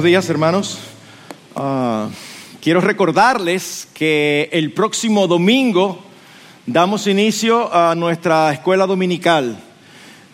buenos 0.00 0.12
días 0.12 0.30
hermanos. 0.30 0.78
Ah, 1.54 2.08
quiero 2.62 2.80
recordarles 2.80 3.86
que 3.92 4.48
el 4.50 4.72
próximo 4.72 5.26
domingo 5.26 6.02
damos 6.64 7.06
inicio 7.06 7.70
a 7.70 7.94
nuestra 7.94 8.50
escuela 8.50 8.86
dominical. 8.86 9.62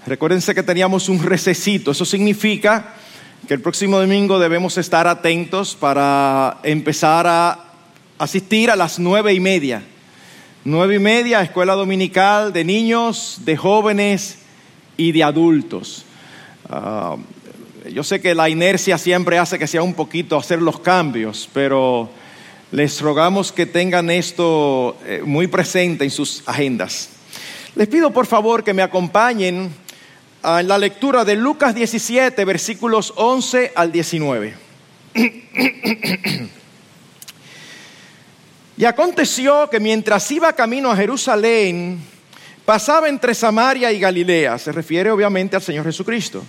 Recuérdense 0.06 0.54
que 0.54 0.62
teníamos 0.62 1.08
un 1.08 1.20
recesito, 1.20 1.90
eso 1.90 2.04
significa 2.04 2.94
que 3.48 3.54
el 3.54 3.60
próximo 3.60 3.98
domingo 3.98 4.38
debemos 4.38 4.78
estar 4.78 5.08
atentos 5.08 5.74
para 5.74 6.58
empezar 6.62 7.26
a 7.26 7.64
asistir 8.18 8.70
a 8.70 8.76
las 8.76 9.00
nueve 9.00 9.34
y 9.34 9.40
media. 9.40 9.82
Nueve 10.64 10.94
y 10.94 11.00
media, 11.00 11.42
escuela 11.42 11.74
dominical 11.74 12.52
de 12.52 12.62
niños, 12.64 13.40
de 13.44 13.56
jóvenes 13.56 14.38
y 14.96 15.10
de 15.10 15.24
adultos. 15.24 16.04
Ah, 16.70 17.16
yo 17.92 18.02
sé 18.02 18.20
que 18.20 18.34
la 18.34 18.48
inercia 18.48 18.98
siempre 18.98 19.38
hace 19.38 19.58
que 19.58 19.66
sea 19.66 19.82
un 19.82 19.94
poquito 19.94 20.36
hacer 20.36 20.62
los 20.62 20.80
cambios, 20.80 21.48
pero 21.52 22.08
les 22.72 23.00
rogamos 23.00 23.52
que 23.52 23.66
tengan 23.66 24.10
esto 24.10 24.96
eh, 25.04 25.22
muy 25.24 25.46
presente 25.46 26.04
en 26.04 26.10
sus 26.10 26.42
agendas. 26.46 27.10
Les 27.74 27.88
pido 27.88 28.12
por 28.12 28.26
favor 28.26 28.64
que 28.64 28.74
me 28.74 28.82
acompañen 28.82 29.72
en 30.42 30.68
la 30.68 30.78
lectura 30.78 31.24
de 31.24 31.36
Lucas 31.36 31.74
17, 31.74 32.44
versículos 32.44 33.12
11 33.16 33.72
al 33.74 33.92
19. 33.92 34.54
y 38.76 38.84
aconteció 38.84 39.70
que 39.70 39.80
mientras 39.80 40.30
iba 40.30 40.52
camino 40.52 40.90
a 40.90 40.96
Jerusalén, 40.96 41.98
pasaba 42.64 43.08
entre 43.08 43.34
Samaria 43.34 43.92
y 43.92 44.00
Galilea, 44.00 44.58
se 44.58 44.72
refiere 44.72 45.10
obviamente 45.10 45.56
al 45.56 45.62
Señor 45.62 45.84
Jesucristo. 45.84 46.44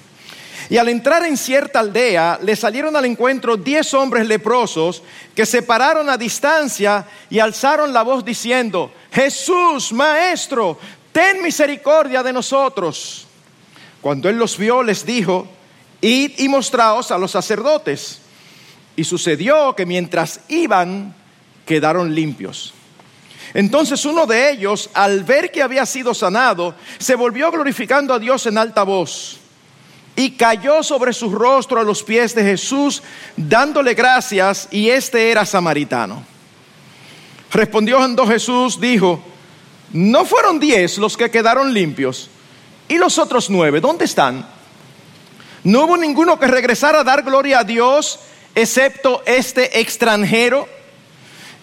Y 0.70 0.78
al 0.78 0.90
entrar 0.90 1.24
en 1.24 1.38
cierta 1.38 1.80
aldea, 1.80 2.40
le 2.42 2.56
salieron 2.56 2.96
al 2.96 3.06
encuentro 3.06 3.56
diez 3.56 3.94
hombres 3.94 4.28
leprosos 4.28 5.02
que 5.34 5.46
se 5.46 5.62
pararon 5.62 6.10
a 6.10 6.18
distancia 6.18 7.06
y 7.30 7.40
alzaron 7.40 7.94
la 7.94 8.02
voz 8.02 8.26
diciendo, 8.26 8.92
Jesús, 9.12 9.94
Maestro, 9.94 10.78
ten 11.14 11.42
misericordia 11.42 12.22
de 12.22 12.34
nosotros. 12.34 13.28
Cuando 14.02 14.28
él 14.28 14.38
los 14.38 14.58
vio, 14.58 14.84
les 14.84 15.06
dijo, 15.06 15.48
id 16.02 16.32
y 16.38 16.50
mostraos 16.50 17.12
a 17.12 17.18
los 17.18 17.32
sacerdotes. 17.32 18.20
Y 18.98 19.06
sucedió 19.06 19.74
que 19.74 19.86
mientras 19.86 20.42
iban, 20.50 21.16
quedaron 21.66 22.14
limpios. 22.14 22.74
Entonces 23.54 24.04
uno 24.04 24.26
de 24.26 24.52
ellos, 24.52 24.90
al 24.94 25.24
ver 25.24 25.50
que 25.50 25.64
había 25.64 25.86
sido 25.86 26.14
sanado, 26.14 26.76
se 26.98 27.16
volvió 27.16 27.50
glorificando 27.52 28.14
a 28.14 28.20
Dios 28.20 28.46
en 28.48 28.58
alta 28.58 28.84
voz 28.84 29.40
y 30.18 30.32
cayó 30.32 30.82
sobre 30.82 31.14
su 31.14 31.30
rostro 31.30 31.80
a 31.80 31.84
los 31.84 32.02
pies 32.02 32.34
de 32.34 32.44
Jesús, 32.44 33.04
dándole 33.38 33.94
gracias, 33.94 34.68
y 34.72 34.90
este 34.90 35.30
era 35.30 35.46
samaritano. 35.46 36.24
Respondió 37.52 38.00
Jesús, 38.28 38.82
dijo, 38.82 39.24
¿no 39.94 40.26
fueron 40.26 40.60
diez 40.60 40.98
los 40.98 41.16
que 41.16 41.30
quedaron 41.30 41.72
limpios? 41.72 42.32
¿Y 42.88 42.98
los 42.98 43.20
otros 43.20 43.52
nueve, 43.52 43.80
dónde 43.80 44.06
están? 44.06 44.44
No 45.64 45.84
hubo 45.84 45.96
ninguno 45.96 46.40
que 46.40 46.48
regresara 46.48 47.02
a 47.02 47.04
dar 47.04 47.22
gloria 47.22 47.60
a 47.60 47.64
Dios, 47.64 48.20
excepto 48.56 49.22
este 49.28 49.80
extranjero. 49.80 50.68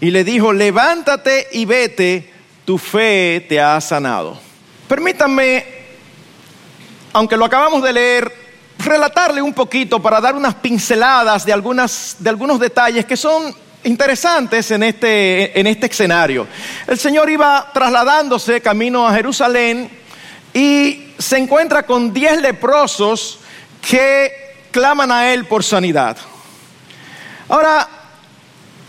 Y 0.00 0.12
le 0.12 0.22
dijo, 0.22 0.52
levántate 0.52 1.48
y 1.50 1.64
vete, 1.64 2.32
tu 2.64 2.78
fe 2.78 3.44
te 3.48 3.60
ha 3.60 3.80
sanado. 3.80 4.38
Permítanme, 4.86 5.66
aunque 7.12 7.36
lo 7.36 7.46
acabamos 7.46 7.82
de 7.82 7.92
leer, 7.92 8.43
relatarle 8.84 9.42
un 9.42 9.52
poquito 9.52 10.00
para 10.00 10.20
dar 10.20 10.34
unas 10.34 10.54
pinceladas 10.56 11.44
de, 11.44 11.52
algunas, 11.52 12.16
de 12.18 12.30
algunos 12.30 12.60
detalles 12.60 13.04
que 13.04 13.16
son 13.16 13.54
interesantes 13.84 14.70
en 14.70 14.82
este, 14.82 15.58
en 15.58 15.66
este 15.66 15.86
escenario. 15.86 16.46
El 16.86 16.98
Señor 16.98 17.28
iba 17.30 17.70
trasladándose 17.72 18.60
camino 18.60 19.06
a 19.06 19.14
Jerusalén 19.14 19.90
y 20.52 21.14
se 21.18 21.38
encuentra 21.38 21.84
con 21.84 22.12
diez 22.12 22.40
leprosos 22.40 23.40
que 23.80 24.32
claman 24.70 25.12
a 25.12 25.32
Él 25.32 25.44
por 25.44 25.62
sanidad. 25.62 26.16
Ahora, 27.48 27.88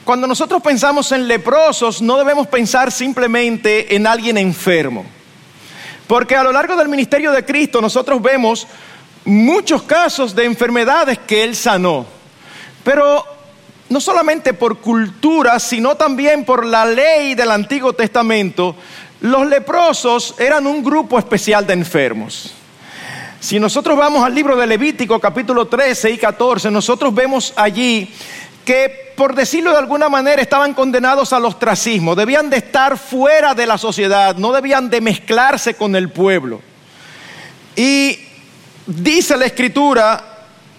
cuando 0.03 0.27
nosotros 0.27 0.61
pensamos 0.61 1.11
en 1.11 1.27
leprosos, 1.27 2.01
no 2.01 2.17
debemos 2.17 2.47
pensar 2.47 2.91
simplemente 2.91 3.95
en 3.95 4.07
alguien 4.07 4.37
enfermo. 4.37 5.05
Porque 6.07 6.35
a 6.35 6.43
lo 6.43 6.51
largo 6.51 6.75
del 6.75 6.87
ministerio 6.87 7.31
de 7.31 7.43
Cristo 7.43 7.81
nosotros 7.81 8.21
vemos 8.21 8.67
muchos 9.25 9.83
casos 9.83 10.35
de 10.35 10.45
enfermedades 10.45 11.19
que 11.19 11.43
él 11.43 11.55
sanó. 11.55 12.05
Pero 12.83 13.25
no 13.89 13.99
solamente 13.99 14.53
por 14.53 14.77
cultura, 14.79 15.59
sino 15.59 15.95
también 15.95 16.45
por 16.45 16.65
la 16.65 16.85
ley 16.85 17.35
del 17.35 17.51
Antiguo 17.51 17.93
Testamento, 17.93 18.75
los 19.21 19.47
leprosos 19.47 20.35
eran 20.39 20.67
un 20.67 20.83
grupo 20.83 21.17
especial 21.19 21.65
de 21.65 21.73
enfermos. 21.73 22.53
Si 23.39 23.59
nosotros 23.59 23.97
vamos 23.97 24.23
al 24.23 24.33
libro 24.33 24.55
de 24.55 24.65
Levítico 24.65 25.19
capítulo 25.19 25.67
13 25.67 26.11
y 26.11 26.17
14, 26.17 26.71
nosotros 26.71 27.13
vemos 27.13 27.53
allí 27.55 28.11
que, 28.65 29.13
por 29.15 29.35
decirlo 29.35 29.71
de 29.71 29.77
alguna 29.77 30.09
manera, 30.09 30.41
estaban 30.41 30.73
condenados 30.73 31.31
al 31.31 31.45
ostracismo, 31.45 32.15
debían 32.15 32.49
de 32.49 32.57
estar 32.57 32.97
fuera 32.97 33.53
de 33.53 33.67
la 33.67 33.77
sociedad, 33.77 34.35
no 34.35 34.51
debían 34.51 34.89
de 34.89 34.99
mezclarse 34.99 35.75
con 35.75 35.95
el 35.95 36.09
pueblo. 36.09 36.59
Y 37.75 38.24
dice 38.85 39.37
la 39.37 39.45
escritura 39.45 40.35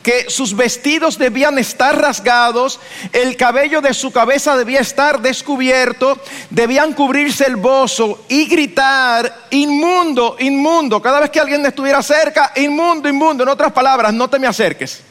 que 0.06 0.30
sus 0.30 0.54
vestidos 0.54 1.18
debían 1.18 1.58
estar 1.58 2.00
rasgados, 2.00 2.78
el 3.12 3.36
cabello 3.36 3.80
de 3.80 3.92
su 3.92 4.12
cabeza 4.12 4.56
debía 4.56 4.78
estar 4.78 5.20
descubierto, 5.20 6.16
debían 6.48 6.92
cubrirse 6.92 7.44
el 7.44 7.56
bozo 7.56 8.24
y 8.28 8.46
gritar, 8.46 9.48
inmundo, 9.50 10.36
inmundo, 10.38 11.02
cada 11.02 11.18
vez 11.18 11.30
que 11.30 11.40
alguien 11.40 11.66
estuviera 11.66 12.04
cerca, 12.04 12.52
inmundo, 12.54 13.08
inmundo, 13.08 13.42
en 13.42 13.48
otras 13.48 13.72
palabras, 13.72 14.14
no 14.14 14.30
te 14.30 14.38
me 14.38 14.46
acerques. 14.46 15.02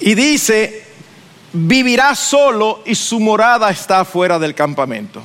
Y 0.00 0.14
dice, 0.14 0.86
vivirá 1.52 2.14
solo 2.14 2.82
y 2.86 2.94
su 2.94 3.20
morada 3.20 3.68
está 3.68 4.06
fuera 4.06 4.38
del 4.38 4.54
campamento. 4.54 5.22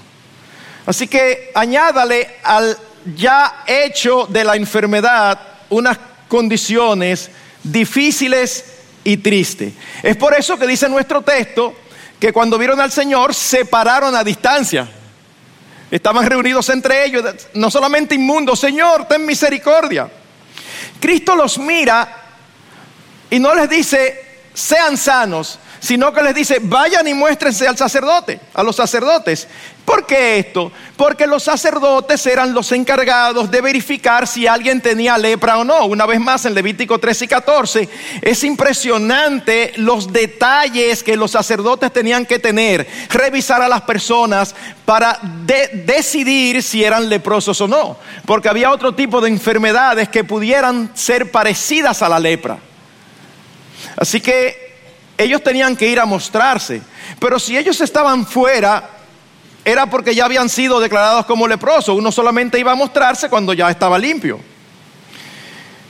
Así 0.86 1.08
que 1.08 1.50
añádale 1.56 2.40
al 2.44 2.78
ya 3.16 3.64
hecho 3.68 4.28
de 4.30 4.44
la 4.44 4.56
enfermedad 4.56 5.40
unas 5.70 5.98
condiciones 6.28 7.30
difíciles 7.64 8.66
y 9.04 9.18
tristes. 9.18 9.74
Es 10.02 10.16
por 10.16 10.34
eso 10.34 10.58
que 10.58 10.68
dice 10.68 10.90
nuestro 10.90 11.22
texto 11.22 11.76
que 12.20 12.32
cuando 12.32 12.58
vieron 12.58 12.80
al 12.80 12.92
Señor 12.92 13.34
se 13.34 13.66
pararon 13.66 14.16
a 14.16 14.24
distancia. 14.24 14.90
Estaban 15.92 16.26
reunidos 16.26 16.70
entre 16.70 17.06
ellos, 17.06 17.24
no 17.54 17.70
solamente 17.70 18.16
inmundos, 18.16 18.60
Señor, 18.60 19.08
ten 19.08 19.26
misericordia. 19.26 20.10
Cristo 21.00 21.36
los 21.36 21.58
mira 21.58 22.08
y 23.30 23.40
no 23.40 23.54
les 23.54 23.70
dice, 23.70 24.22
sean 24.54 24.98
sanos, 24.98 25.60
sino 25.84 26.14
que 26.14 26.24
les 26.24 26.34
dice, 26.34 26.60
vayan 26.62 27.06
y 27.10 27.14
muéstrense 27.14 27.68
al 27.68 27.78
sacerdote, 27.78 28.40
a 28.54 28.64
los 28.64 28.74
sacerdotes. 28.74 29.50
¿Por 29.84 30.06
qué 30.06 30.40
esto? 30.40 30.72
Porque 30.96 31.28
los 31.28 31.44
sacerdotes 31.44 32.26
eran 32.26 32.54
los 32.54 32.72
encargados 32.72 33.52
de 33.52 33.60
verificar 33.60 34.26
si 34.26 34.48
alguien 34.48 34.80
tenía 34.80 35.18
lepra 35.18 35.58
o 35.58 35.66
no. 35.66 35.86
Una 35.88 36.06
vez 36.06 36.22
más 36.22 36.46
en 36.46 36.54
Levítico 36.54 37.00
13 37.00 37.26
y 37.26 37.28
14, 37.28 37.90
es 38.22 38.44
impresionante 38.46 39.74
los 39.76 40.14
detalles 40.14 41.04
que 41.04 41.18
los 41.18 41.32
sacerdotes 41.32 41.92
tenían 41.92 42.26
que 42.26 42.40
tener, 42.40 42.88
revisar 43.10 43.62
a 43.62 43.68
las 43.68 43.82
personas 43.82 44.56
para 44.86 45.20
decidir 45.86 46.64
si 46.64 46.82
eran 46.82 47.10
leprosos 47.10 47.60
o 47.60 47.68
no. 47.68 47.98
Porque 48.26 48.48
había 48.48 48.72
otro 48.72 48.96
tipo 48.96 49.20
de 49.20 49.28
enfermedades 49.28 50.08
que 50.08 50.24
pudieran 50.24 50.92
ser 50.94 51.30
parecidas 51.30 52.02
a 52.02 52.08
la 52.08 52.22
lepra. 52.22 52.58
Así 53.98 54.22
que 54.22 54.63
ellos 55.24 55.44
tenían 55.44 55.76
que 55.76 55.88
ir 55.88 56.00
a 56.00 56.06
mostrarse. 56.06 56.82
Pero 57.20 57.40
si 57.40 57.58
ellos 57.58 57.80
estaban 57.82 58.26
fuera, 58.26 58.90
era 59.66 59.86
porque 59.86 60.14
ya 60.14 60.26
habían 60.26 60.50
sido 60.50 60.80
declarados 60.80 61.26
como 61.26 61.48
leprosos. 61.48 61.98
Uno 61.98 62.12
solamente 62.12 62.60
iba 62.60 62.72
a 62.72 62.76
mostrarse 62.76 63.30
cuando 63.30 63.54
ya 63.54 63.70
estaba 63.70 63.98
limpio. 63.98 64.40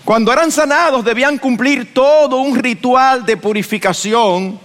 Cuando 0.06 0.34
eran 0.34 0.52
sanados 0.52 1.06
debían 1.06 1.38
cumplir 1.38 1.94
todo 1.94 2.38
un 2.38 2.58
ritual 2.58 3.26
de 3.26 3.38
purificación 3.38 4.60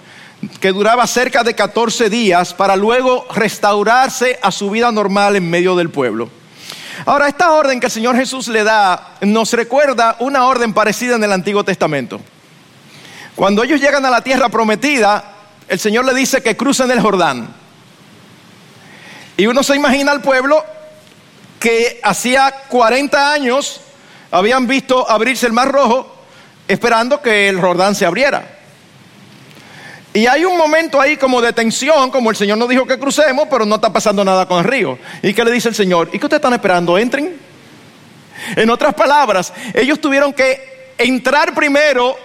que 0.60 0.72
duraba 0.72 1.06
cerca 1.06 1.44
de 1.44 1.54
14 1.54 2.10
días 2.10 2.54
para 2.54 2.76
luego 2.76 3.26
restaurarse 3.34 4.38
a 4.42 4.50
su 4.50 4.70
vida 4.70 4.90
normal 4.90 5.36
en 5.36 5.48
medio 5.48 5.76
del 5.76 5.90
pueblo. 5.90 6.28
Ahora, 7.06 7.28
esta 7.28 7.52
orden 7.52 7.78
que 7.78 7.86
el 7.86 7.92
Señor 7.92 8.16
Jesús 8.16 8.48
le 8.48 8.64
da 8.64 9.14
nos 9.20 9.52
recuerda 9.52 10.16
una 10.18 10.44
orden 10.46 10.72
parecida 10.72 11.14
en 11.14 11.22
el 11.22 11.32
Antiguo 11.32 11.64
Testamento. 11.64 12.20
Cuando 13.38 13.62
ellos 13.62 13.80
llegan 13.80 14.04
a 14.04 14.10
la 14.10 14.20
tierra 14.20 14.48
prometida, 14.48 15.22
el 15.68 15.78
Señor 15.78 16.04
le 16.04 16.12
dice 16.12 16.42
que 16.42 16.56
crucen 16.56 16.90
el 16.90 17.00
Jordán. 17.00 17.54
Y 19.36 19.46
uno 19.46 19.62
se 19.62 19.76
imagina 19.76 20.10
al 20.10 20.22
pueblo 20.22 20.64
que 21.60 22.00
hacía 22.02 22.52
40 22.66 23.32
años 23.32 23.80
habían 24.32 24.66
visto 24.66 25.08
abrirse 25.08 25.46
el 25.46 25.52
mar 25.52 25.70
rojo 25.70 26.16
esperando 26.66 27.22
que 27.22 27.48
el 27.48 27.60
Jordán 27.60 27.94
se 27.94 28.04
abriera. 28.04 28.58
Y 30.12 30.26
hay 30.26 30.44
un 30.44 30.58
momento 30.58 31.00
ahí 31.00 31.16
como 31.16 31.40
de 31.40 31.52
tensión, 31.52 32.10
como 32.10 32.30
el 32.30 32.36
Señor 32.36 32.58
nos 32.58 32.68
dijo 32.68 32.86
que 32.86 32.98
crucemos, 32.98 33.46
pero 33.48 33.64
no 33.64 33.76
está 33.76 33.92
pasando 33.92 34.24
nada 34.24 34.48
con 34.48 34.58
el 34.58 34.64
río. 34.64 34.98
¿Y 35.22 35.32
qué 35.32 35.44
le 35.44 35.52
dice 35.52 35.68
el 35.68 35.76
Señor? 35.76 36.08
¿Y 36.12 36.18
qué 36.18 36.26
ustedes 36.26 36.40
están 36.40 36.54
esperando? 36.54 36.98
Entren. 36.98 37.38
En 38.56 38.68
otras 38.68 38.94
palabras, 38.94 39.52
ellos 39.74 40.00
tuvieron 40.00 40.32
que 40.32 40.94
entrar 40.98 41.54
primero, 41.54 42.16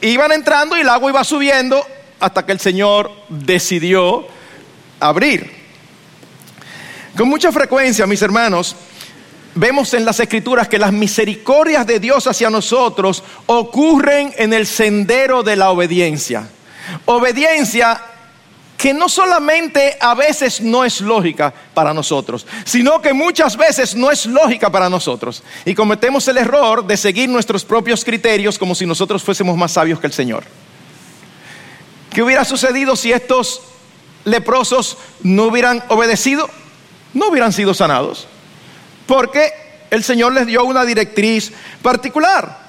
iban 0.00 0.32
entrando 0.32 0.76
y 0.76 0.80
el 0.80 0.88
agua 0.88 1.10
iba 1.10 1.24
subiendo 1.24 1.84
hasta 2.20 2.44
que 2.44 2.52
el 2.52 2.60
Señor 2.60 3.10
decidió 3.28 4.26
abrir. 5.00 5.58
Con 7.16 7.28
mucha 7.28 7.50
frecuencia, 7.50 8.06
mis 8.06 8.22
hermanos, 8.22 8.76
vemos 9.54 9.92
en 9.94 10.04
las 10.04 10.20
escrituras 10.20 10.68
que 10.68 10.78
las 10.78 10.92
misericordias 10.92 11.86
de 11.86 11.98
Dios 11.98 12.26
hacia 12.26 12.50
nosotros 12.50 13.24
ocurren 13.46 14.32
en 14.36 14.52
el 14.52 14.66
sendero 14.66 15.42
de 15.42 15.56
la 15.56 15.70
obediencia. 15.70 16.48
Obediencia 17.06 18.00
que 18.78 18.94
no 18.94 19.08
solamente 19.08 19.98
a 20.00 20.14
veces 20.14 20.60
no 20.60 20.84
es 20.84 21.00
lógica 21.00 21.52
para 21.74 21.92
nosotros, 21.92 22.46
sino 22.64 23.02
que 23.02 23.12
muchas 23.12 23.56
veces 23.56 23.96
no 23.96 24.08
es 24.08 24.24
lógica 24.24 24.70
para 24.70 24.88
nosotros. 24.88 25.42
Y 25.64 25.74
cometemos 25.74 26.28
el 26.28 26.38
error 26.38 26.86
de 26.86 26.96
seguir 26.96 27.28
nuestros 27.28 27.64
propios 27.64 28.04
criterios 28.04 28.56
como 28.56 28.76
si 28.76 28.86
nosotros 28.86 29.24
fuésemos 29.24 29.56
más 29.56 29.72
sabios 29.72 29.98
que 29.98 30.06
el 30.06 30.12
Señor. 30.12 30.44
¿Qué 32.10 32.22
hubiera 32.22 32.44
sucedido 32.44 32.94
si 32.94 33.10
estos 33.10 33.62
leprosos 34.24 34.96
no 35.24 35.46
hubieran 35.46 35.82
obedecido? 35.88 36.48
No 37.14 37.30
hubieran 37.30 37.52
sido 37.52 37.74
sanados. 37.74 38.28
Porque 39.08 39.50
el 39.90 40.04
Señor 40.04 40.34
les 40.34 40.46
dio 40.46 40.62
una 40.62 40.84
directriz 40.84 41.52
particular. 41.82 42.67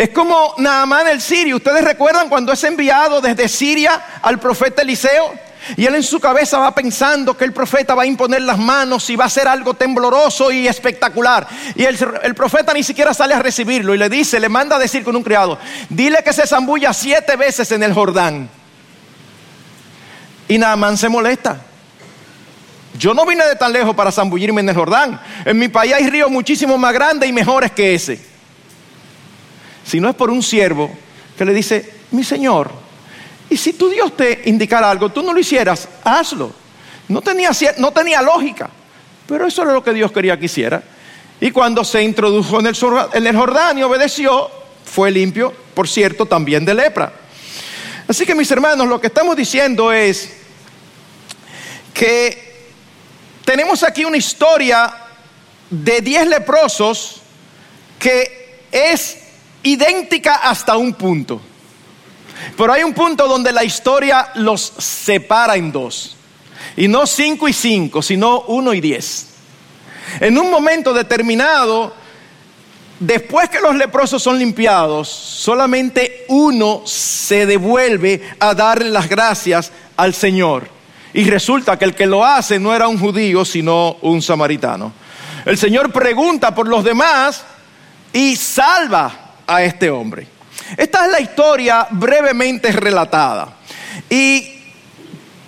Es 0.00 0.08
como 0.08 0.54
Naamán 0.56 1.08
el 1.08 1.20
sirio. 1.20 1.56
¿Ustedes 1.56 1.84
recuerdan 1.84 2.30
cuando 2.30 2.54
es 2.54 2.64
enviado 2.64 3.20
desde 3.20 3.46
Siria 3.50 4.02
al 4.22 4.40
profeta 4.40 4.80
Eliseo? 4.80 5.34
Y 5.76 5.84
él 5.84 5.94
en 5.94 6.02
su 6.02 6.18
cabeza 6.18 6.58
va 6.58 6.74
pensando 6.74 7.36
que 7.36 7.44
el 7.44 7.52
profeta 7.52 7.94
va 7.94 8.04
a 8.04 8.06
imponer 8.06 8.40
las 8.40 8.56
manos 8.56 9.10
y 9.10 9.16
va 9.16 9.24
a 9.24 9.26
hacer 9.26 9.46
algo 9.46 9.74
tembloroso 9.74 10.50
y 10.50 10.66
espectacular. 10.66 11.46
Y 11.74 11.84
el, 11.84 11.98
el, 12.22 12.34
profeta 12.34 12.72
ni 12.72 12.82
siquiera 12.82 13.12
sale 13.12 13.34
a 13.34 13.42
recibirlo 13.42 13.94
y 13.94 13.98
le 13.98 14.08
dice, 14.08 14.40
le 14.40 14.48
manda 14.48 14.76
a 14.76 14.78
decir 14.78 15.04
con 15.04 15.14
un 15.16 15.22
criado, 15.22 15.58
dile 15.90 16.22
que 16.24 16.32
se 16.32 16.46
zambulla 16.46 16.94
siete 16.94 17.36
veces 17.36 17.70
en 17.70 17.82
el 17.82 17.92
Jordán. 17.92 18.48
Y 20.48 20.56
Naamán 20.56 20.96
se 20.96 21.10
molesta. 21.10 21.60
Yo 22.98 23.12
no 23.12 23.26
vine 23.26 23.44
de 23.44 23.56
tan 23.56 23.70
lejos 23.70 23.94
para 23.94 24.10
zambullirme 24.10 24.62
en 24.62 24.70
el 24.70 24.74
Jordán. 24.74 25.20
En 25.44 25.58
mi 25.58 25.68
país 25.68 25.92
hay 25.92 26.08
ríos 26.08 26.30
muchísimo 26.30 26.78
más 26.78 26.94
grandes 26.94 27.28
y 27.28 27.34
mejores 27.34 27.70
que 27.72 27.94
ese 27.94 28.29
si 29.90 29.98
no 29.98 30.08
es 30.08 30.14
por 30.14 30.30
un 30.30 30.40
siervo 30.40 30.88
que 31.36 31.44
le 31.44 31.52
dice, 31.52 31.94
mi 32.12 32.22
Señor, 32.22 32.70
y 33.48 33.56
si 33.56 33.72
tu 33.72 33.88
Dios 33.88 34.16
te 34.16 34.42
indicara 34.44 34.88
algo, 34.88 35.08
tú 35.08 35.20
no 35.20 35.32
lo 35.32 35.40
hicieras, 35.40 35.88
hazlo. 36.04 36.52
No 37.08 37.20
tenía, 37.20 37.50
no 37.78 37.90
tenía 37.90 38.22
lógica, 38.22 38.70
pero 39.26 39.48
eso 39.48 39.62
era 39.62 39.72
lo 39.72 39.82
que 39.82 39.92
Dios 39.92 40.12
quería 40.12 40.38
que 40.38 40.44
hiciera. 40.44 40.80
Y 41.40 41.50
cuando 41.50 41.82
se 41.82 42.04
introdujo 42.04 42.60
en 42.60 42.66
el, 42.66 42.76
en 43.14 43.26
el 43.26 43.36
Jordán 43.36 43.78
y 43.78 43.82
obedeció, 43.82 44.48
fue 44.84 45.10
limpio, 45.10 45.52
por 45.74 45.88
cierto, 45.88 46.24
también 46.24 46.64
de 46.64 46.74
lepra. 46.74 47.12
Así 48.06 48.24
que 48.24 48.36
mis 48.36 48.50
hermanos, 48.52 48.86
lo 48.86 49.00
que 49.00 49.08
estamos 49.08 49.34
diciendo 49.34 49.92
es 49.92 50.30
que 51.92 52.68
tenemos 53.44 53.82
aquí 53.82 54.04
una 54.04 54.18
historia 54.18 54.94
de 55.68 56.00
diez 56.00 56.28
leprosos 56.28 57.22
que 57.98 58.60
es 58.70 59.19
idéntica 59.62 60.36
hasta 60.36 60.76
un 60.76 60.94
punto. 60.94 61.40
Pero 62.56 62.72
hay 62.72 62.82
un 62.82 62.94
punto 62.94 63.28
donde 63.28 63.52
la 63.52 63.64
historia 63.64 64.30
los 64.36 64.60
separa 64.60 65.56
en 65.56 65.72
dos. 65.72 66.16
Y 66.76 66.88
no 66.88 67.06
cinco 67.06 67.48
y 67.48 67.52
cinco, 67.52 68.02
sino 68.02 68.42
uno 68.42 68.72
y 68.72 68.80
diez. 68.80 69.26
En 70.20 70.38
un 70.38 70.50
momento 70.50 70.92
determinado, 70.92 71.94
después 72.98 73.48
que 73.48 73.60
los 73.60 73.74
leprosos 73.76 74.22
son 74.22 74.38
limpiados, 74.38 75.08
solamente 75.08 76.24
uno 76.28 76.82
se 76.84 77.46
devuelve 77.46 78.22
a 78.38 78.54
darle 78.54 78.90
las 78.90 79.08
gracias 79.08 79.72
al 79.96 80.14
Señor. 80.14 80.68
Y 81.12 81.28
resulta 81.28 81.78
que 81.78 81.84
el 81.84 81.94
que 81.94 82.06
lo 82.06 82.24
hace 82.24 82.58
no 82.58 82.74
era 82.74 82.88
un 82.88 82.98
judío, 82.98 83.44
sino 83.44 83.96
un 84.02 84.22
samaritano. 84.22 84.92
El 85.44 85.58
Señor 85.58 85.90
pregunta 85.92 86.54
por 86.54 86.68
los 86.68 86.84
demás 86.84 87.42
y 88.12 88.36
salva 88.36 89.29
a 89.50 89.64
este 89.64 89.90
hombre. 89.90 90.26
Esta 90.76 91.06
es 91.06 91.12
la 91.12 91.20
historia 91.20 91.88
brevemente 91.90 92.70
relatada. 92.70 93.56
Y 94.08 94.60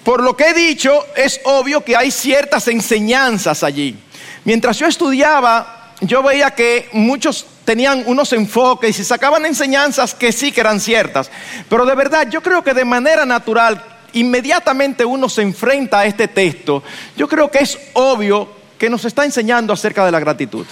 por 0.02 0.22
lo 0.22 0.36
que 0.36 0.50
he 0.50 0.54
dicho, 0.54 1.06
es 1.14 1.40
obvio 1.44 1.84
que 1.84 1.96
hay 1.96 2.10
ciertas 2.10 2.66
enseñanzas 2.66 3.62
allí. 3.62 3.96
Mientras 4.44 4.76
yo 4.78 4.88
estudiaba, 4.88 5.94
yo 6.00 6.22
veía 6.22 6.50
que 6.50 6.88
muchos 6.92 7.46
tenían 7.64 8.02
unos 8.06 8.32
enfoques 8.32 8.98
y 8.98 9.04
sacaban 9.04 9.46
enseñanzas 9.46 10.14
que 10.14 10.32
sí 10.32 10.50
que 10.50 10.60
eran 10.60 10.80
ciertas. 10.80 11.30
Pero 11.68 11.86
de 11.86 11.94
verdad, 11.94 12.28
yo 12.28 12.42
creo 12.42 12.64
que 12.64 12.74
de 12.74 12.84
manera 12.84 13.24
natural, 13.24 13.80
inmediatamente 14.14 15.04
uno 15.04 15.28
se 15.28 15.42
enfrenta 15.42 16.00
a 16.00 16.06
este 16.06 16.26
texto, 16.26 16.82
yo 17.16 17.28
creo 17.28 17.48
que 17.48 17.60
es 17.60 17.78
obvio 17.92 18.48
que 18.76 18.90
nos 18.90 19.04
está 19.04 19.24
enseñando 19.24 19.72
acerca 19.72 20.04
de 20.04 20.10
la 20.10 20.18
gratitud. 20.18 20.66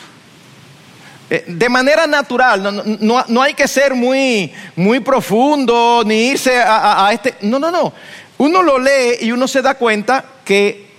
Eh, 1.33 1.45
de 1.47 1.69
manera 1.69 2.09
natural, 2.09 2.99
no, 3.01 3.43
hay 3.43 3.55
que 3.55 3.69
ser 3.69 3.95
muy, 3.95 4.53
muy 4.75 4.99
profundo 4.99 6.03
ni 6.05 6.31
irse 6.31 6.61
a, 6.61 7.07
a, 7.07 7.13
este... 7.13 7.37
No, 7.43 7.61
no, 7.61 7.71
no. 7.71 7.93
Uno 8.39 8.63
lo 8.63 8.79
lee 8.79 9.19
y 9.21 9.31
uno 9.31 9.47
se 9.47 9.63
da 9.63 9.75
cuenta 9.75 10.25
que 10.45 10.91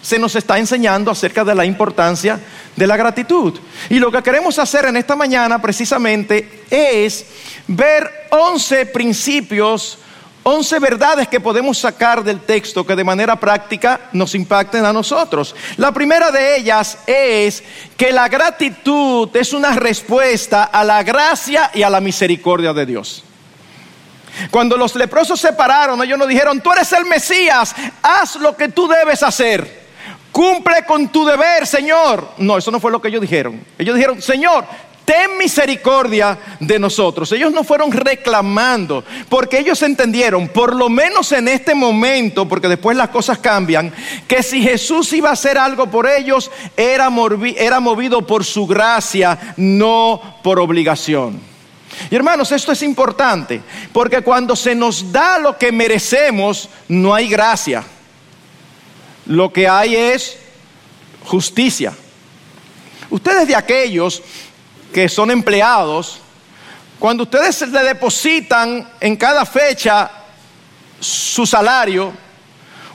se 0.00 0.18
nos 0.18 0.36
está 0.36 0.58
enseñando 0.58 1.10
acerca 1.10 1.44
de 1.44 1.54
la 1.54 1.64
importancia 1.64 2.38
de 2.76 2.86
la 2.86 2.96
gratitud. 2.96 3.58
Y 3.88 3.98
lo 3.98 4.10
que 4.12 4.22
queremos 4.22 4.58
hacer 4.58 4.86
en 4.86 4.96
esta 4.96 5.16
mañana 5.16 5.60
precisamente 5.60 6.64
es 6.70 7.26
ver 7.66 8.28
11 8.30 8.86
principios 8.86 9.98
11 10.42 10.78
verdades 10.78 11.28
que 11.28 11.38
podemos 11.38 11.78
sacar 11.78 12.24
del 12.24 12.40
texto 12.40 12.86
que 12.86 12.96
de 12.96 13.04
manera 13.04 13.36
práctica 13.36 14.08
nos 14.12 14.34
impacten 14.34 14.84
a 14.86 14.92
nosotros. 14.92 15.54
La 15.76 15.92
primera 15.92 16.30
de 16.30 16.56
ellas 16.56 16.98
es 17.06 17.62
que 17.96 18.10
la 18.10 18.28
gratitud 18.28 19.28
es 19.34 19.52
una 19.52 19.72
respuesta 19.72 20.64
a 20.64 20.82
la 20.82 21.02
gracia 21.02 21.70
y 21.74 21.82
a 21.82 21.90
la 21.90 22.00
misericordia 22.00 22.72
de 22.72 22.86
Dios. 22.86 23.24
Cuando 24.50 24.76
los 24.76 24.94
leprosos 24.94 25.38
se 25.38 25.52
pararon, 25.52 26.02
ellos 26.02 26.18
nos 26.18 26.28
dijeron, 26.28 26.60
tú 26.60 26.72
eres 26.72 26.90
el 26.92 27.04
Mesías, 27.04 27.74
haz 28.02 28.36
lo 28.36 28.56
que 28.56 28.68
tú 28.68 28.88
debes 28.88 29.22
hacer. 29.22 29.80
Cumple 30.32 30.84
con 30.86 31.08
tu 31.08 31.26
deber, 31.26 31.66
Señor. 31.66 32.30
No, 32.38 32.56
eso 32.56 32.70
no 32.70 32.80
fue 32.80 32.92
lo 32.92 33.02
que 33.02 33.08
ellos 33.08 33.20
dijeron. 33.20 33.62
Ellos 33.76 33.96
dijeron, 33.96 34.22
Señor, 34.22 34.64
ten 35.10 35.36
misericordia 35.36 36.38
de 36.60 36.78
nosotros. 36.78 37.32
Ellos 37.32 37.52
no 37.52 37.64
fueron 37.64 37.90
reclamando, 37.90 39.02
porque 39.28 39.58
ellos 39.58 39.82
entendieron, 39.82 40.46
por 40.46 40.76
lo 40.76 40.88
menos 40.88 41.32
en 41.32 41.48
este 41.48 41.74
momento, 41.74 42.46
porque 42.46 42.68
después 42.68 42.96
las 42.96 43.08
cosas 43.08 43.38
cambian, 43.38 43.92
que 44.28 44.40
si 44.44 44.62
Jesús 44.62 45.12
iba 45.12 45.30
a 45.30 45.32
hacer 45.32 45.58
algo 45.58 45.90
por 45.90 46.08
ellos, 46.08 46.48
era, 46.76 47.10
era 47.56 47.80
movido 47.80 48.24
por 48.24 48.44
su 48.44 48.68
gracia, 48.68 49.54
no 49.56 50.38
por 50.44 50.60
obligación. 50.60 51.40
Y 52.08 52.14
hermanos, 52.14 52.52
esto 52.52 52.70
es 52.70 52.80
importante, 52.84 53.62
porque 53.92 54.22
cuando 54.22 54.54
se 54.54 54.76
nos 54.76 55.10
da 55.10 55.40
lo 55.40 55.58
que 55.58 55.72
merecemos, 55.72 56.68
no 56.86 57.12
hay 57.12 57.28
gracia. 57.28 57.82
Lo 59.26 59.52
que 59.52 59.66
hay 59.66 59.96
es 59.96 60.38
justicia. 61.24 61.94
Ustedes 63.10 63.48
de 63.48 63.56
aquellos 63.56 64.22
que 64.92 65.08
son 65.08 65.30
empleados, 65.30 66.20
cuando 66.98 67.22
ustedes 67.22 67.62
le 67.68 67.82
depositan 67.82 68.86
en 69.00 69.16
cada 69.16 69.46
fecha 69.46 70.10
su 71.00 71.46
salario, 71.46 72.12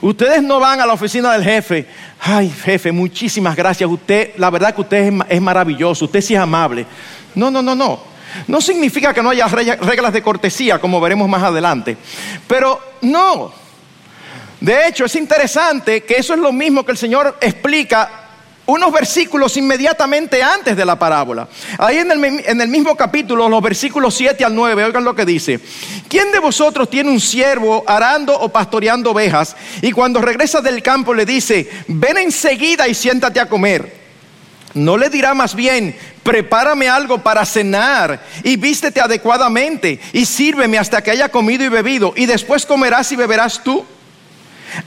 ustedes 0.00 0.42
no 0.42 0.60
van 0.60 0.80
a 0.80 0.86
la 0.86 0.92
oficina 0.92 1.32
del 1.32 1.42
jefe. 1.42 1.88
Ay, 2.20 2.48
jefe, 2.50 2.92
muchísimas 2.92 3.56
gracias. 3.56 3.90
Usted, 3.90 4.34
la 4.36 4.50
verdad 4.50 4.74
que 4.74 4.82
usted 4.82 5.12
es, 5.28 5.40
maravilloso, 5.40 6.04
usted 6.04 6.20
sí 6.20 6.34
es 6.34 6.40
amable. 6.40 6.86
No, 7.34 7.50
no, 7.50 7.62
no, 7.62 7.74
no. 7.74 8.00
No 8.46 8.60
significa 8.60 9.14
que 9.14 9.22
no 9.22 9.30
haya 9.30 9.48
reglas 9.48 10.12
de 10.12 10.22
cortesía, 10.22 10.78
como 10.78 11.00
veremos 11.00 11.28
más 11.28 11.42
adelante. 11.42 11.96
Pero 12.46 12.80
no. 13.02 13.52
De 14.60 14.86
hecho, 14.86 15.04
es 15.04 15.16
interesante 15.16 16.04
que 16.04 16.14
eso 16.14 16.34
es 16.34 16.40
lo 16.40 16.52
mismo 16.52 16.84
que 16.84 16.92
el 16.92 16.98
Señor 16.98 17.38
explica 17.40 18.25
unos 18.66 18.92
versículos 18.92 19.56
inmediatamente 19.56 20.42
antes 20.42 20.76
de 20.76 20.84
la 20.84 20.98
parábola. 20.98 21.48
Ahí 21.78 21.98
en 21.98 22.10
el, 22.10 22.68
mismo 22.68 22.96
capítulo, 22.96 23.48
los 23.48 23.62
versículos 23.62 24.14
7 24.14 24.44
al 24.44 24.54
9, 24.54 24.84
oigan 24.84 25.04
lo 25.04 25.14
que 25.14 25.24
dice. 25.24 25.60
¿Quién 26.08 26.32
de 26.32 26.38
vosotros 26.38 26.90
tiene 26.90 27.10
un 27.10 27.20
siervo 27.20 27.84
arando 27.86 28.38
o 28.38 28.48
pastoreando 28.48 29.12
ovejas 29.12 29.56
y 29.82 29.92
cuando 29.92 30.20
regresa 30.20 30.60
del 30.60 30.82
campo 30.82 31.14
le 31.14 31.24
dice, 31.24 31.68
ven 31.88 32.18
enseguida 32.18 32.88
y 32.88 32.94
siéntate 32.94 33.40
a 33.40 33.48
comer? 33.48 34.06
¿No 34.74 34.98
le 34.98 35.08
dirá 35.08 35.32
más 35.32 35.54
bien, 35.54 35.96
prepárame 36.22 36.86
algo 36.86 37.22
para 37.22 37.46
cenar 37.46 38.22
y 38.42 38.56
vístete 38.56 39.00
adecuadamente 39.00 39.98
y 40.12 40.26
sírveme 40.26 40.76
hasta 40.76 41.02
que 41.02 41.12
haya 41.12 41.30
comido 41.30 41.64
y 41.64 41.68
bebido 41.68 42.12
y 42.14 42.26
después 42.26 42.66
comerás 42.66 43.10
y 43.12 43.16
beberás 43.16 43.62
tú. 43.64 43.86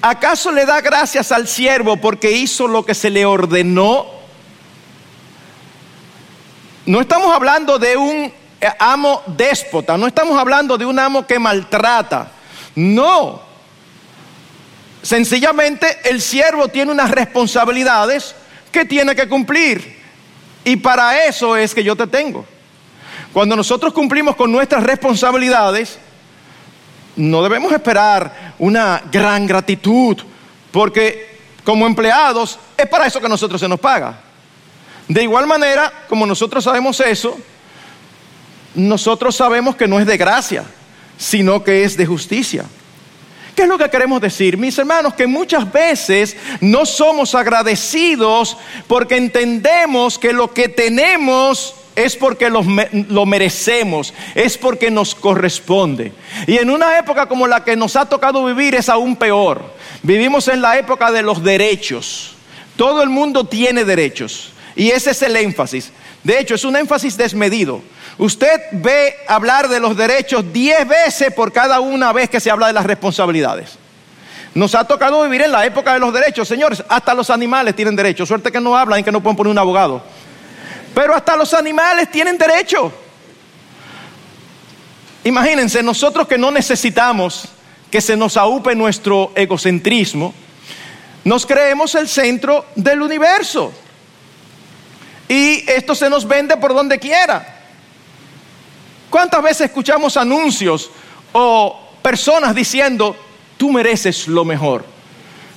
¿Acaso 0.02 0.52
le 0.52 0.66
da 0.66 0.82
gracias 0.82 1.32
al 1.32 1.48
siervo 1.48 1.98
porque 1.98 2.32
hizo 2.32 2.68
lo 2.68 2.86
que 2.86 2.94
se 2.94 3.10
le 3.10 3.26
ordenó? 3.26 4.06
No 6.86 7.02
estamos 7.02 7.34
hablando 7.36 7.78
de 7.78 7.98
un 7.98 8.34
amo 8.80 9.22
déspota, 9.28 9.98
no 9.98 10.08
estamos 10.08 10.38
hablando 10.38 10.78
de 10.78 10.86
un 10.86 10.98
amo 11.00 11.26
que 11.26 11.40
maltrata. 11.40 12.32
No. 12.76 13.42
Sencillamente 15.02 16.00
el 16.04 16.22
siervo 16.22 16.68
tiene 16.68 16.92
unas 16.92 17.12
responsabilidades 17.12 18.36
que 18.72 18.86
tiene 18.86 19.16
que 19.16 19.30
cumplir. 19.30 20.00
Y 20.64 20.76
para 20.78 21.26
eso 21.26 21.56
es 21.56 21.74
que 21.74 21.84
yo 21.84 21.96
te 21.96 22.08
tengo. 22.08 22.46
Cuando 23.34 23.56
nosotros 23.56 23.94
cumplimos 23.94 24.36
con 24.36 24.52
nuestras 24.52 24.84
responsabilidades, 24.84 26.00
no 27.20 27.44
debemos 27.44 27.74
esperar 27.74 28.54
una 28.60 29.04
gran 29.12 29.46
gratitud, 29.46 30.18
porque 30.72 31.38
como 31.66 31.86
empleados 31.86 32.58
es 32.78 32.88
para 32.88 33.08
eso 33.08 33.20
que 33.20 33.28
nosotros 33.28 33.60
se 33.60 33.68
nos 33.68 33.80
paga. 33.80 34.22
De 35.08 35.24
igual 35.24 35.46
manera, 35.46 35.92
como 36.08 36.26
nosotros 36.26 36.64
sabemos 36.64 37.00
eso, 37.02 37.38
nosotros 38.74 39.36
sabemos 39.36 39.76
que 39.76 39.88
no 39.88 40.00
es 40.00 40.06
de 40.06 40.16
gracia, 40.16 40.64
sino 41.18 41.62
que 41.62 41.84
es 41.84 41.98
de 41.98 42.06
justicia. 42.06 42.64
¿Qué 43.54 43.64
es 43.64 43.68
lo 43.68 43.78
que 43.78 43.90
queremos 43.90 44.22
decir? 44.22 44.56
Mis 44.56 44.78
hermanos, 44.78 45.14
que 45.16 45.28
muchas 45.28 45.70
veces 45.70 46.38
no 46.62 46.86
somos 46.86 47.36
agradecidos 47.36 48.56
porque 48.88 49.18
entendemos 49.18 50.18
que 50.18 50.32
lo 50.32 50.54
que 50.54 50.70
tenemos 50.70 51.76
es 52.00 52.16
porque 52.16 52.50
lo, 52.50 52.64
lo, 53.10 53.26
merecemos, 53.26 54.14
es 54.36 54.58
porque 54.58 54.92
nos 54.92 55.16
corresponde. 55.16 56.14
Y 56.48 56.58
en 56.58 56.70
una 56.70 56.98
época 56.98 57.28
como 57.28 57.48
la 57.48 57.64
que 57.64 57.76
nos 57.76 57.96
ha 57.96 58.06
tocado 58.06 58.46
vivir 58.46 58.76
es 58.76 58.90
aún 58.90 59.16
peor. 59.16 59.64
Vivimos 60.04 60.48
en 60.48 60.62
la 60.62 60.78
época 60.78 61.12
de 61.12 61.22
los 61.22 61.44
derechos. 61.44 62.36
Todo 62.76 63.04
el 63.04 63.10
mundo 63.10 63.46
tiene 63.46 63.84
derechos. 63.84 64.52
Y 64.76 64.92
ese 64.92 65.12
es 65.12 65.22
el 65.22 65.36
énfasis. 65.36 65.92
De 66.24 66.40
hecho, 66.40 66.56
es 66.56 66.64
un 66.64 66.76
énfasis 66.76 67.18
desmedido. 67.18 67.82
Usted 68.18 68.60
ve 68.72 69.16
hablar 69.28 69.68
de 69.68 69.80
los 69.80 69.96
derechos 69.96 70.44
diez 70.52 70.88
veces 70.88 71.34
por 71.34 71.52
cada 71.52 71.80
una 71.80 72.12
vez 72.14 72.30
que 72.30 72.40
se 72.40 72.52
habla 72.52 72.68
de 72.68 72.74
las 72.74 72.86
responsabilidades. 72.86 73.78
Nos 74.54 74.76
ha 74.76 74.84
tocado 74.84 75.24
vivir 75.24 75.44
en 75.44 75.52
la 75.52 75.66
época 75.66 75.94
de 75.94 76.00
los 76.00 76.14
derechos, 76.14 76.48
señores. 76.48 76.84
Hasta 76.90 77.14
los 77.14 77.30
animales 77.30 77.76
tienen 77.76 77.96
derechos. 77.96 78.28
Suerte 78.28 78.52
que 78.52 78.60
no 78.60 78.78
hablan 78.78 79.00
y 79.00 79.04
que 79.04 79.12
no 79.12 79.22
pueden 79.22 79.38
poner 79.38 79.52
un 79.52 79.58
abogado. 79.58 80.02
Pero 80.94 81.16
hasta 81.16 81.36
los 81.36 81.54
animales 81.54 82.10
tienen 82.12 82.38
derecho. 82.38 82.92
Imagínense, 85.24 85.84
nosotros 85.84 86.28
que 86.28 86.38
no 86.38 86.52
necesitamos 86.52 87.50
que 87.92 88.02
se 88.02 88.16
nos 88.16 88.38
aupe 88.38 88.76
nuestro 88.76 89.32
egocentrismo, 89.36 90.34
nos 91.24 91.46
creemos 91.46 91.96
el 91.96 92.08
centro 92.08 92.66
del 92.76 93.02
universo. 93.02 93.72
Y 95.28 95.70
esto 95.70 95.94
se 95.94 96.10
nos 96.10 96.28
vende 96.28 96.58
por 96.58 96.74
donde 96.74 96.98
quiera. 96.98 97.58
¿Cuántas 99.10 99.42
veces 99.44 99.68
escuchamos 99.68 100.18
anuncios 100.18 100.90
o 101.32 101.80
personas 102.02 102.56
diciendo, 102.56 103.16
tú 103.58 103.72
mereces 103.72 104.28
lo 104.28 104.46
mejor? 104.46 104.86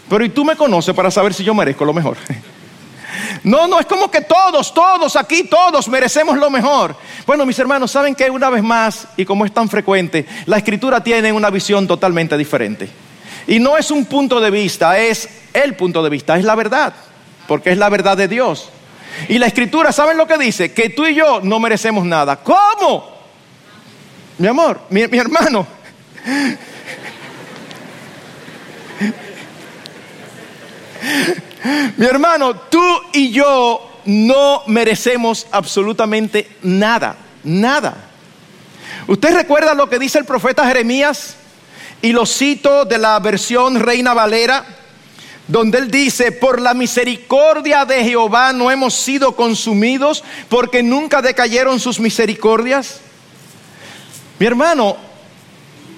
Pero 0.09 0.25
¿y 0.25 0.31
tú 0.31 0.45
me 0.45 0.57
conoces 0.57 0.95
para 0.95 1.11
saber 1.11 1.33
si 1.33 1.45
yo 1.45 1.55
merezco 1.55 1.85
lo 1.85 1.93
mejor? 1.93 2.17
No, 3.45 3.67
no, 3.67 3.79
es 3.81 3.87
como 3.87 4.11
que 4.11 4.21
todos, 4.23 4.73
todos 4.73 5.17
aquí, 5.17 5.45
todos 5.45 5.89
merecemos 5.89 6.39
lo 6.39 6.51
mejor. 6.51 6.97
Bueno, 7.27 7.45
mis 7.45 7.59
hermanos, 7.59 7.91
¿saben 7.91 8.15
que 8.15 8.31
una 8.31 8.51
vez 8.51 8.63
más, 8.63 9.09
y 9.17 9.25
como 9.25 9.45
es 9.45 9.53
tan 9.53 9.69
frecuente, 9.69 10.27
la 10.47 10.59
escritura 10.59 11.03
tiene 11.03 11.33
una 11.33 11.51
visión 11.51 11.87
totalmente 11.87 12.37
diferente? 12.37 12.89
Y 13.47 13.59
no 13.59 13.77
es 13.77 13.91
un 13.91 14.07
punto 14.07 14.41
de 14.41 14.51
vista, 14.51 14.99
es 14.99 15.29
el 15.53 15.75
punto 15.75 16.03
de 16.03 16.11
vista, 16.11 16.37
es 16.37 16.45
la 16.45 16.55
verdad, 16.55 16.95
porque 17.49 17.71
es 17.71 17.79
la 17.79 17.89
verdad 17.89 18.17
de 18.17 18.29
Dios. 18.29 18.71
Y 19.29 19.39
la 19.39 19.47
escritura, 19.47 19.93
¿saben 19.93 20.17
lo 20.17 20.27
que 20.27 20.39
dice? 20.39 20.73
Que 20.73 20.91
tú 20.91 21.07
y 21.07 21.15
yo 21.15 21.41
no 21.43 21.59
merecemos 21.59 22.05
nada. 22.05 22.37
¿Cómo? 22.37 23.13
Mi 24.39 24.47
amor, 24.49 24.81
mi, 24.91 25.03
hermano. 25.03 25.67
Mi 31.97 32.07
hermano, 32.07 32.57
tú 32.57 32.83
y 33.13 33.31
yo 33.31 33.89
no 34.05 34.63
merecemos 34.67 35.47
absolutamente 35.51 36.49
nada, 36.63 37.17
nada. 37.45 37.97
¿Usted 39.07 39.35
recuerda 39.35 39.75
lo 39.75 39.89
que 39.89 39.99
dice 39.99 40.19
el 40.19 40.25
profeta 40.25 40.67
Jeremías? 40.67 41.37
Y 42.01 42.13
lo 42.13 42.27
cito 42.27 42.85
de 42.85 42.99
la 42.99 43.19
versión 43.21 43.79
Reina 43.79 44.13
Valera, 44.13 44.65
donde 45.47 45.79
él 45.79 45.91
dice, 45.91 46.33
por 46.33 46.61
la 46.61 46.75
misericordia 46.75 47.85
de 47.85 48.03
Jehová 48.05 48.53
no 48.53 48.71
hemos 48.71 48.95
sido 48.95 49.37
consumidos, 49.37 50.25
porque 50.49 50.83
nunca 50.83 51.23
decayeron 51.23 51.79
sus 51.79 52.01
misericordias. 52.01 53.01
Mi 54.41 54.47
hermano, 54.47 54.97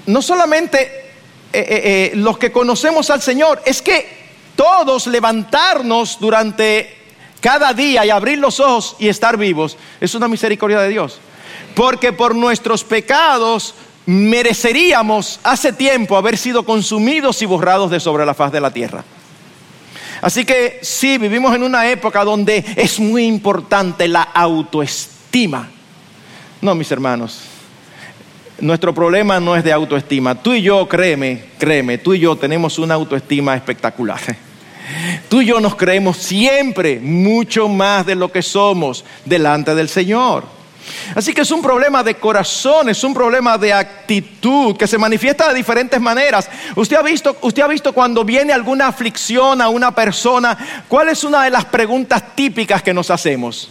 no 0.06 0.20
solamente 0.20 0.82
eh, 0.82 0.90
eh, 1.52 1.62
eh, 2.12 2.12
los 2.16 2.36
que 2.36 2.52
conocemos 2.52 3.08
al 3.08 3.22
Señor, 3.22 3.62
es 3.64 3.80
que 3.80 4.23
todos 4.56 5.06
levantarnos 5.06 6.18
durante 6.20 6.96
cada 7.40 7.74
día 7.74 8.06
y 8.06 8.10
abrir 8.10 8.38
los 8.38 8.60
ojos 8.60 8.96
y 8.98 9.08
estar 9.08 9.36
vivos 9.36 9.76
es 10.00 10.14
una 10.14 10.28
misericordia 10.28 10.80
de 10.80 10.88
Dios. 10.88 11.18
Porque 11.74 12.12
por 12.12 12.34
nuestros 12.34 12.84
pecados 12.84 13.74
mereceríamos 14.06 15.40
hace 15.42 15.72
tiempo 15.72 16.16
haber 16.16 16.38
sido 16.38 16.64
consumidos 16.64 17.42
y 17.42 17.46
borrados 17.46 17.90
de 17.90 18.00
sobre 18.00 18.24
la 18.24 18.34
faz 18.34 18.52
de 18.52 18.60
la 18.60 18.70
tierra. 18.70 19.04
Así 20.22 20.44
que 20.44 20.78
sí, 20.82 21.18
vivimos 21.18 21.54
en 21.54 21.62
una 21.62 21.90
época 21.90 22.24
donde 22.24 22.64
es 22.76 22.98
muy 22.98 23.26
importante 23.26 24.08
la 24.08 24.22
autoestima. 24.22 25.68
No, 26.62 26.74
mis 26.74 26.90
hermanos, 26.90 27.40
nuestro 28.58 28.94
problema 28.94 29.38
no 29.38 29.54
es 29.54 29.64
de 29.64 29.72
autoestima. 29.72 30.34
Tú 30.34 30.54
y 30.54 30.62
yo, 30.62 30.88
créeme, 30.88 31.44
créeme, 31.58 31.98
tú 31.98 32.14
y 32.14 32.20
yo 32.20 32.36
tenemos 32.36 32.78
una 32.78 32.94
autoestima 32.94 33.54
espectacular. 33.54 34.20
Tú 35.28 35.42
y 35.42 35.46
yo 35.46 35.60
nos 35.60 35.76
creemos 35.76 36.18
siempre 36.18 37.00
mucho 37.00 37.68
más 37.68 38.06
de 38.06 38.14
lo 38.14 38.30
que 38.30 38.42
somos 38.42 39.04
delante 39.24 39.74
del 39.74 39.88
Señor. 39.88 40.44
Así 41.14 41.32
que 41.32 41.42
es 41.42 41.50
un 41.50 41.62
problema 41.62 42.02
de 42.02 42.16
corazón, 42.16 42.88
es 42.88 43.02
un 43.04 43.14
problema 43.14 43.56
de 43.56 43.72
actitud 43.72 44.76
que 44.76 44.86
se 44.86 44.98
manifiesta 44.98 45.48
de 45.48 45.54
diferentes 45.54 46.00
maneras. 46.00 46.48
Usted 46.76 46.96
ha 46.96 47.02
visto, 47.02 47.36
usted 47.40 47.62
ha 47.62 47.68
visto 47.68 47.92
cuando 47.92 48.24
viene 48.24 48.52
alguna 48.52 48.88
aflicción 48.88 49.60
a 49.62 49.68
una 49.68 49.94
persona, 49.94 50.84
¿cuál 50.88 51.08
es 51.08 51.24
una 51.24 51.44
de 51.44 51.50
las 51.50 51.64
preguntas 51.64 52.34
típicas 52.34 52.82
que 52.82 52.92
nos 52.92 53.10
hacemos? 53.10 53.70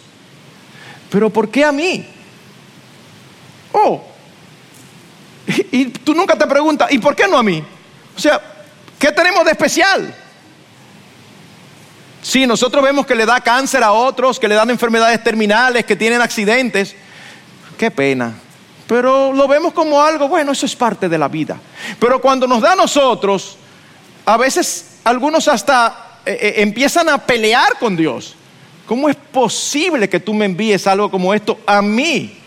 Pero 1.10 1.30
¿por 1.30 1.50
qué 1.50 1.64
a 1.64 1.72
mí? 1.72 2.06
Oh, 3.74 4.04
y, 5.48 5.86
tú 5.86 6.14
nunca 6.14 6.38
te 6.38 6.48
preguntas, 6.48 6.92
¿y 6.92 7.00
por 7.00 7.16
qué 7.16 7.28
no 7.28 7.38
a 7.38 7.44
mí? 7.44 7.64
O 8.16 8.20
sea, 8.20 8.40
¿qué 8.98 9.12
tenemos 9.12 9.44
de 9.46 9.52
especial? 9.52 10.16
Sí, 12.24 12.48
nosotros 12.48 12.82
vemos 12.82 13.06
que 13.06 13.16
le 13.16 13.26
da 13.26 13.42
cáncer 13.42 13.84
a 13.84 13.92
otros, 13.92 14.40
que 14.40 14.48
le 14.48 14.56
dan 14.56 14.70
enfermedades 14.70 15.22
terminales, 15.22 15.84
que 15.86 15.98
tienen 15.98 16.22
accidentes. 16.22 16.96
Qué 17.78 17.92
pena. 17.92 18.34
Pero 18.88 19.34
lo 19.34 19.46
vemos 19.46 19.74
como 19.74 20.02
algo, 20.02 20.30
bueno, 20.30 20.54
eso 20.54 20.66
es 20.66 20.74
parte 20.74 21.10
de 21.10 21.18
la 21.18 21.28
vida. 21.28 21.58
Pero 22.00 22.22
cuando 22.22 22.48
nos 22.48 22.62
da 22.62 22.72
a 22.72 22.76
nosotros, 22.76 23.58
a 24.26 24.38
veces 24.38 25.00
algunos 25.04 25.50
hasta 25.50 26.20
eh, 26.26 26.38
eh, 26.40 26.54
empiezan 26.58 27.10
a 27.10 27.18
pelear 27.18 27.78
con 27.78 27.98
Dios. 27.98 28.36
¿Cómo 28.86 29.10
es 29.10 29.18
posible 29.18 30.08
que 30.08 30.22
tú 30.22 30.34
me 30.34 30.46
envíes 30.46 30.88
algo 30.88 31.12
como 31.12 31.34
esto 31.34 31.60
a 31.66 31.82
mí? 31.82 32.38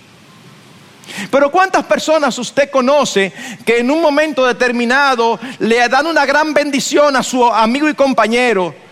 Pero 1.30 1.50
¿cuántas 1.50 1.84
personas 1.84 2.38
usted 2.38 2.70
conoce 2.70 3.30
que 3.64 3.78
en 3.78 3.90
un 3.90 4.00
momento 4.00 4.46
determinado 4.46 5.38
le 5.58 5.86
dan 5.88 6.06
una 6.06 6.24
gran 6.24 6.54
bendición 6.54 7.14
a 7.14 7.22
su 7.22 7.44
amigo 7.44 7.88
y 7.90 7.94
compañero? 7.94 8.85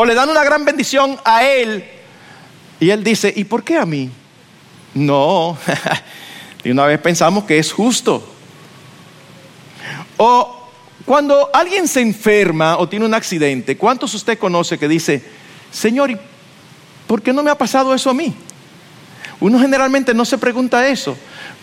O 0.00 0.04
le 0.06 0.14
dan 0.14 0.30
una 0.30 0.42
gran 0.42 0.64
bendición 0.64 1.20
a 1.26 1.44
él. 1.44 1.84
Y 2.80 2.88
él 2.88 3.04
dice, 3.04 3.30
¿y 3.36 3.44
por 3.44 3.62
qué 3.62 3.76
a 3.76 3.84
mí? 3.84 4.08
No, 4.94 5.58
y 6.64 6.70
una 6.70 6.86
vez 6.86 6.98
pensamos 7.00 7.44
que 7.44 7.58
es 7.58 7.70
justo. 7.70 8.26
O 10.16 10.70
cuando 11.04 11.50
alguien 11.52 11.86
se 11.86 12.00
enferma 12.00 12.78
o 12.78 12.88
tiene 12.88 13.04
un 13.04 13.12
accidente, 13.12 13.76
¿cuántos 13.76 14.14
usted 14.14 14.38
conoce 14.38 14.78
que 14.78 14.88
dice, 14.88 15.22
Señor, 15.70 16.18
¿por 17.06 17.20
qué 17.20 17.34
no 17.34 17.42
me 17.42 17.50
ha 17.50 17.58
pasado 17.58 17.94
eso 17.94 18.08
a 18.08 18.14
mí? 18.14 18.34
Uno 19.38 19.58
generalmente 19.58 20.14
no 20.14 20.24
se 20.24 20.38
pregunta 20.38 20.88
eso, 20.88 21.14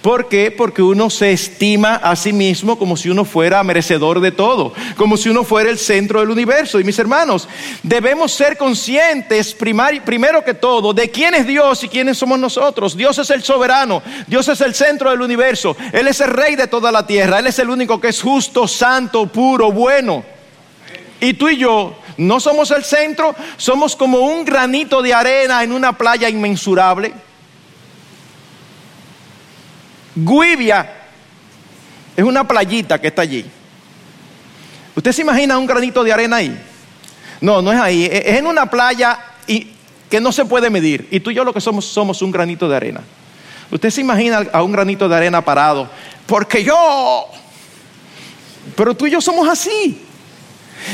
¿Por 0.07 0.29
qué? 0.29 0.51
Porque 0.51 0.81
uno 0.81 1.09
se 1.09 1.33
estima 1.33 1.95
a 1.95 2.15
sí 2.15 2.31
mismo 2.31 2.79
como 2.79 2.95
si 2.95 3.09
uno 3.09 3.25
fuera 3.25 3.61
merecedor 3.61 4.21
de 4.21 4.31
todo, 4.31 4.71
como 4.95 5.17
si 5.17 5.27
uno 5.27 5.43
fuera 5.43 5.69
el 5.69 5.77
centro 5.77 6.21
del 6.21 6.29
universo. 6.29 6.79
Y 6.79 6.85
mis 6.85 6.97
hermanos, 6.97 7.49
debemos 7.83 8.31
ser 8.31 8.55
conscientes 8.55 9.53
primero 9.53 10.45
que 10.45 10.53
todo 10.53 10.93
de 10.93 11.11
quién 11.11 11.33
es 11.33 11.45
Dios 11.45 11.83
y 11.83 11.89
quiénes 11.89 12.17
somos 12.17 12.39
nosotros. 12.39 12.95
Dios 12.95 13.17
es 13.17 13.29
el 13.31 13.43
soberano, 13.43 14.01
Dios 14.27 14.47
es 14.47 14.61
el 14.61 14.73
centro 14.73 15.09
del 15.09 15.19
universo, 15.19 15.75
Él 15.91 16.07
es 16.07 16.21
el 16.21 16.29
rey 16.29 16.55
de 16.55 16.67
toda 16.67 16.89
la 16.89 17.05
tierra, 17.05 17.39
Él 17.39 17.47
es 17.47 17.59
el 17.59 17.69
único 17.69 17.99
que 17.99 18.07
es 18.07 18.21
justo, 18.21 18.65
santo, 18.65 19.25
puro, 19.25 19.73
bueno. 19.73 20.23
Y 21.19 21.33
tú 21.33 21.49
y 21.49 21.57
yo 21.57 21.97
no 22.15 22.39
somos 22.39 22.71
el 22.71 22.85
centro, 22.85 23.35
somos 23.57 23.93
como 23.97 24.19
un 24.19 24.45
granito 24.45 25.01
de 25.01 25.13
arena 25.13 25.65
en 25.65 25.73
una 25.73 25.97
playa 25.97 26.29
inmensurable. 26.29 27.26
Guivia 30.17 30.89
es 32.15 32.23
una 32.23 32.47
playita 32.47 32.99
que 32.99 33.07
está 33.07 33.21
allí. 33.21 33.45
¿Usted 34.95 35.11
se 35.11 35.21
imagina 35.21 35.57
un 35.57 35.67
granito 35.67 36.03
de 36.03 36.11
arena 36.11 36.37
ahí? 36.37 36.59
No, 37.39 37.61
no 37.61 37.71
es 37.71 37.79
ahí. 37.79 38.09
Es 38.11 38.37
en 38.37 38.47
una 38.47 38.67
playa 38.67 39.19
y, 39.45 39.71
que 40.09 40.19
no 40.19 40.31
se 40.31 40.45
puede 40.45 40.71
medir. 40.71 41.07
Y 41.11 41.19
tú 41.19 41.29
y 41.29 41.35
yo 41.35 41.43
lo 41.43 41.53
que 41.53 41.61
somos 41.61 41.85
somos 41.85 42.23
un 42.23 42.31
granito 42.31 42.67
de 42.67 42.75
arena. 42.75 43.01
Usted 43.69 43.91
se 43.91 44.01
imagina 44.01 44.47
a 44.51 44.63
un 44.63 44.71
granito 44.71 45.07
de 45.07 45.15
arena 45.15 45.45
parado. 45.45 45.87
Porque 46.25 46.63
yo... 46.63 47.27
Pero 48.75 48.95
tú 48.95 49.05
y 49.05 49.11
yo 49.11 49.21
somos 49.21 49.47
así. 49.47 50.01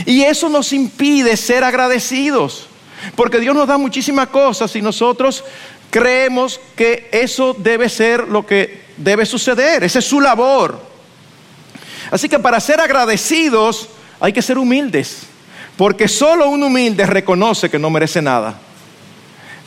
Y 0.06 0.24
eso 0.24 0.50
nos 0.50 0.74
impide 0.74 1.38
ser 1.38 1.63
agradecidos. 1.63 2.68
Porque 3.15 3.39
Dios 3.39 3.56
nos 3.56 3.68
da 3.68 3.77
muchísimas 3.77 4.27
cosas 4.27 4.75
y 4.75 4.82
nosotros 4.82 5.46
creemos 5.89 6.60
que 6.75 7.08
eso 7.12 7.56
debe 7.58 7.88
ser 7.88 8.27
lo 8.27 8.46
que 8.46 8.83
debe 8.98 9.26
suceder. 9.26 9.84
Esa 9.84 10.00
es 10.00 10.06
su 10.06 10.22
labor. 10.22 10.80
Así 12.12 12.30
que 12.30 12.40
para 12.40 12.60
ser 12.60 12.80
agradecidos 12.80 13.90
hay 14.20 14.34
que 14.34 14.42
ser 14.42 14.58
humildes. 14.58 15.24
Porque 15.78 16.08
solo 16.08 16.50
un 16.50 16.64
humilde 16.64 17.06
reconoce 17.06 17.70
que 17.70 17.80
no 17.80 17.90
merece 17.90 18.22
nada. 18.22 18.56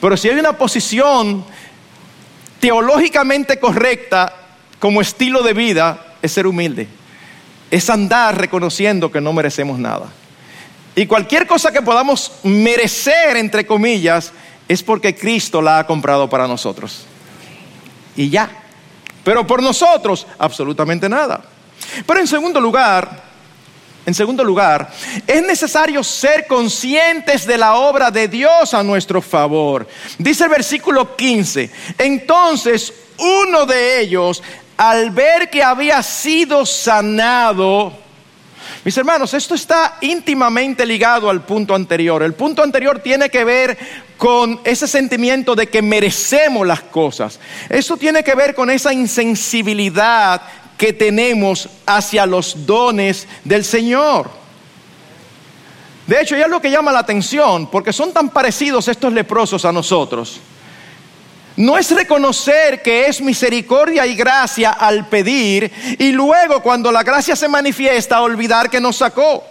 Pero 0.01 0.17
si 0.17 0.29
hay 0.29 0.39
una 0.39 0.53
posición 0.53 1.45
teológicamente 2.61 3.59
correcta 3.59 4.33
como 4.79 5.01
estilo 5.01 5.43
de 5.43 5.53
vida, 5.53 6.15
es 6.23 6.33
ser 6.33 6.47
humilde 6.47 6.89
es 7.71 7.91
andar 7.91 8.39
reconociendo 8.39 9.11
que 9.11 9.21
no 9.21 9.33
merecemos 9.33 9.79
nada. 9.79 10.07
Y 10.95 11.07
cualquier 11.07 11.47
cosa 11.47 11.73
que 11.73 11.83
podamos 11.83 12.33
merecer, 12.43 13.37
entre 13.37 13.67
comillas, 13.67 14.33
es 14.69 14.83
porque 14.83 15.15
Cristo 15.15 15.61
la 15.61 15.81
ha 15.81 15.87
comprado 15.87 16.29
para 16.29 16.47
nosotros. 16.47 17.05
Y 18.17 18.31
ya. 18.31 18.63
Pero 19.27 19.45
por 19.45 19.61
nosotros, 19.61 20.25
absolutamente 20.39 21.09
nada. 21.09 21.41
Pero 22.07 22.21
en 22.21 22.29
segundo 22.29 22.61
lugar, 22.61 23.25
en 24.07 24.15
segundo 24.15 24.45
lugar, 24.45 24.89
es 25.27 25.45
necesario 25.45 26.05
ser 26.05 26.47
conscientes 26.47 27.45
de 27.45 27.59
la 27.59 27.75
obra 27.75 28.13
de 28.13 28.29
Dios 28.29 28.73
a 28.73 28.85
nuestro 28.85 29.21
favor. 29.21 29.89
Dice 30.17 30.45
el 30.45 30.51
versículo 30.51 31.17
15, 31.17 31.69
entonces 31.99 32.93
uno 33.19 33.67
de 33.67 34.01
ellos, 34.01 34.45
al 34.77 35.11
ver 35.11 35.51
que 35.51 35.61
había 35.61 36.05
sido 36.05 36.65
sanado, 36.65 37.99
mis 38.87 38.97
hermanos, 38.97 39.35
esto 39.35 39.57
está 39.57 39.99
íntimamente 40.01 40.87
ligado 40.87 41.29
al 41.29 41.45
punto 41.45 41.75
anterior. 41.75 42.23
El 42.23 42.35
punto 42.35 42.63
anterior 42.63 43.01
tiene 43.01 43.29
que 43.29 43.43
ver 43.43 43.77
con 44.17 44.61
ese 44.63 44.87
sentimiento 44.87 45.57
de 45.57 45.67
que 45.67 45.83
merecemos 45.83 46.65
las 46.65 46.83
cosas. 46.83 47.41
Eso 47.69 47.97
tiene 47.97 48.23
que 48.23 48.37
ver 48.37 48.55
con 48.55 48.71
esa 48.71 48.93
insensibilidad 48.93 50.41
que 50.79 50.93
tenemos 50.93 51.69
hacia 51.85 52.27
los 52.27 52.65
dones 52.65 53.27
del 53.43 53.65
Señor. 53.65 54.31
De 56.07 56.21
hecho, 56.21 56.37
ya 56.37 56.45
es 56.45 56.51
lo 56.51 56.61
que 56.61 56.71
llama 56.71 56.93
la 56.93 57.01
atención, 57.01 57.69
porque 57.69 57.93
son 57.93 58.13
tan 58.13 58.29
parecidos 58.29 58.87
estos 58.87 59.13
leprosos 59.13 59.65
a 59.65 59.73
nosotros 59.73 60.41
no 61.57 61.79
es 61.79 61.91
reconocer 61.91 62.83
que 62.83 63.07
es 63.07 63.21
misericordia 63.21 64.07
y 64.07 64.15
gracia 64.15 64.73
al 64.73 65.09
pedir 65.09 65.71
y 65.99 66.13
luego 66.13 66.63
cuando 66.63 66.93
la 66.93 67.03
gracia 67.03 67.35
se 67.35 67.49
manifiesta 67.49 68.21
olvidar 68.21 68.69
que 68.69 68.81
nos 68.81 68.97
sacó. 68.97 69.43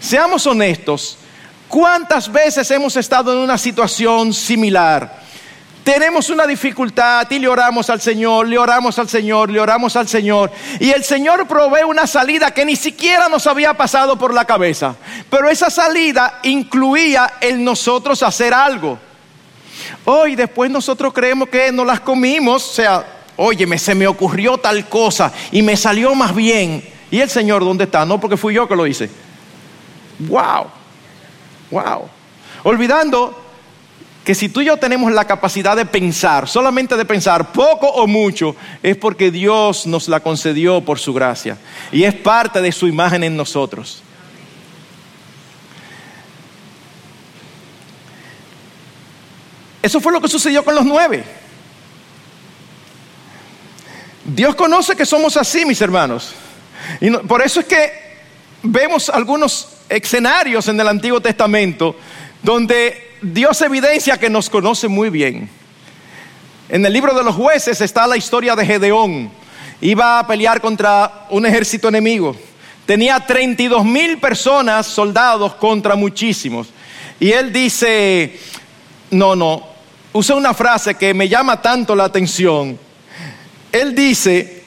Seamos 0.00 0.46
honestos, 0.46 1.16
¿cuántas 1.68 2.30
veces 2.30 2.68
hemos 2.72 2.96
estado 2.96 3.32
en 3.32 3.38
una 3.38 3.56
situación 3.56 4.34
similar? 4.34 5.22
Tenemos 5.84 6.30
una 6.30 6.46
dificultad 6.46 7.28
y 7.30 7.40
le 7.40 7.48
oramos 7.48 7.90
al 7.90 8.00
Señor, 8.00 8.46
le 8.46 8.56
oramos 8.56 8.98
al 9.00 9.08
Señor, 9.08 9.50
le 9.50 9.58
oramos 9.58 9.96
al 9.96 10.06
Señor. 10.06 10.52
Y 10.78 10.90
el 10.90 11.02
Señor 11.02 11.46
provee 11.48 11.82
una 11.84 12.06
salida 12.06 12.52
que 12.52 12.64
ni 12.64 12.76
siquiera 12.76 13.28
nos 13.28 13.48
había 13.48 13.74
pasado 13.74 14.16
por 14.16 14.32
la 14.32 14.44
cabeza. 14.44 14.94
Pero 15.28 15.48
esa 15.48 15.70
salida 15.70 16.38
incluía 16.44 17.34
el 17.40 17.64
nosotros 17.64 18.22
hacer 18.22 18.54
algo. 18.54 18.96
Hoy 20.04 20.34
después 20.34 20.70
nosotros 20.70 21.12
creemos 21.12 21.48
que 21.48 21.70
no 21.70 21.84
las 21.84 22.00
comimos, 22.00 22.70
o 22.70 22.72
sea, 22.74 23.06
oye, 23.36 23.78
se 23.78 23.94
me 23.94 24.06
ocurrió 24.06 24.58
tal 24.58 24.88
cosa 24.88 25.32
y 25.50 25.62
me 25.62 25.76
salió 25.76 26.14
más 26.14 26.34
bien. 26.34 26.82
¿Y 27.10 27.20
el 27.20 27.30
Señor 27.30 27.64
dónde 27.64 27.84
está? 27.84 28.04
No, 28.04 28.18
porque 28.18 28.36
fui 28.36 28.54
yo 28.54 28.66
que 28.66 28.74
lo 28.74 28.86
hice. 28.86 29.10
Wow, 30.18 30.66
wow. 31.70 32.08
Olvidando 32.64 33.38
que 34.24 34.34
si 34.34 34.48
tú 34.48 34.60
y 34.60 34.66
yo 34.66 34.76
tenemos 34.76 35.12
la 35.12 35.24
capacidad 35.24 35.76
de 35.76 35.84
pensar, 35.84 36.48
solamente 36.48 36.96
de 36.96 37.04
pensar, 37.04 37.52
poco 37.52 37.88
o 37.88 38.06
mucho, 38.06 38.54
es 38.82 38.96
porque 38.96 39.30
Dios 39.30 39.86
nos 39.86 40.08
la 40.08 40.20
concedió 40.20 40.80
por 40.80 40.98
su 40.98 41.12
gracia. 41.12 41.58
Y 41.90 42.04
es 42.04 42.14
parte 42.14 42.60
de 42.60 42.72
su 42.72 42.86
imagen 42.86 43.24
en 43.24 43.36
nosotros. 43.36 44.02
Eso 49.82 50.00
fue 50.00 50.12
lo 50.12 50.20
que 50.20 50.28
sucedió 50.28 50.64
con 50.64 50.74
los 50.74 50.84
nueve. 50.84 51.24
Dios 54.24 54.54
conoce 54.54 54.94
que 54.94 55.04
somos 55.04 55.36
así, 55.36 55.66
mis 55.66 55.80
hermanos. 55.80 56.32
Y 57.00 57.10
por 57.10 57.42
eso 57.42 57.60
es 57.60 57.66
que 57.66 57.92
vemos 58.62 59.10
algunos 59.10 59.68
escenarios 59.88 60.68
en 60.68 60.80
el 60.80 60.88
Antiguo 60.88 61.20
Testamento 61.20 61.96
donde 62.42 63.12
Dios 63.20 63.60
evidencia 63.62 64.18
que 64.18 64.30
nos 64.30 64.50
conoce 64.50 64.88
muy 64.88 65.10
bien. 65.10 65.48
En 66.68 66.84
el 66.86 66.92
libro 66.92 67.14
de 67.14 67.22
los 67.22 67.34
jueces 67.34 67.80
está 67.80 68.06
la 68.06 68.16
historia 68.16 68.56
de 68.56 68.66
Gedeón. 68.66 69.30
Iba 69.80 70.18
a 70.18 70.26
pelear 70.26 70.60
contra 70.60 71.26
un 71.30 71.44
ejército 71.44 71.88
enemigo. 71.88 72.36
Tenía 72.86 73.20
32 73.20 73.84
mil 73.84 74.18
personas, 74.18 74.86
soldados, 74.86 75.54
contra 75.54 75.94
muchísimos. 75.94 76.68
Y 77.20 77.32
él 77.32 77.52
dice, 77.52 78.38
no, 79.10 79.36
no, 79.36 79.71
usa 80.12 80.36
una 80.36 80.54
frase 80.54 80.94
que 80.94 81.14
me 81.14 81.28
llama 81.28 81.60
tanto 81.60 81.94
la 81.94 82.04
atención. 82.04 82.78
Él 83.70 83.94
dice, 83.94 84.62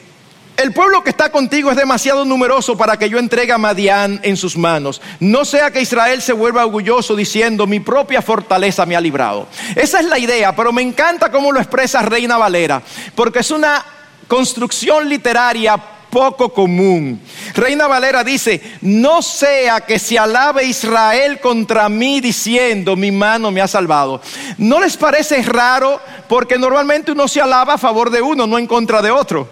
el 0.58 0.73
pueblo 0.73 1.03
que 1.03 1.10
está 1.10 1.29
contigo 1.29 1.69
es 1.69 1.77
demasiado 1.77 2.25
numeroso 2.25 2.77
para 2.77 2.97
que 2.97 3.10
yo 3.10 3.19
entregue 3.19 3.51
a 3.51 3.58
Madián 3.58 4.19
en 4.23 4.38
sus 4.38 4.58
manos. 4.58 5.01
No 5.19 5.45
sea 5.45 5.69
que 5.71 5.81
Israel 5.81 6.21
se 6.21 6.34
vuelva 6.34 6.65
orgulloso 6.65 7.15
diciendo, 7.15 7.67
mi 7.67 7.79
propia 7.79 8.21
fortaleza 8.21 8.86
me 8.86 8.95
ha 8.95 9.01
librado. 9.01 9.47
Esa 9.75 9.99
es 9.99 10.05
la 10.05 10.17
idea, 10.17 10.55
pero 10.55 10.71
me 10.71 10.81
encanta 10.81 11.31
cómo 11.31 11.51
lo 11.51 11.60
expresa 11.60 12.01
Reina 12.01 12.38
Valera, 12.38 12.81
porque 13.15 13.39
es 13.39 13.51
una 13.51 13.84
construcción 14.27 15.08
literaria 15.08 15.77
poco 16.15 16.47
común. 16.47 17.19
Reina 17.54 17.88
Valera 17.88 18.23
dice, 18.23 18.62
no 18.80 19.21
sea 19.21 19.82
que 19.82 19.99
se 19.99 20.17
alabe 20.17 20.63
Israel 20.63 21.41
contra 21.41 21.89
mí 21.89 22.21
diciendo, 22.21 22.95
mi 22.95 23.12
mano 23.12 23.51
me 23.51 23.60
ha 23.60 23.67
salvado. 23.67 24.21
¿No 24.58 24.80
les 24.80 24.95
parece 24.95 25.41
raro? 25.41 25.99
Porque 26.30 26.58
normalmente 26.58 27.12
uno 27.12 27.28
se 27.28 27.41
alaba 27.41 27.73
a 27.73 27.78
favor 27.78 28.10
de 28.10 28.21
uno, 28.21 28.47
no 28.47 28.58
en 28.58 28.65
contra 28.65 29.01
de 29.01 29.12
otro. 29.12 29.49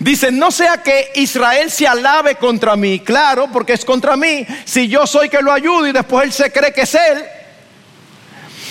Dice, 0.00 0.32
no 0.32 0.50
sea 0.50 0.82
que 0.82 1.12
Israel 1.14 1.70
se 1.70 1.86
alabe 1.86 2.34
contra 2.34 2.74
mí. 2.74 2.98
Claro, 2.98 3.46
porque 3.52 3.74
es 3.74 3.84
contra 3.84 4.16
mí. 4.16 4.44
Si 4.64 4.88
yo 4.88 5.06
soy 5.06 5.28
que 5.28 5.40
lo 5.40 5.52
ayudo 5.52 5.86
y 5.86 5.92
después 5.92 6.24
él 6.24 6.32
se 6.32 6.50
cree 6.50 6.72
que 6.72 6.80
es 6.80 6.94
él, 6.96 7.24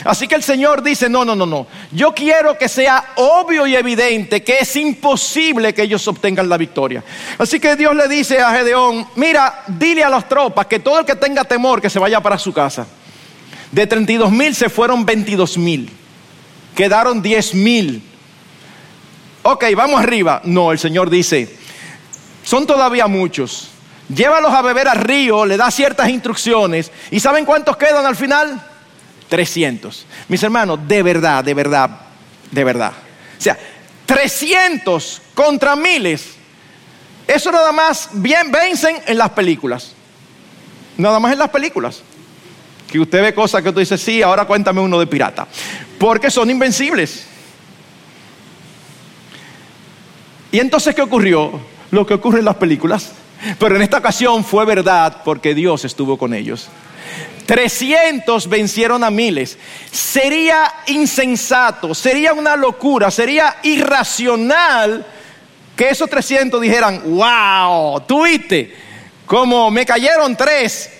Así 0.06 0.28
que 0.28 0.36
el 0.36 0.44
Señor 0.44 0.82
dice, 0.82 1.10
no, 1.10 1.26
no, 1.26 1.36
no, 1.36 1.46
no. 1.46 1.68
Yo 1.92 2.14
quiero 2.14 2.58
que 2.58 2.70
sea 2.70 3.14
obvio 3.16 3.68
y 3.68 3.76
evidente 3.76 4.44
que 4.44 4.60
es 4.60 4.76
imposible 4.76 5.74
que 5.74 5.84
ellos 5.84 6.08
obtengan 6.08 6.48
la 6.48 6.58
victoria. 6.58 7.04
Así 7.38 7.60
que 7.60 7.76
Dios 7.76 7.96
le 7.96 8.08
dice 8.08 8.40
a 8.40 8.52
Gedeón, 8.54 9.08
mira, 9.16 9.64
dile 9.68 10.04
a 10.04 10.10
las 10.10 10.28
tropas 10.30 10.68
que 10.68 10.80
todo 10.80 11.00
el 11.00 11.06
que 11.06 11.16
tenga 11.16 11.44
temor 11.44 11.82
que 11.82 11.90
se 11.90 12.00
vaya 12.00 12.22
para 12.22 12.38
su 12.38 12.54
casa. 12.54 12.88
De 13.72 13.86
32 13.86 14.32
mil 14.32 14.56
se 14.56 14.70
fueron 14.70 15.06
22 15.06 15.58
mil. 15.58 15.90
Quedaron 16.76 17.22
10 17.22 17.54
mil. 17.56 18.04
Ok, 19.44 19.66
vamos 19.76 20.02
arriba. 20.02 20.42
No, 20.46 20.72
el 20.72 20.80
Señor 20.80 21.10
dice, 21.10 21.58
son 22.44 22.66
todavía 22.66 23.08
muchos. 23.08 23.70
Llévalos 24.08 24.54
a 24.54 24.62
beber 24.62 24.88
al 24.88 24.98
río, 24.98 25.46
le 25.46 25.58
da 25.58 25.70
ciertas 25.70 26.10
instrucciones. 26.10 26.92
¿Y 27.12 27.20
saben 27.20 27.46
cuántos 27.46 27.78
quedan 27.78 28.06
al 28.06 28.16
final? 28.16 28.69
300. 29.30 30.06
Mis 30.28 30.44
hermanos, 30.44 30.80
de 30.88 31.04
verdad, 31.04 31.44
de 31.44 31.54
verdad, 31.54 31.90
de 32.52 32.64
verdad. 32.64 32.92
O 33.38 33.42
sea, 33.42 33.58
300 34.06 35.22
contra 35.34 35.76
miles. 35.76 36.34
Eso 37.28 37.52
nada 37.52 37.72
más 37.72 38.10
bien 38.14 38.52
vencen 38.52 38.98
en 39.06 39.18
las 39.18 39.30
películas. 39.30 39.94
Nada 40.98 41.20
más 41.20 41.32
en 41.32 41.40
las 41.40 41.50
películas. 41.50 42.02
Que 42.92 43.00
usted 43.00 43.22
ve 43.22 43.34
cosas 43.34 43.62
que 43.62 43.72
tú 43.72 43.80
dices, 43.80 44.02
sí, 44.02 44.24
ahora 44.24 44.46
cuéntame 44.46 44.82
uno 44.82 45.00
de 45.00 45.06
pirata. 45.06 45.48
Porque 46.00 46.32
son 46.32 46.50
invencibles. 46.50 47.28
Y 50.52 50.60
entonces, 50.60 50.96
¿qué 50.96 51.04
ocurrió? 51.04 51.62
Lo 51.92 52.06
que 52.06 52.16
ocurre 52.16 52.40
en 52.40 52.46
las 52.46 52.56
películas. 52.56 53.12
Pero 53.60 53.76
en 53.76 53.84
esta 53.84 54.00
ocasión 54.00 54.44
fue 54.44 54.66
verdad 54.66 55.22
porque 55.24 55.54
Dios 55.54 55.86
estuvo 55.86 56.18
con 56.18 56.34
ellos. 56.34 56.68
300 57.50 58.48
vencieron 58.48 59.04
a 59.04 59.10
miles. 59.10 59.58
Sería 59.92 60.72
insensato, 60.86 61.96
sería 61.96 62.32
una 62.32 62.56
locura, 62.56 63.10
sería 63.10 63.58
irracional 63.64 65.04
que 65.76 65.90
esos 65.90 66.08
300 66.08 66.62
dijeran, 66.62 67.02
wow, 67.06 68.02
tuviste, 68.02 68.76
como 69.26 69.72
me 69.72 69.84
cayeron 69.84 70.38
tres 70.38 70.92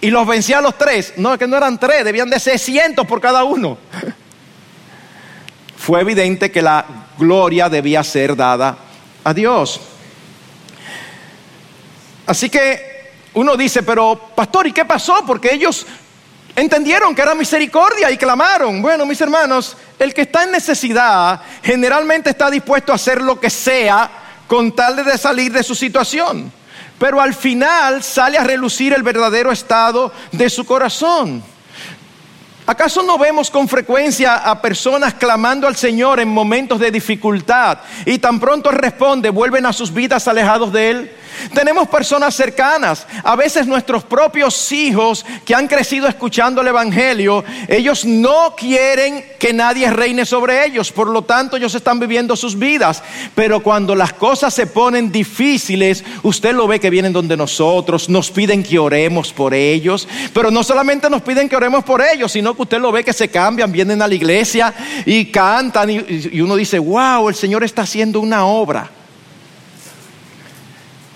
y 0.00 0.10
los 0.10 0.26
vencí 0.26 0.52
a 0.52 0.60
los 0.60 0.76
tres. 0.76 1.14
No, 1.18 1.38
que 1.38 1.46
no 1.46 1.56
eran 1.56 1.78
tres, 1.78 2.04
debían 2.04 2.28
de 2.28 2.40
ser 2.40 2.58
cientos 2.58 3.06
por 3.06 3.20
cada 3.20 3.44
uno. 3.44 3.78
Fue 5.76 6.00
evidente 6.00 6.50
que 6.50 6.62
la 6.62 6.84
gloria 7.16 7.68
debía 7.68 8.02
ser 8.02 8.34
dada 8.34 8.76
a 9.22 9.32
Dios. 9.32 9.80
Así 12.26 12.50
que 12.50 12.91
uno 13.34 13.56
dice, 13.56 13.82
pero 13.82 14.30
pastor, 14.34 14.66
¿y 14.66 14.72
qué 14.72 14.84
pasó? 14.84 15.24
Porque 15.26 15.52
ellos 15.52 15.86
entendieron 16.54 17.14
que 17.14 17.22
era 17.22 17.34
misericordia 17.34 18.10
y 18.10 18.16
clamaron. 18.16 18.82
Bueno, 18.82 19.06
mis 19.06 19.20
hermanos, 19.20 19.76
el 19.98 20.12
que 20.12 20.22
está 20.22 20.44
en 20.44 20.52
necesidad 20.52 21.40
generalmente 21.62 22.30
está 22.30 22.50
dispuesto 22.50 22.92
a 22.92 22.96
hacer 22.96 23.22
lo 23.22 23.40
que 23.40 23.50
sea 23.50 24.10
con 24.46 24.72
tal 24.72 24.96
de 24.96 25.16
salir 25.16 25.52
de 25.52 25.62
su 25.62 25.74
situación. 25.74 26.52
Pero 26.98 27.20
al 27.20 27.34
final 27.34 28.02
sale 28.02 28.38
a 28.38 28.44
relucir 28.44 28.92
el 28.92 29.02
verdadero 29.02 29.50
estado 29.50 30.12
de 30.30 30.50
su 30.50 30.64
corazón. 30.64 31.42
¿Acaso 32.64 33.02
no 33.02 33.18
vemos 33.18 33.50
con 33.50 33.68
frecuencia 33.68 34.36
a 34.36 34.62
personas 34.62 35.14
clamando 35.14 35.66
al 35.66 35.74
Señor 35.74 36.20
en 36.20 36.28
momentos 36.28 36.78
de 36.78 36.92
dificultad 36.92 37.78
y 38.06 38.18
tan 38.18 38.38
pronto 38.38 38.70
responde, 38.70 39.30
vuelven 39.30 39.66
a 39.66 39.72
sus 39.72 39.92
vidas 39.92 40.28
alejados 40.28 40.72
de 40.72 40.90
Él? 40.90 41.12
Tenemos 41.54 41.88
personas 41.88 42.34
cercanas, 42.34 43.06
a 43.22 43.36
veces 43.36 43.66
nuestros 43.66 44.04
propios 44.04 44.72
hijos 44.72 45.24
que 45.44 45.54
han 45.54 45.68
crecido 45.68 46.08
escuchando 46.08 46.60
el 46.60 46.68
Evangelio, 46.68 47.44
ellos 47.68 48.04
no 48.04 48.54
quieren 48.56 49.24
que 49.38 49.52
nadie 49.52 49.90
reine 49.90 50.24
sobre 50.24 50.64
ellos, 50.64 50.92
por 50.92 51.08
lo 51.08 51.22
tanto 51.22 51.56
ellos 51.56 51.74
están 51.74 51.98
viviendo 51.98 52.36
sus 52.36 52.58
vidas. 52.58 53.02
Pero 53.34 53.60
cuando 53.60 53.94
las 53.94 54.12
cosas 54.12 54.54
se 54.54 54.66
ponen 54.66 55.10
difíciles, 55.10 56.04
usted 56.22 56.54
lo 56.54 56.66
ve 56.66 56.80
que 56.80 56.90
vienen 56.90 57.12
donde 57.12 57.36
nosotros, 57.36 58.08
nos 58.08 58.30
piden 58.30 58.62
que 58.62 58.78
oremos 58.78 59.32
por 59.32 59.54
ellos, 59.54 60.08
pero 60.32 60.50
no 60.50 60.62
solamente 60.62 61.10
nos 61.10 61.22
piden 61.22 61.48
que 61.48 61.56
oremos 61.56 61.84
por 61.84 62.02
ellos, 62.02 62.32
sino 62.32 62.54
que 62.54 62.62
usted 62.62 62.80
lo 62.80 62.92
ve 62.92 63.04
que 63.04 63.12
se 63.12 63.28
cambian, 63.28 63.72
vienen 63.72 64.02
a 64.02 64.08
la 64.08 64.14
iglesia 64.14 64.72
y 65.04 65.26
cantan 65.26 65.90
y, 65.90 66.40
uno 66.40 66.56
dice, 66.56 66.78
wow, 66.78 67.28
el 67.28 67.34
Señor 67.34 67.64
está 67.64 67.82
haciendo 67.82 68.20
una 68.20 68.44
obra 68.46 68.90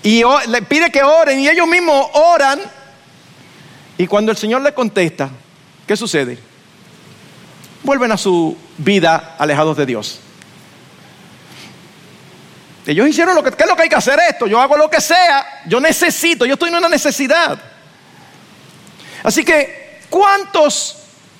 y 0.07 0.23
le 0.47 0.61
pide 0.61 0.89
que 0.89 1.03
oren 1.03 1.37
y 1.37 1.49
ellos 1.49 1.67
mismos 1.67 2.07
oran. 2.13 2.61
Y 3.97 4.07
cuando 4.07 4.31
el 4.31 4.37
Señor 4.37 4.61
le 4.61 4.73
contesta, 4.73 5.29
¿qué 5.85 5.97
sucede? 5.97 6.39
Vuelven 7.83 8.13
a 8.13 8.17
su 8.17 8.55
vida 8.77 9.35
alejados 9.37 9.75
de 9.75 9.85
Dios. 9.85 10.21
Ellos 12.85 13.05
hicieron 13.05 13.35
lo 13.35 13.43
que, 13.43 13.51
¿qué 13.51 13.63
es 13.63 13.69
lo 13.69 13.75
que 13.75 13.81
hay 13.81 13.89
que 13.89 13.95
hacer 13.95 14.17
esto? 14.29 14.47
Yo 14.47 14.61
hago 14.61 14.77
lo 14.77 14.89
que 14.89 15.01
sea, 15.01 15.63
yo 15.67 15.81
necesito, 15.81 16.45
yo 16.45 16.53
estoy 16.53 16.69
en 16.69 16.75
una 16.75 16.87
necesidad. 16.87 17.59
Así 19.23 19.43
que, 19.43 20.03
¿cuántos 20.09 20.99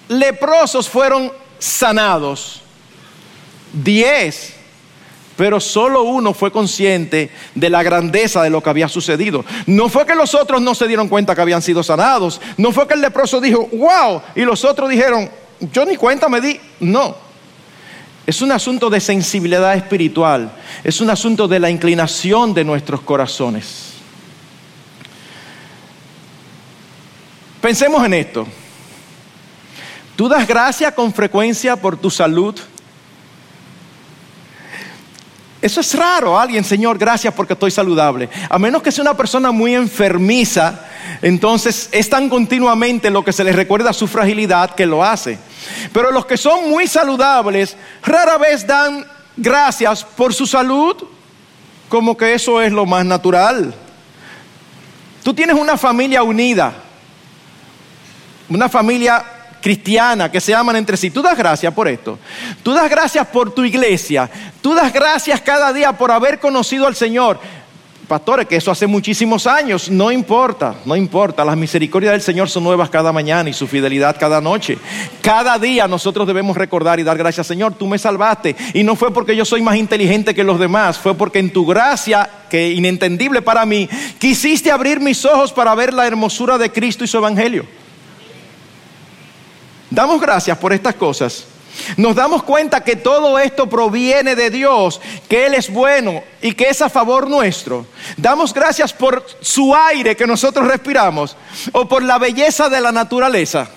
leprosos 0.09 0.89
fueron 0.89 1.31
sanados? 1.57 2.61
Diez 3.71 4.56
pero 5.37 5.59
solo 5.59 6.01
uno 6.01 6.33
fue 6.33 6.51
consciente 6.51 7.29
de 7.53 7.69
la 7.69 7.83
grandeza 7.83 8.41
de 8.41 8.49
lo 8.49 8.61
que 8.61 8.71
había 8.71 8.89
sucedido. 8.89 9.45
No 9.67 9.87
fue 9.87 10.05
que 10.05 10.15
los 10.15 10.33
otros 10.33 10.61
no 10.61 10.73
se 10.73 10.87
dieron 10.87 11.07
cuenta 11.07 11.35
que 11.35 11.41
habían 11.41 11.61
sido 11.61 11.83
sanados. 11.83 12.41
No 12.57 12.71
fue 12.71 12.87
que 12.87 12.95
el 12.95 13.01
leproso 13.01 13.39
dijo, 13.39 13.69
wow, 13.71 14.21
y 14.35 14.41
los 14.41 14.65
otros 14.65 14.89
dijeron, 14.89 15.29
yo 15.71 15.85
ni 15.85 15.95
cuenta 15.95 16.27
me 16.27 16.41
di. 16.41 16.59
No. 16.79 17.15
Es 18.25 18.41
un 18.41 18.51
asunto 18.51 18.89
de 18.89 18.99
sensibilidad 18.99 19.75
espiritual. 19.75 20.51
Es 20.83 20.99
un 20.99 21.09
asunto 21.11 21.47
de 21.47 21.59
la 21.59 21.69
inclinación 21.69 22.53
de 22.55 22.63
nuestros 22.63 23.01
corazones. 23.01 23.93
Pensemos 27.61 28.03
en 28.03 28.13
esto. 28.15 28.47
¿Tú 30.15 30.27
das 30.27 30.47
gracia 30.47 30.93
con 30.95 31.13
frecuencia 31.13 31.75
por 31.75 31.95
tu 31.95 32.09
salud? 32.09 32.59
Eso 35.67 35.81
es 35.81 35.93
raro, 35.95 36.39
alguien, 36.39 36.63
Señor, 36.63 36.97
gracias 36.97 37.33
porque 37.33 37.51
estoy 37.51 37.71
saludable. 37.71 38.29
A 38.49 38.57
menos 38.57 38.81
que 38.81 38.89
sea 38.89 39.01
una 39.01 39.17
persona 39.17 39.51
muy 39.51 39.75
enfermiza, 39.75 40.79
entonces 41.21 41.89
es 41.91 42.09
tan 42.09 42.29
continuamente 42.29 43.09
lo 43.09 43.21
que 43.21 43.33
se 43.33 43.43
les 43.43 43.53
recuerda 43.53 43.91
su 43.91 44.07
fragilidad 44.07 44.75
que 44.75 44.85
lo 44.85 45.03
hace. 45.03 45.37
Pero 45.91 46.09
los 46.11 46.25
que 46.25 46.37
son 46.37 46.69
muy 46.69 46.87
saludables 46.87 47.75
rara 48.01 48.37
vez 48.37 48.65
dan 48.65 49.05
gracias 49.35 50.05
por 50.05 50.33
su 50.33 50.47
salud, 50.47 50.95
como 51.89 52.15
que 52.15 52.33
eso 52.33 52.61
es 52.61 52.71
lo 52.71 52.85
más 52.85 53.05
natural. 53.05 53.75
Tú 55.21 55.33
tienes 55.33 55.57
una 55.57 55.75
familia 55.75 56.23
unida, 56.23 56.75
una 58.47 58.69
familia 58.69 59.36
cristiana 59.67 60.31
que 60.31 60.39
se 60.39 60.55
aman 60.55 60.77
entre 60.77 60.95
sí. 60.95 61.09
Tú 61.09 61.21
das 61.21 61.37
gracias 61.37 61.73
por 61.73 61.89
esto. 61.89 62.17
Tú 62.63 62.71
das 62.71 62.89
gracias 62.89 63.27
por 63.27 63.51
tu 63.51 63.65
iglesia. 63.65 64.29
Tú 64.61 64.73
das 64.73 64.93
gracias 64.93 65.41
cada 65.41 65.73
día 65.73 65.91
por 65.91 66.09
haber 66.09 66.39
conocido 66.39 66.87
al 66.87 66.95
Señor. 66.95 67.37
Pastores, 68.07 68.47
que 68.47 68.55
eso 68.55 68.71
hace 68.71 68.87
muchísimos 68.87 69.45
años, 69.45 69.89
no 69.91 70.09
importa, 70.09 70.75
no 70.85 70.95
importa. 70.95 71.43
Las 71.43 71.57
misericordias 71.57 72.13
del 72.13 72.21
Señor 72.21 72.49
son 72.49 72.63
nuevas 72.63 72.89
cada 72.89 73.11
mañana 73.11 73.49
y 73.49 73.53
su 73.53 73.67
fidelidad 73.67 74.15
cada 74.17 74.39
noche. 74.39 74.77
Cada 75.21 75.59
día 75.59 75.85
nosotros 75.85 76.25
debemos 76.25 76.55
recordar 76.55 77.01
y 77.01 77.03
dar 77.03 77.17
gracias, 77.17 77.45
Señor, 77.45 77.73
tú 77.73 77.87
me 77.87 77.97
salvaste. 77.97 78.55
Y 78.73 78.83
no 78.83 78.95
fue 78.95 79.13
porque 79.13 79.35
yo 79.35 79.43
soy 79.43 79.61
más 79.61 79.75
inteligente 79.75 80.33
que 80.33 80.45
los 80.45 80.61
demás, 80.61 80.97
fue 80.97 81.13
porque 81.13 81.39
en 81.39 81.51
tu 81.51 81.65
gracia, 81.65 82.29
que 82.49 82.71
inentendible 82.71 83.41
para 83.41 83.65
mí, 83.65 83.89
quisiste 84.17 84.71
abrir 84.71 85.01
mis 85.01 85.25
ojos 85.25 85.51
para 85.51 85.75
ver 85.75 85.93
la 85.93 86.07
hermosura 86.07 86.57
de 86.57 86.71
Cristo 86.71 87.03
y 87.03 87.07
su 87.07 87.17
Evangelio. 87.17 87.65
Damos 89.89 90.19
gracias 90.19 90.57
por 90.57 90.73
estas 90.73 90.95
cosas. 90.95 91.45
Nos 91.95 92.15
damos 92.15 92.43
cuenta 92.43 92.83
que 92.83 92.95
todo 92.95 93.37
esto 93.39 93.69
proviene 93.69 94.35
de 94.35 94.49
Dios, 94.49 94.99
que 95.29 95.45
Él 95.45 95.53
es 95.53 95.71
bueno 95.71 96.23
y 96.41 96.53
que 96.53 96.69
es 96.69 96.81
a 96.81 96.89
favor 96.89 97.29
nuestro. 97.29 97.85
Damos 98.17 98.53
gracias 98.53 98.91
por 98.91 99.25
su 99.41 99.75
aire 99.75 100.15
que 100.15 100.27
nosotros 100.27 100.67
respiramos, 100.67 101.37
o 101.71 101.87
por 101.87 102.03
la 102.03 102.17
belleza 102.17 102.69
de 102.69 102.81
la 102.81 102.91
naturaleza, 102.91 103.69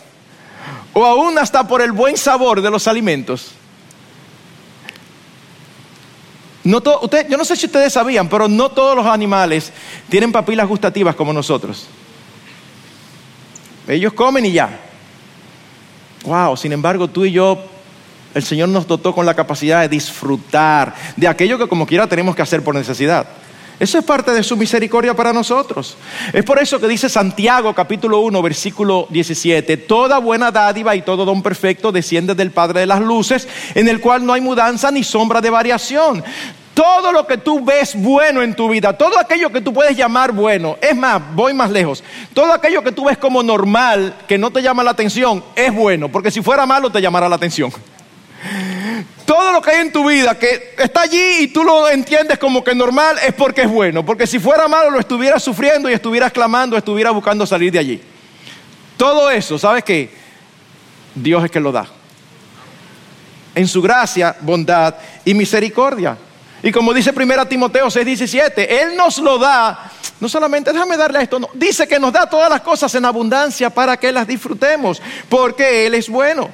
o 0.95 1.05
aún 1.05 1.39
hasta 1.39 1.69
por 1.69 1.83
el 1.83 1.93
buen 1.93 2.17
sabor 2.17 2.63
de 2.63 2.71
los 2.71 2.89
alimentos. 2.89 3.53
No 6.65 6.83
yo 6.83 7.37
no 7.39 7.45
sé 7.45 7.57
si 7.57 7.67
ustedes 7.67 7.93
sabían, 7.93 8.29
pero 8.29 8.49
no 8.49 8.71
todos 8.71 8.95
los 8.95 9.07
animales 9.07 9.73
tienen 10.09 10.33
papilas 10.33 10.69
gustativas 10.69 11.15
como 11.15 11.33
nosotros. 11.33 11.87
Ellos 13.89 14.13
comen 14.13 14.47
y 14.47 14.53
ya. 14.53 14.90
Wow, 16.25 16.57
sin 16.57 16.73
embargo, 16.73 17.09
tú 17.09 17.25
y 17.25 17.33
yo, 17.33 17.59
el 18.35 18.43
Señor 18.43 18.69
nos 18.69 18.87
dotó 18.87 19.15
con 19.15 19.27
la 19.27 19.35
capacidad 19.35 19.81
de 19.81 19.89
disfrutar 19.89 20.95
de 21.17 21.27
aquello 21.27 21.59
que 21.59 21.69
como 21.69 21.87
quiera 21.87 22.07
tenemos 22.07 22.37
que 22.37 22.43
hacer 22.43 22.63
por 22.63 22.75
necesidad. 22.75 23.27
Eso 23.81 23.99
es 23.99 24.05
parte 24.05 24.33
de 24.33 24.43
su 24.43 24.59
misericordia 24.59 25.15
para 25.15 25.33
nosotros. 25.33 25.97
Es 26.35 26.45
por 26.45 26.61
eso 26.61 26.79
que 26.79 26.87
dice 26.87 27.09
Santiago 27.09 27.75
capítulo 27.75 28.21
1 28.21 28.43
versículo 28.43 29.07
17, 29.09 29.79
toda 29.79 30.19
buena 30.19 30.51
dádiva 30.51 30.95
y 30.95 31.01
todo 31.01 31.25
don 31.25 31.43
perfecto 31.43 31.91
desciende 31.91 32.35
del 32.35 32.51
Padre 32.51 32.81
de 32.81 32.87
las 32.87 33.01
Luces, 33.01 33.49
en 33.75 33.89
el 33.89 34.01
cual 34.01 34.27
no 34.27 34.35
hay 34.35 34.43
mudanza 34.43 34.91
ni 34.91 35.03
sombra 35.03 35.41
de 35.41 35.49
variación. 35.49 36.23
Todo 36.75 37.13
lo 37.13 37.27
que 37.27 37.37
tú 37.37 37.65
ves 37.65 37.95
bueno 37.95 38.43
en 38.43 38.55
tu 38.55 38.69
vida, 38.69 38.97
todo 38.97 39.19
aquello 39.19 39.51
que 39.51 39.61
tú 39.61 39.73
puedes 39.73 39.97
llamar 39.97 40.33
bueno, 40.33 40.79
es 40.81 40.97
más, 40.97 41.21
voy 41.35 41.53
más 41.53 41.71
lejos, 41.71 42.03
todo 42.33 42.53
aquello 42.53 42.83
que 42.83 42.93
tú 42.93 43.05
ves 43.07 43.19
como 43.19 43.43
normal, 43.43 44.15
que 44.29 44.39
no 44.39 44.51
te 44.51 44.63
llama 44.63 44.85
la 44.85 44.93
atención, 44.93 45.45
es 45.57 45.75
bueno, 45.75 46.09
porque 46.09 46.31
si 46.31 46.41
fuera 46.41 46.67
malo 46.67 46.91
te 46.91 47.03
llamará 47.03 47.29
la 47.29 47.37
atención. 47.37 47.73
Todo 49.27 49.53
lo 49.53 49.61
que 49.61 49.71
hay 49.71 49.81
en 49.81 49.93
tu 49.93 50.09
vida 50.09 50.39
que 50.39 50.75
está 50.79 51.03
allí 51.03 51.41
y 51.41 51.49
tú 51.49 51.63
lo 51.63 51.89
entiendes 51.91 52.39
como 52.39 52.65
que 52.65 52.75
normal 52.75 53.17
es 53.25 53.35
porque 53.35 53.63
es 53.63 53.71
bueno, 53.71 54.05
porque 54.05 54.27
si 54.27 54.39
fuera 54.39 54.67
malo 54.67 54.91
lo 54.91 54.99
estuvieras 54.99 55.43
sufriendo 55.43 55.91
y 55.91 55.93
estuvieras 55.93 56.33
clamando, 56.33 56.77
estuvieras 56.77 57.13
buscando 57.13 57.47
salir 57.47 57.71
de 57.73 57.79
allí. 57.79 58.01
Todo 58.97 59.31
eso, 59.31 59.59
¿sabes 59.59 59.85
qué? 59.85 60.11
Dios 61.15 61.45
es 61.45 61.51
que 61.51 61.61
lo 61.61 61.73
da. 61.73 61.87
en 63.55 63.67
su 63.67 63.83
gracia, 63.83 64.37
bondad 64.41 64.95
y 65.25 65.35
misericordia. 65.35 66.17
Y 66.63 66.73
como 66.73 66.93
dice 66.93 67.13
1 67.17 67.47
Timoteo 67.47 67.87
6:17, 67.87 68.67
Él 68.69 68.97
nos 68.97 69.19
lo 69.19 69.39
da, 69.39 69.91
no 70.21 70.29
solamente, 70.29 70.73
déjame 70.73 70.97
darle 70.97 71.23
esto, 71.23 71.39
no, 71.39 71.49
dice 71.55 71.89
que 71.89 71.99
nos 71.99 72.13
da 72.13 72.29
todas 72.29 72.51
las 72.51 72.61
cosas 72.61 72.95
en 72.95 73.05
abundancia 73.05 73.71
para 73.71 73.97
que 73.97 74.13
las 74.13 74.27
disfrutemos, 74.27 75.01
porque 75.29 75.87
Él 75.87 75.95
es 75.95 76.09
bueno. 76.09 76.51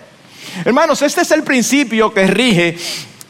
Hermanos, 0.65 1.03
este 1.03 1.23
es 1.23 1.31
el 1.33 1.43
principio 1.43 2.15
que 2.15 2.27
rige 2.27 2.79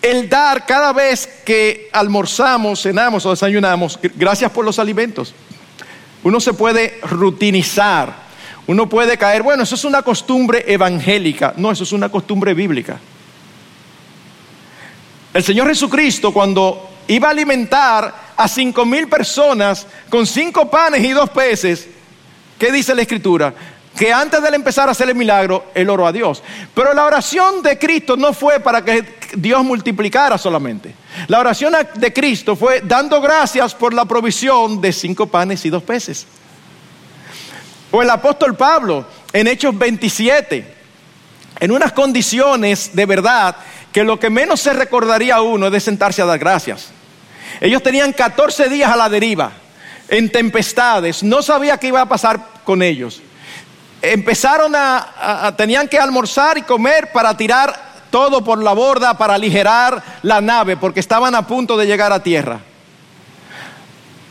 el 0.02 0.28
dar 0.28 0.66
cada 0.66 0.92
vez 0.92 1.26
que 1.44 1.88
almorzamos, 1.92 2.82
cenamos 2.82 3.24
o 3.26 3.30
desayunamos, 3.30 3.98
gracias 4.14 4.50
por 4.50 4.64
los 4.64 4.78
alimentos. 4.78 5.34
Uno 6.22 6.40
se 6.40 6.52
puede 6.52 6.98
rutinizar, 7.02 8.12
uno 8.66 8.88
puede 8.88 9.16
caer, 9.16 9.42
bueno, 9.42 9.62
eso 9.62 9.74
es 9.74 9.84
una 9.84 10.02
costumbre 10.02 10.64
evangélica, 10.66 11.54
no, 11.56 11.72
eso 11.72 11.84
es 11.84 11.92
una 11.92 12.08
costumbre 12.08 12.52
bíblica. 12.52 13.00
El 15.36 15.44
Señor 15.44 15.68
Jesucristo 15.68 16.32
cuando 16.32 16.88
iba 17.08 17.28
a 17.28 17.30
alimentar 17.30 18.32
a 18.34 18.48
cinco 18.48 18.86
mil 18.86 19.06
personas 19.06 19.86
con 20.08 20.26
cinco 20.26 20.70
panes 20.70 21.04
y 21.04 21.10
dos 21.10 21.28
peces, 21.28 21.88
¿qué 22.58 22.72
dice 22.72 22.94
la 22.94 23.02
Escritura? 23.02 23.52
Que 23.94 24.10
antes 24.10 24.40
de 24.40 24.48
empezar 24.48 24.88
a 24.88 24.92
hacer 24.92 25.10
el 25.10 25.14
milagro, 25.14 25.66
él 25.74 25.90
oró 25.90 26.06
a 26.06 26.12
Dios. 26.12 26.42
Pero 26.74 26.94
la 26.94 27.04
oración 27.04 27.62
de 27.62 27.78
Cristo 27.78 28.16
no 28.16 28.32
fue 28.32 28.60
para 28.60 28.82
que 28.82 29.18
Dios 29.36 29.62
multiplicara 29.62 30.38
solamente. 30.38 30.94
La 31.28 31.38
oración 31.38 31.74
de 31.96 32.12
Cristo 32.14 32.56
fue 32.56 32.80
dando 32.80 33.20
gracias 33.20 33.74
por 33.74 33.92
la 33.92 34.06
provisión 34.06 34.80
de 34.80 34.90
cinco 34.90 35.26
panes 35.26 35.66
y 35.66 35.68
dos 35.68 35.82
peces. 35.82 36.26
O 37.90 38.00
el 38.00 38.08
apóstol 38.08 38.56
Pablo 38.56 39.04
en 39.34 39.48
Hechos 39.48 39.76
27, 39.76 40.76
en 41.60 41.72
unas 41.72 41.92
condiciones 41.92 42.96
de 42.96 43.04
verdad 43.04 43.54
que 43.96 44.04
lo 44.04 44.20
que 44.20 44.28
menos 44.28 44.60
se 44.60 44.74
recordaría 44.74 45.36
a 45.36 45.40
uno 45.40 45.68
es 45.68 45.72
de 45.72 45.80
sentarse 45.80 46.20
a 46.20 46.26
dar 46.26 46.38
gracias. 46.38 46.88
Ellos 47.62 47.82
tenían 47.82 48.12
14 48.12 48.68
días 48.68 48.92
a 48.92 48.96
la 48.96 49.08
deriva, 49.08 49.52
en 50.08 50.30
tempestades, 50.30 51.22
no 51.22 51.40
sabía 51.40 51.78
qué 51.78 51.86
iba 51.86 52.02
a 52.02 52.06
pasar 52.06 52.38
con 52.62 52.82
ellos. 52.82 53.22
Empezaron 54.02 54.74
a, 54.76 55.54
tenían 55.56 55.88
que 55.88 55.98
almorzar 55.98 56.58
y 56.58 56.62
comer 56.64 57.10
para 57.10 57.38
tirar 57.38 57.74
todo 58.10 58.44
por 58.44 58.62
la 58.62 58.74
borda, 58.74 59.16
para 59.16 59.32
aligerar 59.32 60.02
la 60.20 60.42
nave, 60.42 60.76
porque 60.76 61.00
estaban 61.00 61.34
a 61.34 61.46
punto 61.46 61.78
de 61.78 61.86
llegar 61.86 62.12
a 62.12 62.22
tierra. 62.22 62.60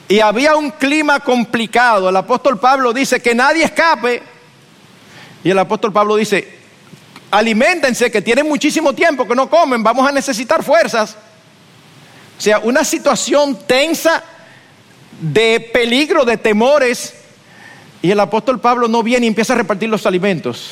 Y 0.08 0.20
había 0.20 0.56
un 0.58 0.70
clima 0.70 1.22
complicado. 1.22 2.10
El 2.10 2.16
apóstol 2.18 2.60
Pablo 2.60 2.94
dice 2.94 3.20
que 3.20 3.34
nadie 3.34 3.64
escape. 3.64 4.22
Y 5.44 5.50
el 5.50 5.58
apóstol 5.58 5.92
Pablo 5.92 6.18
dice, 6.18 6.65
alimentense, 7.32 8.12
que 8.12 8.22
tienen 8.22 8.48
muchísimo 8.48 8.94
tiempo 8.94 9.28
que 9.28 9.36
no 9.36 9.50
comen, 9.50 9.84
vamos 9.84 10.08
a 10.08 10.12
necesitar 10.12 10.64
fuerzas. 10.64 11.16
O 12.38 12.42
sea, 12.42 12.60
una 12.60 12.84
situación 12.84 13.58
tensa 13.66 14.24
de 15.20 15.60
peligro, 15.60 16.26
de 16.26 16.38
temores. 16.38 17.14
Y 18.02 18.12
el 18.12 18.20
apóstol 18.20 18.60
Pablo 18.60 18.88
no 18.88 19.02
viene 19.04 19.26
y 19.26 19.30
empieza 19.30 19.54
a 19.54 19.58
repartir 19.58 19.90
los 19.90 20.06
alimentos. 20.06 20.72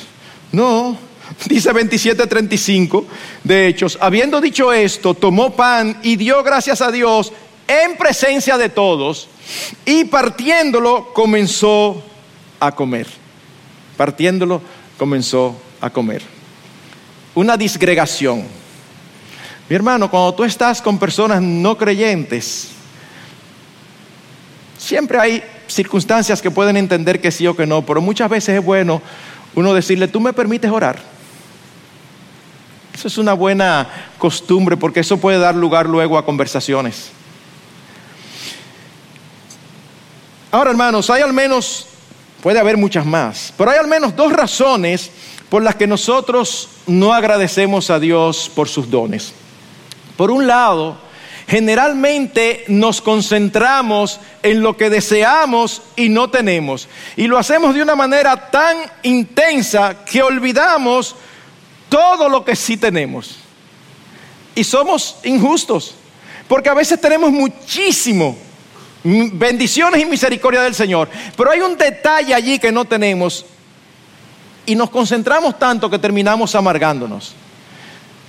No, 0.51 0.97
dice 1.45 1.71
27:35 1.71 3.05
de 3.43 3.67
Hechos, 3.67 3.97
habiendo 4.01 4.39
dicho 4.41 4.71
esto, 4.71 5.13
tomó 5.13 5.55
pan 5.55 5.99
y 6.03 6.15
dio 6.15 6.43
gracias 6.43 6.81
a 6.81 6.91
Dios 6.91 7.31
en 7.67 7.97
presencia 7.97 8.57
de 8.57 8.69
todos 8.69 9.29
y 9.85 10.03
partiéndolo 10.05 11.13
comenzó 11.13 12.03
a 12.59 12.71
comer. 12.73 13.07
Partiéndolo 13.97 14.61
comenzó 14.97 15.55
a 15.81 15.89
comer 15.89 16.42
una 17.35 17.57
disgregación. 17.57 18.45
Mi 19.69 19.75
hermano, 19.75 20.09
cuando 20.09 20.33
tú 20.33 20.43
estás 20.43 20.81
con 20.81 20.99
personas 20.99 21.41
no 21.41 21.77
creyentes, 21.77 22.69
siempre 24.77 25.19
hay 25.19 25.43
circunstancias 25.67 26.41
que 26.41 26.51
pueden 26.51 26.77
entender 26.77 27.21
que 27.21 27.31
sí 27.31 27.47
o 27.47 27.55
que 27.55 27.65
no, 27.65 27.85
pero 27.85 28.01
muchas 28.01 28.29
veces 28.29 28.59
es 28.59 28.63
bueno 28.63 29.01
uno 29.55 29.73
decirle, 29.73 30.07
tú 30.07 30.19
me 30.19 30.33
permites 30.33 30.69
orar. 30.71 30.99
Eso 32.93 33.07
es 33.07 33.17
una 33.17 33.33
buena 33.33 33.87
costumbre 34.17 34.77
porque 34.77 34.99
eso 34.99 35.17
puede 35.17 35.39
dar 35.39 35.55
lugar 35.55 35.87
luego 35.87 36.17
a 36.17 36.25
conversaciones. 36.25 37.11
Ahora, 40.51 40.69
hermanos, 40.69 41.09
hay 41.09 41.23
al 41.23 41.33
menos, 41.33 41.87
puede 42.43 42.59
haber 42.59 42.75
muchas 42.75 43.05
más, 43.05 43.53
pero 43.57 43.71
hay 43.71 43.79
al 43.79 43.87
menos 43.87 44.17
dos 44.17 44.33
razones 44.33 45.09
por 45.47 45.63
las 45.63 45.75
que 45.75 45.87
nosotros 45.87 46.67
no 46.85 47.13
agradecemos 47.13 47.89
a 47.89 48.01
Dios 48.01 48.51
por 48.53 48.67
sus 48.67 48.91
dones. 48.91 49.31
Por 50.17 50.29
un 50.29 50.45
lado, 50.45 50.97
generalmente 51.47 52.65
nos 52.67 53.01
concentramos 53.01 54.19
en 54.43 54.61
lo 54.61 54.75
que 54.75 54.89
deseamos 54.89 55.83
y 55.95 56.09
no 56.09 56.29
tenemos. 56.29 56.89
Y 57.15 57.27
lo 57.27 57.37
hacemos 57.37 57.75
de 57.75 57.81
una 57.81 57.95
manera 57.95 58.51
tan 58.51 58.75
intensa 59.03 60.03
que 60.03 60.21
olvidamos 60.21 61.15
todo 61.87 62.27
lo 62.27 62.43
que 62.43 62.57
sí 62.57 62.75
tenemos. 62.75 63.37
Y 64.53 64.65
somos 64.65 65.15
injustos, 65.23 65.95
porque 66.49 66.67
a 66.67 66.73
veces 66.73 66.99
tenemos 66.99 67.31
muchísimo 67.31 68.37
bendiciones 69.03 70.01
y 70.01 70.05
misericordia 70.05 70.61
del 70.61 70.75
Señor, 70.75 71.09
pero 71.35 71.51
hay 71.51 71.59
un 71.59 71.77
detalle 71.77 72.33
allí 72.33 72.59
que 72.59 72.71
no 72.71 72.85
tenemos 72.85 73.45
y 74.65 74.75
nos 74.75 74.89
concentramos 74.89 75.59
tanto 75.59 75.89
que 75.89 75.99
terminamos 75.99 76.55
amargándonos. 76.55 77.35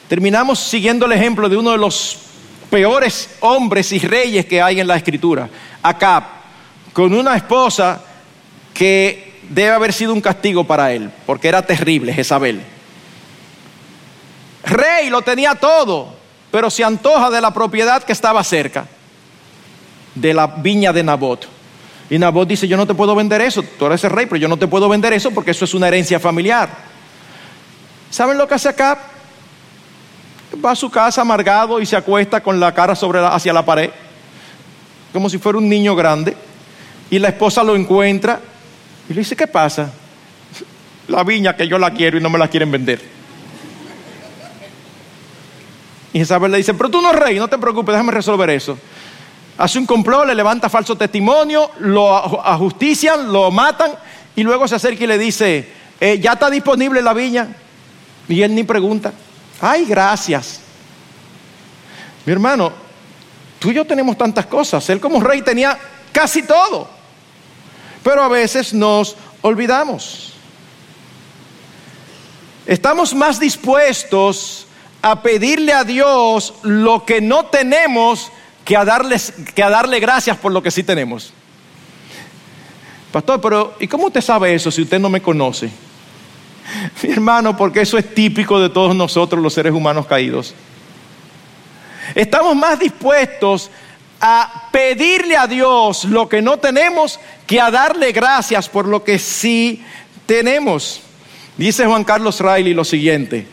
Terminamos 0.09 0.59
siguiendo 0.59 1.07
el 1.07 1.13
ejemplo 1.13 1.49
de 1.49 1.57
uno 1.57 1.71
de 1.71 1.79
los 1.79 2.19
peores 2.71 3.31
hombres 3.41 3.93
y 3.93 4.01
reyes 4.01 4.47
que 4.47 4.61
hay 4.61 4.81
en 4.81 4.87
la 4.87 4.97
escritura, 4.97 5.49
Acab, 5.83 6.25
con 6.93 7.15
una 7.15 7.37
esposa 7.37 8.01
que 8.73 9.41
debe 9.49 9.71
haber 9.71 9.93
sido 9.93 10.13
un 10.13 10.21
castigo 10.21 10.65
para 10.65 10.93
él, 10.93 11.11
porque 11.27 11.49
era 11.49 11.63
terrible, 11.63 12.13
Jezabel. 12.13 12.61
Rey 14.65 15.11
lo 15.11 15.23
tenía 15.23 15.55
todo, 15.55 16.15
pero 16.51 16.71
se 16.71 16.83
antoja 16.83 17.31
de 17.31 17.41
la 17.41 17.53
propiedad 17.53 18.03
que 18.03 18.13
estaba 18.13 18.43
cerca, 18.43 18.87
de 20.15 20.35
la 20.35 20.47
viña 20.47 20.93
de 20.93 21.03
Nabot. 21.03 21.49
Y 22.11 22.19
Nabot 22.19 22.47
dice, 22.47 22.69
yo 22.69 22.77
no 22.77 22.87
te 22.87 22.95
puedo 22.95 23.15
vender 23.15 23.41
eso, 23.41 23.63
tú 23.63 23.87
eres 23.87 24.05
el 24.05 24.11
rey, 24.11 24.27
pero 24.27 24.37
yo 24.37 24.49
no 24.49 24.57
te 24.57 24.67
puedo 24.67 24.89
vender 24.89 25.13
eso 25.13 25.31
porque 25.31 25.51
eso 25.53 25.65
es 25.65 25.75
una 25.75 25.89
herencia 25.89 26.21
familiar. 26.21 26.69
¿Saben 28.11 28.39
lo 28.39 28.47
que 28.47 28.55
hace 28.55 28.69
acá? 28.69 28.99
Va 30.65 30.73
a 30.73 30.77
su 30.77 30.91
casa 30.91 31.23
amargado 31.23 31.81
y 31.81 31.87
se 31.87 31.97
acuesta 31.97 32.43
con 32.43 32.61
la 32.61 32.73
cara 32.73 32.95
sobre 32.95 33.19
hacia 33.25 33.53
la 33.53 33.65
pared, 33.65 33.91
como 35.13 35.29
si 35.29 35.39
fuera 35.39 35.59
un 35.59 35.69
niño 35.69 35.97
grande. 35.97 36.37
Y 37.11 37.19
la 37.19 37.29
esposa 37.29 37.65
lo 37.65 37.75
encuentra 37.75 38.41
y 39.09 39.15
le 39.15 39.21
dice, 39.21 39.35
¿qué 39.35 39.47
pasa? 39.47 39.91
La 41.09 41.25
viña 41.25 41.57
que 41.57 41.67
yo 41.67 41.79
la 41.79 41.91
quiero 41.91 42.19
y 42.19 42.21
no 42.21 42.31
me 42.31 42.39
la 42.39 42.49
quieren 42.49 42.71
vender. 42.71 43.01
Y 46.13 46.21
Isabel 46.21 46.53
le 46.53 46.59
dice, 46.59 46.75
pero 46.75 46.89
tú 46.89 47.03
no 47.03 47.11
eres 47.11 47.23
rey, 47.23 47.39
no 47.39 47.49
te 47.49 47.59
preocupes, 47.59 47.93
déjame 47.93 48.13
resolver 48.13 48.49
eso 48.51 48.79
hace 49.59 49.79
un 49.79 49.87
complot, 49.87 50.27
le 50.27 50.35
levanta 50.35 50.69
falso 50.69 50.97
testimonio, 50.97 51.71
lo 51.79 52.17
ajustician, 52.45 53.33
lo 53.33 53.51
matan 53.51 53.93
y 54.37 54.43
luego 54.43 54.67
se 54.67 54.77
acerca 54.77 55.05
y 55.05 55.07
le 55.07 55.19
dice, 55.19 55.69
eh, 56.01 56.19
ya 56.19 56.33
está 56.33 56.51
disponible 56.51 57.03
la 57.03 57.13
viña. 57.13 57.49
Y 58.29 58.43
él 58.43 58.55
ni 58.55 58.65
pregunta, 58.65 59.13
ay, 59.61 59.85
gracias. 59.85 60.61
Mi 62.25 62.33
hermano, 62.33 62.73
tú 63.59 63.71
y 63.71 63.75
yo 63.75 63.85
tenemos 63.85 64.17
tantas 64.17 64.47
cosas. 64.47 64.89
Él 64.91 65.01
como 65.01 65.21
rey 65.21 65.43
tenía 65.43 65.79
casi 66.11 66.43
todo. 66.43 66.89
Pero 68.03 68.23
a 68.23 68.29
veces 68.29 68.73
nos 68.75 69.17
olvidamos. 69.43 70.33
Estamos 72.67 73.15
más 73.15 73.39
dispuestos 73.39 74.67
a 75.03 75.23
pedirle 75.23 75.75
a 75.75 75.85
Dios 75.85 76.55
lo 76.63 77.05
que 77.05 77.21
no 77.21 77.47
tenemos 77.47 78.33
que 78.65 78.77
a, 78.77 78.85
darles, 78.85 79.33
que 79.55 79.63
a 79.63 79.71
darle 79.71 80.01
gracias 80.01 80.37
por 80.37 80.53
lo 80.53 80.63
que 80.63 80.71
sí 80.71 80.83
tenemos. 80.83 81.33
Pastor, 83.13 83.41
pero 83.41 83.77
¿y 83.79 83.87
cómo 83.87 84.07
usted 84.07 84.21
sabe 84.21 84.55
eso 84.55 84.71
si 84.71 84.83
usted 84.83 84.99
no 84.99 85.09
me 85.09 85.23
conoce? 85.23 85.71
Mi 87.03 87.13
hermano, 87.13 87.57
porque 87.57 87.83
eso 87.83 87.99
es 87.99 88.15
típico 88.15 88.59
de 88.59 88.71
todos 88.71 88.95
nosotros 88.97 89.43
los 89.43 89.55
seres 89.55 89.73
humanos 89.73 90.07
caídos. 90.07 90.55
Estamos 92.15 92.57
más 92.57 92.79
dispuestos 92.79 93.71
a 94.21 94.69
pedirle 94.73 95.37
a 95.37 95.47
Dios 95.47 96.05
lo 96.05 96.29
que 96.29 96.41
no 96.41 96.59
tenemos 96.59 97.21
que 97.47 97.61
a 97.61 97.71
darle 97.71 98.13
gracias 98.13 98.69
por 98.69 98.87
lo 98.87 99.05
que 99.05 99.19
sí 99.19 99.85
tenemos. 100.27 101.01
Dice 101.57 101.87
Juan 101.87 102.05
Carlos 102.05 102.41
Riley 102.41 102.75
lo 102.75 102.85
siguiente, 102.85 103.47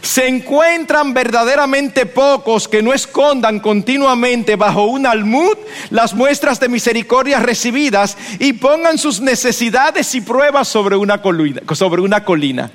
se 0.00 0.26
encuentran 0.26 1.14
verdaderamente 1.14 2.06
pocos 2.06 2.68
que 2.68 2.82
no 2.82 2.92
escondan 2.92 3.60
continuamente 3.60 4.56
bajo 4.56 4.84
un 4.84 5.06
almud 5.06 5.56
las 5.90 6.14
muestras 6.14 6.58
de 6.58 6.68
misericordia 6.68 7.38
recibidas 7.38 8.16
y 8.38 8.52
pongan 8.54 8.98
sus 8.98 9.20
necesidades 9.20 10.14
y 10.14 10.20
pruebas 10.20 10.68
sobre 10.68 10.96
una 10.96 11.22
colina. 11.22 11.62
Sobre 11.72 12.02
una 12.02 12.24
colina. 12.24 12.70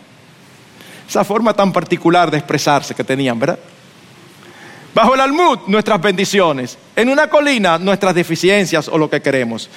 Esa 1.08 1.24
forma 1.24 1.54
tan 1.54 1.72
particular 1.72 2.32
de 2.32 2.38
expresarse 2.38 2.96
que 2.96 3.04
tenían, 3.04 3.40
¿verdad? 3.40 3.60
Bajo 4.94 5.14
el 5.14 5.22
almud, 5.22 5.60
nuestras 5.68 6.02
bendiciones. 6.02 6.78
En 6.96 7.10
una 7.10 7.30
colina, 7.30 7.78
nuestras 7.78 8.16
deficiencias 8.16 8.88
o 8.88 8.98
lo 8.98 9.10
que 9.10 9.22
queremos. 9.22 9.70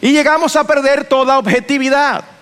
Y 0.00 0.12
llegamos 0.12 0.56
a 0.56 0.64
perder 0.64 1.04
toda 1.04 1.38
objetividad. 1.38 2.37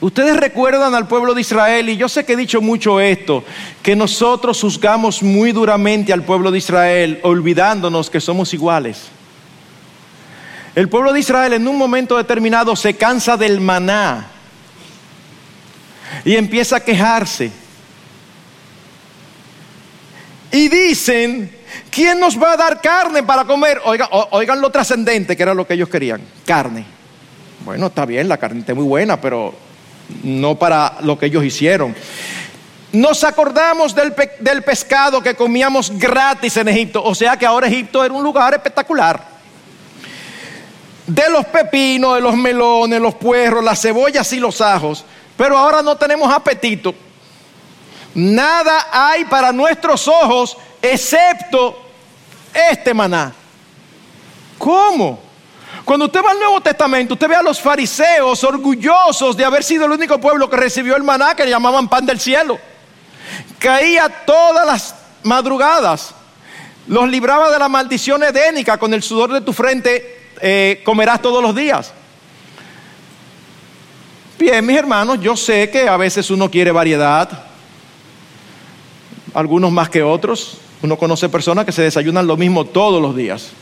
Ustedes 0.00 0.36
recuerdan 0.36 0.94
al 0.94 1.08
pueblo 1.08 1.32
de 1.32 1.40
Israel, 1.40 1.88
y 1.88 1.96
yo 1.96 2.08
sé 2.08 2.24
que 2.24 2.34
he 2.34 2.36
dicho 2.36 2.60
mucho 2.60 3.00
esto, 3.00 3.44
que 3.82 3.96
nosotros 3.96 4.60
juzgamos 4.60 5.22
muy 5.22 5.52
duramente 5.52 6.12
al 6.12 6.22
pueblo 6.22 6.50
de 6.50 6.58
Israel, 6.58 7.20
olvidándonos 7.22 8.10
que 8.10 8.20
somos 8.20 8.52
iguales. 8.52 9.08
El 10.74 10.90
pueblo 10.90 11.14
de 11.14 11.20
Israel 11.20 11.54
en 11.54 11.66
un 11.66 11.78
momento 11.78 12.18
determinado 12.18 12.76
se 12.76 12.94
cansa 12.94 13.38
del 13.38 13.62
maná 13.62 14.26
y 16.22 16.36
empieza 16.36 16.76
a 16.76 16.80
quejarse. 16.80 17.50
Y 20.52 20.68
dicen, 20.68 21.50
¿quién 21.90 22.20
nos 22.20 22.40
va 22.40 22.52
a 22.52 22.56
dar 22.58 22.82
carne 22.82 23.22
para 23.22 23.46
comer? 23.46 23.80
Oigan, 23.86 24.08
oigan 24.10 24.60
lo 24.60 24.68
trascendente 24.68 25.34
que 25.34 25.42
era 25.42 25.54
lo 25.54 25.66
que 25.66 25.72
ellos 25.72 25.88
querían, 25.88 26.20
carne. 26.44 26.84
Bueno, 27.64 27.86
está 27.86 28.04
bien, 28.04 28.28
la 28.28 28.36
carne 28.36 28.60
está 28.60 28.74
muy 28.74 28.84
buena, 28.84 29.18
pero 29.18 29.65
no 30.22 30.56
para 30.56 30.98
lo 31.00 31.18
que 31.18 31.26
ellos 31.26 31.44
hicieron. 31.44 31.94
Nos 32.92 33.24
acordamos 33.24 33.94
del, 33.94 34.14
del, 34.40 34.62
pescado 34.62 35.20
que 35.20 35.34
comíamos 35.34 35.90
gratis 35.98 36.56
en 36.56 36.68
Egipto, 36.68 37.02
o 37.02 37.14
sea 37.14 37.36
que 37.36 37.44
ahora 37.44 37.66
Egipto 37.66 38.04
era 38.04 38.14
un 38.14 38.22
lugar 38.22 38.54
espectacular. 38.54 39.36
De 41.06 41.28
los 41.30 41.44
pepinos, 41.46 42.14
de 42.14 42.20
los 42.20 42.36
melones, 42.36 43.00
los 43.00 43.14
puerros, 43.14 43.62
las 43.62 43.80
cebollas 43.80 44.32
y 44.32 44.40
los 44.40 44.60
ajos, 44.60 45.04
pero 45.36 45.58
ahora 45.58 45.82
no 45.82 45.96
tenemos 45.96 46.32
apetito. 46.32 46.94
Nada 48.14 48.88
hay 48.90 49.26
para 49.26 49.52
nuestros 49.52 50.08
ojos 50.08 50.56
excepto 50.80 51.78
este 52.70 52.94
maná. 52.94 53.32
¿Cómo? 54.58 55.25
Cuando 55.86 56.06
usted 56.06 56.20
va 56.20 56.32
al 56.32 56.40
Nuevo 56.40 56.60
Testamento, 56.60 57.14
usted 57.14 57.28
ve 57.28 57.36
a 57.36 57.42
los 57.44 57.60
fariseos 57.60 58.42
orgullosos 58.42 59.36
de 59.36 59.44
haber 59.44 59.62
sido 59.62 59.86
el 59.86 59.92
único 59.92 60.20
pueblo 60.20 60.50
que 60.50 60.56
recibió 60.56 60.96
el 60.96 61.04
maná 61.04 61.36
que 61.36 61.44
le 61.44 61.50
llamaban 61.50 61.88
pan 61.88 62.04
del 62.04 62.18
cielo. 62.18 62.58
Caía 63.60 64.08
todas 64.08 64.66
las 64.66 64.96
madrugadas, 65.22 66.12
los 66.88 67.08
libraba 67.08 67.52
de 67.52 67.60
la 67.60 67.68
maldición 67.68 68.24
edénica, 68.24 68.78
con 68.78 68.92
el 68.94 69.02
sudor 69.04 69.32
de 69.32 69.42
tu 69.42 69.52
frente 69.52 70.30
eh, 70.42 70.82
comerás 70.84 71.22
todos 71.22 71.40
los 71.40 71.54
días. 71.54 71.92
Bien, 74.40 74.66
mis 74.66 74.76
hermanos, 74.76 75.20
yo 75.20 75.36
sé 75.36 75.70
que 75.70 75.88
a 75.88 75.96
veces 75.96 76.28
uno 76.32 76.50
quiere 76.50 76.72
variedad, 76.72 77.44
algunos 79.34 79.70
más 79.70 79.88
que 79.88 80.02
otros. 80.02 80.58
Uno 80.82 80.98
conoce 80.98 81.28
personas 81.28 81.64
que 81.64 81.70
se 81.70 81.82
desayunan 81.82 82.26
lo 82.26 82.36
mismo 82.36 82.64
todos 82.64 83.00
los 83.00 83.14
días. 83.14 83.52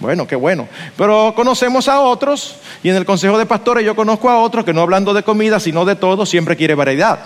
Bueno, 0.00 0.26
qué 0.26 0.34
bueno. 0.34 0.66
Pero 0.96 1.34
conocemos 1.36 1.86
a 1.86 2.00
otros, 2.00 2.56
y 2.82 2.88
en 2.88 2.96
el 2.96 3.04
Consejo 3.04 3.38
de 3.38 3.46
Pastores 3.46 3.84
yo 3.84 3.94
conozco 3.94 4.30
a 4.30 4.40
otros 4.40 4.64
que 4.64 4.72
no 4.72 4.80
hablando 4.80 5.12
de 5.12 5.22
comida, 5.22 5.60
sino 5.60 5.84
de 5.84 5.94
todo, 5.94 6.24
siempre 6.26 6.56
quiere 6.56 6.74
variedad. 6.74 7.18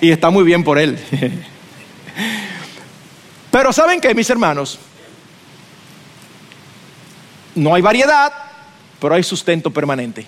Y 0.00 0.10
está 0.10 0.28
muy 0.30 0.44
bien 0.44 0.64
por 0.64 0.78
él. 0.78 0.98
Pero 3.50 3.72
¿saben 3.72 4.00
qué, 4.00 4.14
mis 4.14 4.28
hermanos? 4.28 4.78
No 7.54 7.74
hay 7.74 7.82
variedad, 7.82 8.32
pero 9.00 9.14
hay 9.14 9.22
sustento 9.22 9.70
permanente. 9.70 10.24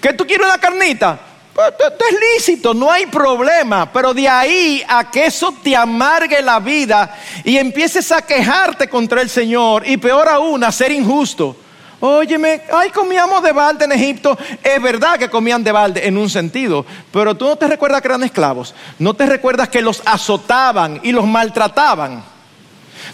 ¿Qué 0.00 0.12
tú 0.14 0.26
quieres 0.26 0.46
una 0.46 0.58
carnita? 0.58 1.20
Pues, 1.54 1.74
es 1.80 2.18
lícito, 2.36 2.72
no 2.72 2.90
hay 2.90 3.06
problema, 3.06 3.92
pero 3.92 4.14
de 4.14 4.26
ahí 4.26 4.82
a 4.88 5.10
que 5.10 5.26
eso 5.26 5.54
te 5.62 5.76
amargue 5.76 6.40
la 6.40 6.58
vida 6.60 7.14
y 7.44 7.58
empieces 7.58 8.10
a 8.10 8.22
quejarte 8.22 8.88
contra 8.88 9.20
el 9.20 9.28
Señor 9.28 9.86
y 9.86 9.98
peor 9.98 10.28
aún 10.28 10.64
a 10.64 10.72
ser 10.72 10.92
injusto. 10.92 11.56
Óyeme, 12.00 12.62
ay, 12.72 12.90
comíamos 12.90 13.42
de 13.42 13.52
balde 13.52 13.84
en 13.84 13.92
Egipto. 13.92 14.36
Es 14.62 14.82
verdad 14.82 15.18
que 15.18 15.28
comían 15.28 15.62
de 15.62 15.70
balde 15.70 16.06
en 16.06 16.16
un 16.16 16.28
sentido, 16.30 16.86
pero 17.12 17.36
tú 17.36 17.44
no 17.44 17.56
te 17.56 17.68
recuerdas 17.68 18.00
que 18.00 18.08
eran 18.08 18.24
esclavos. 18.24 18.74
No 18.98 19.14
te 19.14 19.26
recuerdas 19.26 19.68
que 19.68 19.82
los 19.82 20.02
azotaban 20.06 21.00
y 21.02 21.12
los 21.12 21.26
maltrataban. 21.26 22.24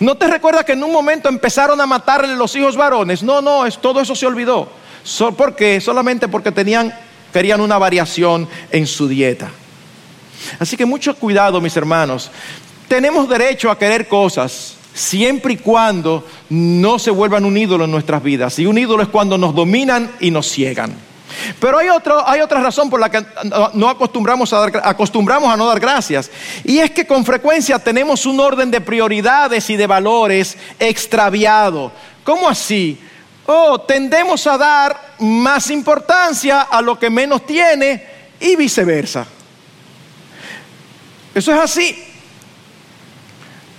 No 0.01 0.17
te 0.17 0.29
recuerdas 0.29 0.65
que 0.65 0.73
en 0.73 0.85
un 0.85 0.93
momento 0.93 1.29
empezaron 1.29 1.81
a 1.81 1.87
matarle 1.87 2.37
los 2.37 2.55
hijos 2.55 2.77
varones. 2.77 3.23
No, 3.23 3.43
no, 3.43 3.69
todo 3.73 4.01
eso 4.01 4.15
se 4.15 4.27
olvidó. 4.27 4.71
¿Por 5.37 5.57
qué? 5.57 5.81
Solamente 5.81 6.29
porque 6.29 6.53
tenían 6.53 6.95
querían 7.33 7.61
una 7.61 7.79
variación 7.79 8.49
en 8.71 8.87
su 8.87 9.09
dieta. 9.09 9.51
Así 10.59 10.77
que 10.77 10.87
mucho 10.87 11.15
cuidado, 11.17 11.61
mis 11.61 11.77
hermanos. 11.77 12.31
Tenemos 12.89 13.29
derecho 13.29 13.71
a 13.71 13.79
querer 13.79 14.09
cosas 14.09 14.77
siempre 14.95 15.55
y 15.55 15.57
cuando 15.59 16.27
no 16.49 16.99
se 16.99 17.11
vuelvan 17.11 17.45
un 17.45 17.57
ídolo 17.57 17.85
en 17.85 17.91
nuestras 17.91 18.23
vidas. 18.23 18.59
Y 18.59 18.67
un 18.67 18.79
ídolo 18.79 19.03
es 19.03 19.09
cuando 19.09 19.39
nos 19.39 19.55
dominan 19.55 20.11
y 20.21 20.31
nos 20.31 20.49
ciegan. 20.49 20.95
Pero 21.61 21.79
hay, 21.79 21.89
hay 22.27 22.41
otra 22.41 22.61
razón 22.61 22.91
por 22.91 22.99
la 22.99 23.11
que 23.11 23.25
no 23.75 23.89
acostumbramos 23.89 24.53
a, 24.53 24.65
acostumbramos 24.83 25.53
a 25.53 25.57
no 25.57 25.67
dar 25.67 25.79
gracias. 25.79 26.31
Y 26.65 26.79
es 26.79 26.91
que 26.91 27.07
con 27.07 27.25
frecuencia 27.25 27.79
tenemos 27.79 28.27
un 28.27 28.41
orden 28.41 28.71
de 28.71 28.81
prioridades 28.81 29.69
y 29.71 29.77
de 29.77 29.87
valores 29.87 30.57
extraviado. 30.79 31.93
¿Cómo 32.25 32.49
así? 32.49 32.99
Oh, 33.51 33.81
tendemos 33.81 34.47
a 34.47 34.59
dar 34.59 35.15
más 35.21 35.71
importancia 35.71 36.63
a 36.63 36.83
lo 36.83 36.99
que 36.99 37.09
menos 37.09 37.47
tiene 37.47 38.05
y 38.39 38.57
viceversa. 38.57 39.27
Eso 41.35 41.53
es 41.53 41.59
así. 41.59 42.05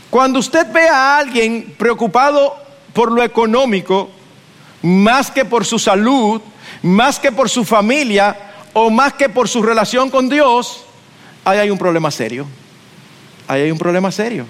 Cuando 0.10 0.40
usted 0.40 0.72
ve 0.72 0.90
a 0.90 1.18
alguien 1.18 1.76
preocupado 1.78 2.56
por 2.94 3.12
lo 3.12 3.22
económico, 3.22 4.10
más 4.82 5.30
que 5.30 5.46
por 5.46 5.64
su 5.66 5.78
salud, 5.78 6.42
más 6.82 7.20
que 7.20 7.32
por 7.32 7.48
su 7.48 7.64
familia 7.64 8.36
o 8.74 8.90
más 8.90 9.14
que 9.14 9.30
por 9.30 9.48
su 9.48 9.62
relación 9.62 10.10
con 10.10 10.30
Dios, 10.30 10.84
ahí 11.46 11.60
hay 11.60 11.70
un 11.70 11.78
problema 11.78 12.10
serio. 12.10 12.48
Ahí 13.48 13.62
hay 13.62 13.72
un 13.72 13.78
problema 13.78 14.12
serio. 14.12 14.46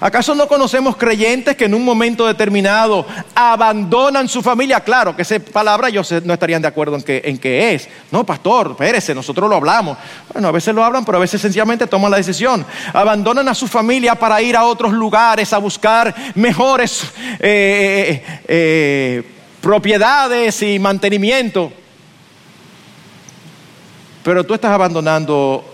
¿Acaso 0.00 0.34
no 0.34 0.46
conocemos 0.46 0.96
creyentes 0.96 1.56
que 1.56 1.64
en 1.64 1.74
un 1.74 1.84
momento 1.84 2.26
determinado 2.26 3.04
abandonan 3.34 4.28
su 4.28 4.42
familia? 4.42 4.80
Claro 4.80 5.16
que 5.16 5.22
esa 5.22 5.40
palabra 5.40 5.88
ellos 5.88 6.12
no 6.24 6.32
estarían 6.32 6.62
de 6.62 6.68
acuerdo 6.68 6.98
en 7.06 7.38
qué 7.38 7.74
es. 7.74 7.88
No, 8.12 8.24
pastor, 8.24 8.70
espérese, 8.70 9.14
nosotros 9.14 9.50
lo 9.50 9.56
hablamos. 9.56 9.98
Bueno, 10.32 10.48
a 10.48 10.52
veces 10.52 10.72
lo 10.74 10.84
hablan, 10.84 11.04
pero 11.04 11.18
a 11.18 11.20
veces 11.20 11.40
sencillamente 11.40 11.86
toman 11.88 12.12
la 12.12 12.16
decisión. 12.16 12.64
Abandonan 12.92 13.48
a 13.48 13.54
su 13.54 13.66
familia 13.66 14.14
para 14.14 14.40
ir 14.40 14.56
a 14.56 14.64
otros 14.64 14.92
lugares 14.92 15.52
a 15.52 15.58
buscar 15.58 16.14
mejores 16.36 17.04
eh, 17.40 18.22
eh, 18.22 18.40
eh, 18.46 19.22
propiedades 19.60 20.62
y 20.62 20.78
mantenimiento. 20.78 21.72
Pero 24.22 24.44
tú 24.44 24.54
estás 24.54 24.70
abandonando 24.70 25.64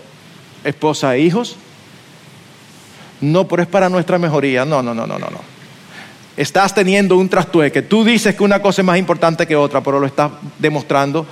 esposa 0.63 1.15
e 1.15 1.19
hijos 1.19 1.57
no, 3.21 3.47
pero 3.47 3.63
es 3.63 3.67
para 3.67 3.89
nuestra 3.89 4.17
mejoría. 4.17 4.65
No, 4.65 4.81
no, 4.81 4.93
no, 4.93 5.07
no, 5.07 5.17
no, 5.17 5.29
no. 5.29 5.39
Estás 6.37 6.73
teniendo 6.75 7.15
un 7.15 7.29
trastueque. 7.29 7.81
Tú 7.81 8.03
dices 8.03 8.35
que 8.35 8.43
una 8.43 8.61
cosa 8.61 8.81
es 8.81 8.85
más 8.85 8.97
importante 8.97 9.47
que 9.47 9.55
otra, 9.55 9.81
pero 9.81 9.99
lo 9.99 10.05
estás 10.05 10.31
demostrando 10.59 11.25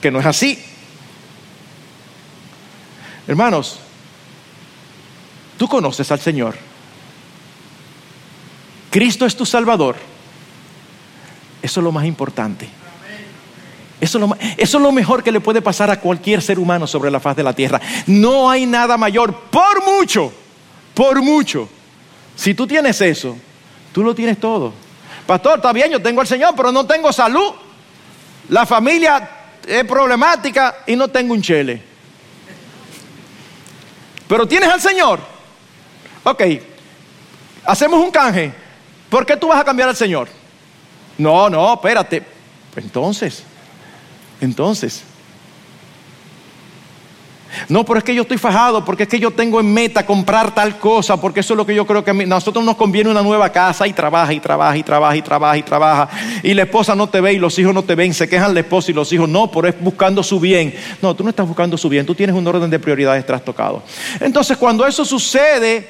que 0.00 0.10
no 0.10 0.20
es 0.20 0.26
así. 0.26 0.58
Hermanos, 3.26 3.78
tú 5.56 5.66
conoces 5.66 6.10
al 6.12 6.20
Señor. 6.20 6.56
Cristo 8.90 9.24
es 9.24 9.34
tu 9.34 9.46
Salvador. 9.46 9.96
Eso 11.62 11.80
es 11.80 11.84
lo 11.84 11.90
más 11.90 12.04
importante. 12.04 12.68
Eso 14.00 14.18
es, 14.18 14.28
lo, 14.28 14.36
eso 14.58 14.76
es, 14.76 14.82
lo, 14.82 14.92
mejor 14.92 15.22
que 15.22 15.32
le 15.32 15.40
puede 15.40 15.62
pasar 15.62 15.90
a 15.90 15.98
cualquier 15.98 16.42
ser 16.42 16.58
humano 16.58 16.86
sobre 16.86 17.10
la 17.10 17.20
faz 17.20 17.36
de 17.36 17.42
la 17.42 17.54
tierra. 17.54 17.80
No 18.06 18.50
hay 18.50 18.66
nada 18.66 18.98
mayor, 18.98 19.34
por 19.50 19.82
mucho, 19.82 20.30
por 20.94 21.20
mucho. 21.22 21.68
Si 22.36 22.54
tú 22.54 22.66
tienes 22.66 23.00
eso, 23.00 23.36
tú 23.92 24.02
lo 24.02 24.14
tienes 24.14 24.38
todo. 24.38 24.72
Pastor, 25.26 25.56
está 25.56 25.72
bien, 25.72 25.90
yo 25.90 26.00
tengo 26.00 26.20
al 26.20 26.26
Señor, 26.26 26.54
pero 26.56 26.70
no 26.72 26.86
tengo 26.86 27.12
salud. 27.12 27.52
La 28.48 28.66
familia 28.66 29.30
es 29.66 29.84
problemática 29.84 30.76
y 30.86 30.96
no 30.96 31.08
tengo 31.08 31.34
un 31.34 31.42
chele. 31.42 31.82
Pero 34.28 34.46
tienes 34.46 34.68
al 34.68 34.80
Señor. 34.80 35.20
Ok, 36.22 36.42
hacemos 37.64 38.02
un 38.02 38.10
canje. 38.10 38.52
¿Por 39.08 39.24
qué 39.24 39.36
tú 39.36 39.48
vas 39.48 39.60
a 39.60 39.64
cambiar 39.64 39.88
al 39.88 39.96
Señor? 39.96 40.28
No, 41.18 41.48
no, 41.48 41.74
espérate. 41.74 42.22
Entonces, 42.76 43.42
entonces. 44.40 45.04
No, 47.68 47.84
pero 47.84 47.98
es 47.98 48.04
que 48.04 48.14
yo 48.14 48.22
estoy 48.22 48.38
fajado, 48.38 48.84
porque 48.84 49.04
es 49.04 49.08
que 49.08 49.18
yo 49.18 49.30
tengo 49.30 49.60
en 49.60 49.72
meta 49.72 50.06
comprar 50.06 50.54
tal 50.54 50.78
cosa, 50.78 51.20
porque 51.20 51.40
eso 51.40 51.54
es 51.54 51.56
lo 51.56 51.66
que 51.66 51.74
yo 51.74 51.86
creo 51.86 52.04
que 52.04 52.10
a 52.10 52.14
nosotros 52.14 52.64
nos 52.64 52.76
conviene 52.76 53.10
una 53.10 53.22
nueva 53.22 53.50
casa 53.50 53.86
y 53.86 53.92
trabaja 53.92 54.32
y 54.32 54.40
trabaja 54.40 54.76
y 54.76 54.82
trabaja 54.82 55.16
y 55.16 55.22
trabaja 55.22 55.56
y 55.58 55.62
trabaja. 55.62 56.08
Y 56.42 56.54
la 56.54 56.62
esposa 56.62 56.94
no 56.94 57.08
te 57.08 57.20
ve 57.20 57.34
y 57.34 57.38
los 57.38 57.58
hijos 57.58 57.74
no 57.74 57.82
te 57.82 57.94
ven, 57.94 58.14
se 58.14 58.28
quejan 58.28 58.54
la 58.54 58.60
esposa 58.60 58.90
y 58.90 58.94
los 58.94 59.12
hijos 59.12 59.28
no, 59.28 59.50
pero 59.50 59.68
es 59.68 59.80
buscando 59.80 60.22
su 60.22 60.40
bien. 60.40 60.74
No, 61.02 61.14
tú 61.14 61.24
no 61.24 61.30
estás 61.30 61.46
buscando 61.46 61.76
su 61.76 61.88
bien, 61.88 62.06
tú 62.06 62.14
tienes 62.14 62.34
un 62.36 62.46
orden 62.46 62.70
de 62.70 62.78
prioridades 62.78 63.24
trastocado. 63.26 63.82
Entonces, 64.20 64.56
cuando 64.56 64.86
eso 64.86 65.04
sucede, 65.04 65.88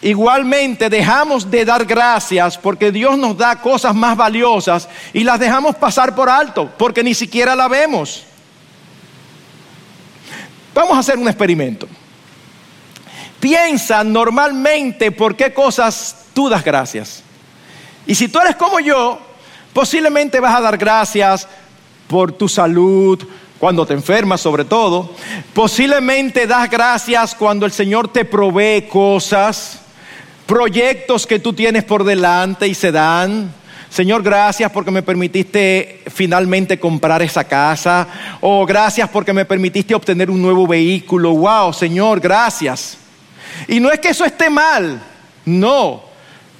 Igualmente 0.00 0.88
dejamos 0.88 1.50
de 1.50 1.64
dar 1.64 1.84
gracias 1.84 2.56
porque 2.56 2.92
Dios 2.92 3.18
nos 3.18 3.36
da 3.36 3.56
cosas 3.56 3.96
más 3.96 4.16
valiosas 4.16 4.88
y 5.12 5.24
las 5.24 5.40
dejamos 5.40 5.74
pasar 5.74 6.14
por 6.14 6.30
alto 6.30 6.70
porque 6.78 7.02
ni 7.02 7.14
siquiera 7.14 7.56
la 7.56 7.66
vemos. 7.66 8.27
Vamos 10.74 10.96
a 10.96 11.00
hacer 11.00 11.18
un 11.18 11.28
experimento. 11.28 11.88
Piensa 13.40 14.02
normalmente 14.02 15.12
por 15.12 15.36
qué 15.36 15.52
cosas 15.52 16.26
tú 16.34 16.48
das 16.48 16.64
gracias. 16.64 17.22
Y 18.06 18.14
si 18.14 18.28
tú 18.28 18.38
eres 18.40 18.56
como 18.56 18.80
yo, 18.80 19.20
posiblemente 19.72 20.40
vas 20.40 20.56
a 20.56 20.60
dar 20.60 20.76
gracias 20.76 21.46
por 22.08 22.32
tu 22.32 22.48
salud, 22.48 23.22
cuando 23.58 23.86
te 23.86 23.94
enfermas 23.94 24.40
sobre 24.40 24.64
todo. 24.64 25.10
Posiblemente 25.52 26.46
das 26.46 26.70
gracias 26.70 27.34
cuando 27.34 27.66
el 27.66 27.72
Señor 27.72 28.08
te 28.08 28.24
provee 28.24 28.88
cosas 28.88 29.80
proyectos 30.46 31.26
que 31.26 31.38
tú 31.38 31.52
tienes 31.52 31.84
por 31.84 32.04
delante 32.04 32.66
y 32.66 32.74
se 32.74 32.92
dan. 32.92 33.52
Señor, 33.90 34.22
gracias 34.22 34.70
porque 34.70 34.90
me 34.90 35.02
permitiste 35.02 36.02
finalmente 36.12 36.78
comprar 36.78 37.22
esa 37.22 37.44
casa. 37.44 38.06
O 38.40 38.66
gracias 38.66 39.08
porque 39.08 39.32
me 39.32 39.44
permitiste 39.44 39.94
obtener 39.94 40.30
un 40.30 40.42
nuevo 40.42 40.66
vehículo. 40.66 41.32
Wow, 41.32 41.72
Señor, 41.72 42.20
gracias. 42.20 42.98
Y 43.66 43.80
no 43.80 43.90
es 43.90 43.98
que 43.98 44.08
eso 44.08 44.24
esté 44.24 44.50
mal, 44.50 45.00
no. 45.44 46.07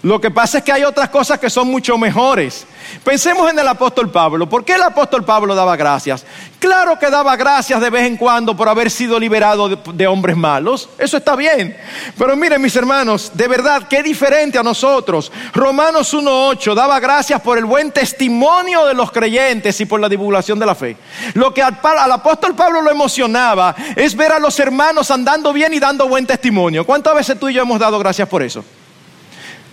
Lo 0.08 0.18
que 0.18 0.30
pasa 0.30 0.56
es 0.56 0.64
que 0.64 0.72
hay 0.72 0.84
otras 0.84 1.10
cosas 1.10 1.38
que 1.38 1.50
son 1.50 1.68
mucho 1.68 1.98
mejores. 1.98 2.66
Pensemos 3.04 3.50
en 3.50 3.58
el 3.58 3.68
apóstol 3.68 4.10
Pablo. 4.10 4.48
¿Por 4.48 4.64
qué 4.64 4.72
el 4.72 4.82
apóstol 4.82 5.22
Pablo 5.22 5.54
daba 5.54 5.76
gracias? 5.76 6.24
Claro 6.58 6.98
que 6.98 7.10
daba 7.10 7.36
gracias 7.36 7.78
de 7.78 7.90
vez 7.90 8.06
en 8.06 8.16
cuando 8.16 8.56
por 8.56 8.70
haber 8.70 8.90
sido 8.90 9.20
liberado 9.20 9.68
de, 9.68 10.06
hombres 10.06 10.34
malos. 10.34 10.88
Eso 10.96 11.18
está 11.18 11.36
bien. 11.36 11.76
Pero 12.16 12.34
miren 12.36 12.62
mis 12.62 12.74
hermanos, 12.74 13.32
de 13.34 13.48
verdad, 13.48 13.86
qué 13.86 14.02
diferente 14.02 14.56
a 14.56 14.62
nosotros. 14.62 15.30
Romanos 15.52 16.14
1.8 16.14 16.74
daba 16.74 16.98
gracias 17.00 17.42
por 17.42 17.58
el 17.58 17.66
buen 17.66 17.92
testimonio 17.92 18.86
de 18.86 18.94
los 18.94 19.12
creyentes 19.12 19.78
y 19.78 19.84
por 19.84 20.00
la 20.00 20.08
divulgación 20.08 20.58
de 20.58 20.64
la 20.64 20.74
fe. 20.74 20.96
Lo 21.34 21.52
que 21.52 21.60
al, 21.62 21.78
al 21.82 22.12
apóstol 22.12 22.54
Pablo 22.54 22.80
lo 22.80 22.90
emocionaba 22.90 23.76
es 23.94 24.16
ver 24.16 24.32
a 24.32 24.38
los 24.38 24.58
hermanos 24.58 25.10
andando 25.10 25.52
bien 25.52 25.74
y 25.74 25.78
dando 25.78 26.08
buen 26.08 26.26
testimonio. 26.26 26.86
¿Cuántas 26.86 27.14
veces 27.14 27.38
tú 27.38 27.50
y 27.50 27.52
yo 27.52 27.60
hemos 27.60 27.78
dado 27.78 27.98
gracias 27.98 28.26
por 28.26 28.42
eso? 28.42 28.64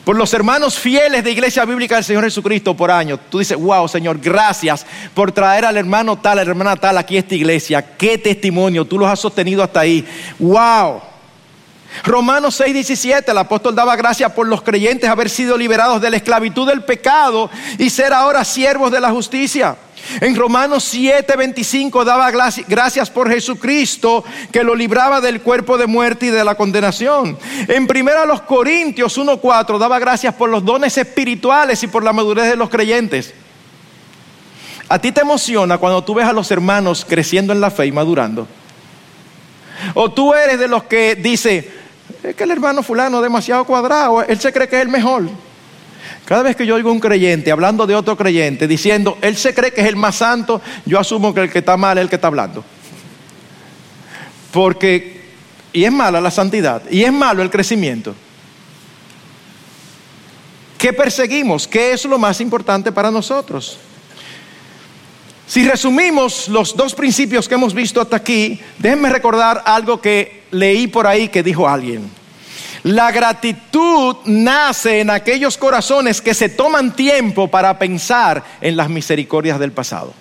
Por 0.06 0.16
los 0.16 0.34
hermanos 0.34 0.78
fieles 0.78 1.24
de 1.24 1.32
Iglesia 1.32 1.66
Bíblica 1.66 1.96
del 1.96 2.04
Señor 2.04 2.24
Jesucristo 2.24 2.78
por 2.78 2.92
año. 2.92 3.20
Tú 3.30 3.40
dices, 3.40 3.58
wow, 3.58 3.88
Señor, 3.88 4.20
gracias 4.20 4.86
por 5.14 5.32
traer 5.32 5.66
al 5.66 5.76
hermano 5.76 6.18
tal, 6.18 6.40
a 6.40 6.46
la 6.46 6.50
hermana 6.50 6.76
tal 6.76 6.98
aquí 6.98 7.18
a 7.18 7.20
esta 7.20 7.36
iglesia. 7.36 7.98
Qué 7.98 8.20
testimonio, 8.20 8.86
tú 8.86 9.00
los 9.00 9.10
has 9.10 9.20
sostenido 9.20 9.64
hasta 9.64 9.80
ahí. 9.82 10.06
Wow. 10.38 11.15
Romanos 12.04 12.56
6, 12.56 12.74
17, 12.74 13.32
el 13.32 13.38
apóstol 13.38 13.76
daba 13.76 13.96
gracias 13.96 14.32
por 14.32 14.48
los 14.48 14.62
creyentes 14.62 15.10
haber 15.10 15.30
sido 15.30 15.58
liberados 15.58 16.02
de 16.02 16.10
la 16.10 16.18
esclavitud 16.18 16.68
del 16.68 16.84
pecado 16.84 17.50
y 17.78 17.90
ser 17.90 18.14
ahora 18.14 18.44
siervos 18.44 18.92
de 18.92 19.02
la 19.02 19.12
justicia. 19.12 19.78
En 20.22 20.36
Romanos 20.36 20.84
7, 20.84 21.36
25 21.36 22.06
daba 22.06 22.30
gracias 22.32 23.10
por 23.10 23.30
Jesucristo 23.30 24.24
que 24.52 24.64
lo 24.64 24.76
libraba 24.76 25.20
del 25.20 25.42
cuerpo 25.42 25.78
de 25.78 25.88
muerte 25.88 26.28
y 26.28 26.30
de 26.30 26.44
la 26.44 26.56
condenación. 26.56 27.38
En 27.68 27.88
primera 27.88 28.26
los 28.26 28.42
Corintios 28.42 29.18
1, 29.18 29.38
4 29.38 29.80
daba 29.80 29.98
gracias 29.98 30.36
por 30.36 30.50
los 30.50 30.64
dones 30.64 30.98
espirituales 30.98 31.82
y 31.84 31.88
por 31.88 32.04
la 32.04 32.14
madurez 32.14 32.50
de 32.50 32.56
los 32.56 32.70
creyentes. 32.70 33.34
¿A 34.88 35.00
ti 35.00 35.12
te 35.12 35.22
emociona 35.22 35.80
cuando 35.80 36.04
tú 36.04 36.14
ves 36.14 36.28
a 36.28 36.34
los 36.34 36.52
hermanos 36.52 37.06
creciendo 37.08 37.52
en 37.54 37.62
la 37.62 37.72
fe 37.72 37.88
y 37.88 37.92
madurando? 37.92 38.48
¿O 39.96 40.12
tú 40.12 40.34
eres 40.34 40.60
de 40.60 40.68
los 40.68 40.84
que 40.84 41.16
dice, 41.16 41.85
es 42.30 42.36
que 42.36 42.44
el 42.44 42.52
hermano 42.52 42.84
fulano 42.84 43.18
es 43.18 43.24
demasiado 43.24 43.66
cuadrado, 43.66 44.22
él 44.24 44.40
se 44.40 44.52
cree 44.52 44.68
que 44.68 44.78
es 44.78 44.82
el 44.82 44.90
mejor? 44.90 45.30
Cada 46.26 46.44
vez 46.44 46.56
que 46.56 46.66
yo 46.66 46.76
oigo 46.76 46.92
un 46.92 47.00
creyente 47.00 47.52
hablando 47.52 47.86
de 47.86 47.96
otro 47.96 48.18
creyente 48.18 48.68
diciendo, 48.68 49.18
él 49.22 49.38
se 49.38 49.54
cree 49.54 49.72
que 49.72 49.82
es 49.82 49.88
el 49.88 49.96
más 49.96 50.16
santo, 50.16 50.62
yo 50.86 51.00
asumo 51.00 51.34
que 51.34 51.42
el 51.42 51.52
que 51.52 51.60
está 51.60 51.78
mal 51.78 51.98
es 51.98 52.04
el 52.04 52.10
que 52.10 52.16
está 52.16 52.28
hablando. 52.28 52.64
Porque, 54.52 55.22
y 55.72 55.84
es 55.84 55.92
mala 55.92 56.20
la 56.20 56.32
santidad, 56.32 56.82
y 56.90 57.04
es 57.04 57.14
malo 57.14 57.44
el 57.44 57.52
crecimiento. 57.52 58.16
¿Qué 60.78 60.94
perseguimos? 60.94 61.68
¿Qué 61.68 61.94
es 61.94 62.06
lo 62.06 62.18
más 62.18 62.42
importante 62.42 62.92
para 62.92 63.12
nosotros? 63.12 63.78
Si 65.48 65.68
resumimos 65.68 66.48
los 66.48 66.76
dos 66.76 66.96
principios 66.96 67.48
que 67.48 67.56
hemos 67.56 67.74
visto 67.74 68.02
hasta 68.02 68.16
aquí, 68.16 68.60
déjenme 68.80 69.10
recordar 69.10 69.62
algo 69.66 70.02
que 70.02 70.44
leí 70.52 70.88
por 70.88 71.06
ahí 71.06 71.30
que 71.30 71.44
dijo 71.44 71.70
alguien. 71.70 72.10
La 72.84 73.12
gratitud 73.12 74.18
nace 74.26 75.02
en 75.02 75.10
aquellos 75.10 75.58
corazones 75.58 76.22
que 76.22 76.34
se 76.34 76.50
toman 76.50 76.96
tiempo 76.96 77.48
para 77.48 77.78
pensar 77.78 78.44
en 78.62 78.76
las 78.76 78.90
misericordias 78.90 79.60
del 79.60 79.72
pasado. 79.72 80.14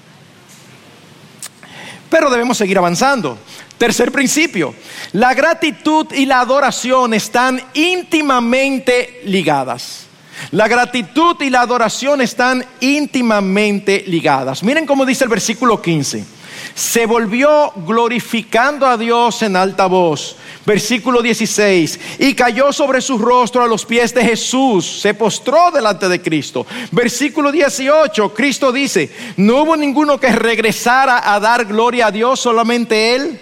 Pero 2.11 2.31
debemos 2.31 2.57
seguir 2.57 2.79
avanzando. 2.79 3.39
Tercer 3.77 4.13
principio, 4.13 4.75
la 5.13 5.35
gratitud 5.35 6.07
y 6.13 6.27
la 6.27 6.41
adoración 6.41 7.13
están 7.13 7.61
íntimamente 7.75 9.21
ligadas. 9.25 10.04
La 10.51 10.69
gratitud 10.69 11.37
y 11.41 11.51
la 11.51 11.61
adoración 11.61 12.21
están 12.21 12.65
íntimamente 12.81 14.05
ligadas. 14.07 14.63
Miren 14.63 14.87
cómo 14.87 15.05
dice 15.05 15.25
el 15.25 15.31
versículo 15.31 15.81
15 15.81 16.35
se 16.75 17.07
volvió 17.07 17.73
glorificando 17.87 18.87
a 18.87 18.97
Dios 18.97 19.43
en 19.43 19.57
alta 19.57 19.87
voz. 19.87 20.37
Versículo 20.67 21.21
16, 21.21 22.01
y 22.21 22.33
cayó 22.35 22.73
sobre 22.73 23.03
su 23.03 23.19
rostro 23.19 23.63
a 23.63 23.69
los 23.69 23.85
pies 23.85 24.15
de 24.15 24.25
Jesús, 24.25 25.01
se 25.03 25.13
postró 25.13 25.71
delante 25.71 26.09
de 26.09 26.23
Cristo. 26.23 26.67
Versículo 26.91 27.53
18, 27.53 28.33
Cristo 28.33 28.73
dice, 28.73 29.11
no 29.37 29.63
hubo 29.63 29.77
ninguno 29.77 30.19
que 30.19 30.33
regresara 30.33 31.35
a 31.35 31.39
dar 31.39 31.67
gloria 31.67 32.07
a 32.07 32.11
Dios, 32.11 32.41
solamente 32.41 33.15
Él. 33.15 33.41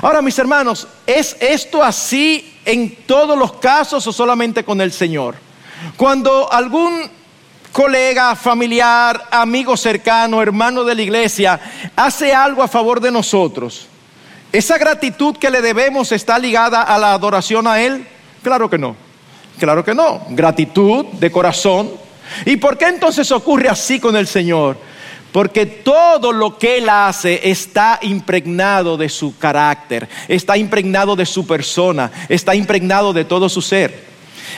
Ahora, 0.00 0.22
mis 0.22 0.38
hermanos, 0.38 0.86
¿es 1.06 1.36
esto 1.40 1.82
así 1.82 2.54
en 2.64 2.96
todos 3.06 3.38
los 3.38 3.54
casos 3.54 4.06
o 4.06 4.12
solamente 4.12 4.64
con 4.64 4.80
el 4.80 4.92
Señor? 4.92 5.34
Cuando 5.96 6.50
algún 6.50 7.10
colega, 7.72 8.36
familiar, 8.36 9.28
amigo 9.30 9.76
cercano, 9.76 10.40
hermano 10.42 10.84
de 10.84 10.94
la 10.94 11.02
iglesia, 11.02 11.60
hace 11.96 12.32
algo 12.32 12.62
a 12.62 12.68
favor 12.68 13.00
de 13.00 13.10
nosotros, 13.10 13.88
¿esa 14.52 14.78
gratitud 14.78 15.36
que 15.36 15.50
le 15.50 15.60
debemos 15.60 16.12
está 16.12 16.38
ligada 16.38 16.82
a 16.82 16.98
la 16.98 17.12
adoración 17.12 17.66
a 17.66 17.80
Él? 17.80 18.06
Claro 18.42 18.70
que 18.70 18.78
no, 18.78 18.96
claro 19.58 19.84
que 19.84 19.94
no, 19.94 20.22
gratitud 20.30 21.06
de 21.06 21.30
corazón. 21.30 21.90
¿Y 22.46 22.56
por 22.56 22.78
qué 22.78 22.86
entonces 22.86 23.30
ocurre 23.30 23.68
así 23.68 24.00
con 24.00 24.16
el 24.16 24.26
Señor? 24.26 24.76
Porque 25.32 25.64
todo 25.64 26.30
lo 26.30 26.58
que 26.58 26.78
Él 26.78 26.88
hace 26.90 27.50
está 27.50 27.98
impregnado 28.02 28.98
de 28.98 29.08
su 29.08 29.38
carácter, 29.38 30.08
está 30.28 30.58
impregnado 30.58 31.16
de 31.16 31.24
su 31.24 31.46
persona, 31.46 32.12
está 32.28 32.54
impregnado 32.54 33.14
de 33.14 33.24
todo 33.24 33.48
su 33.48 33.62
ser. 33.62 34.04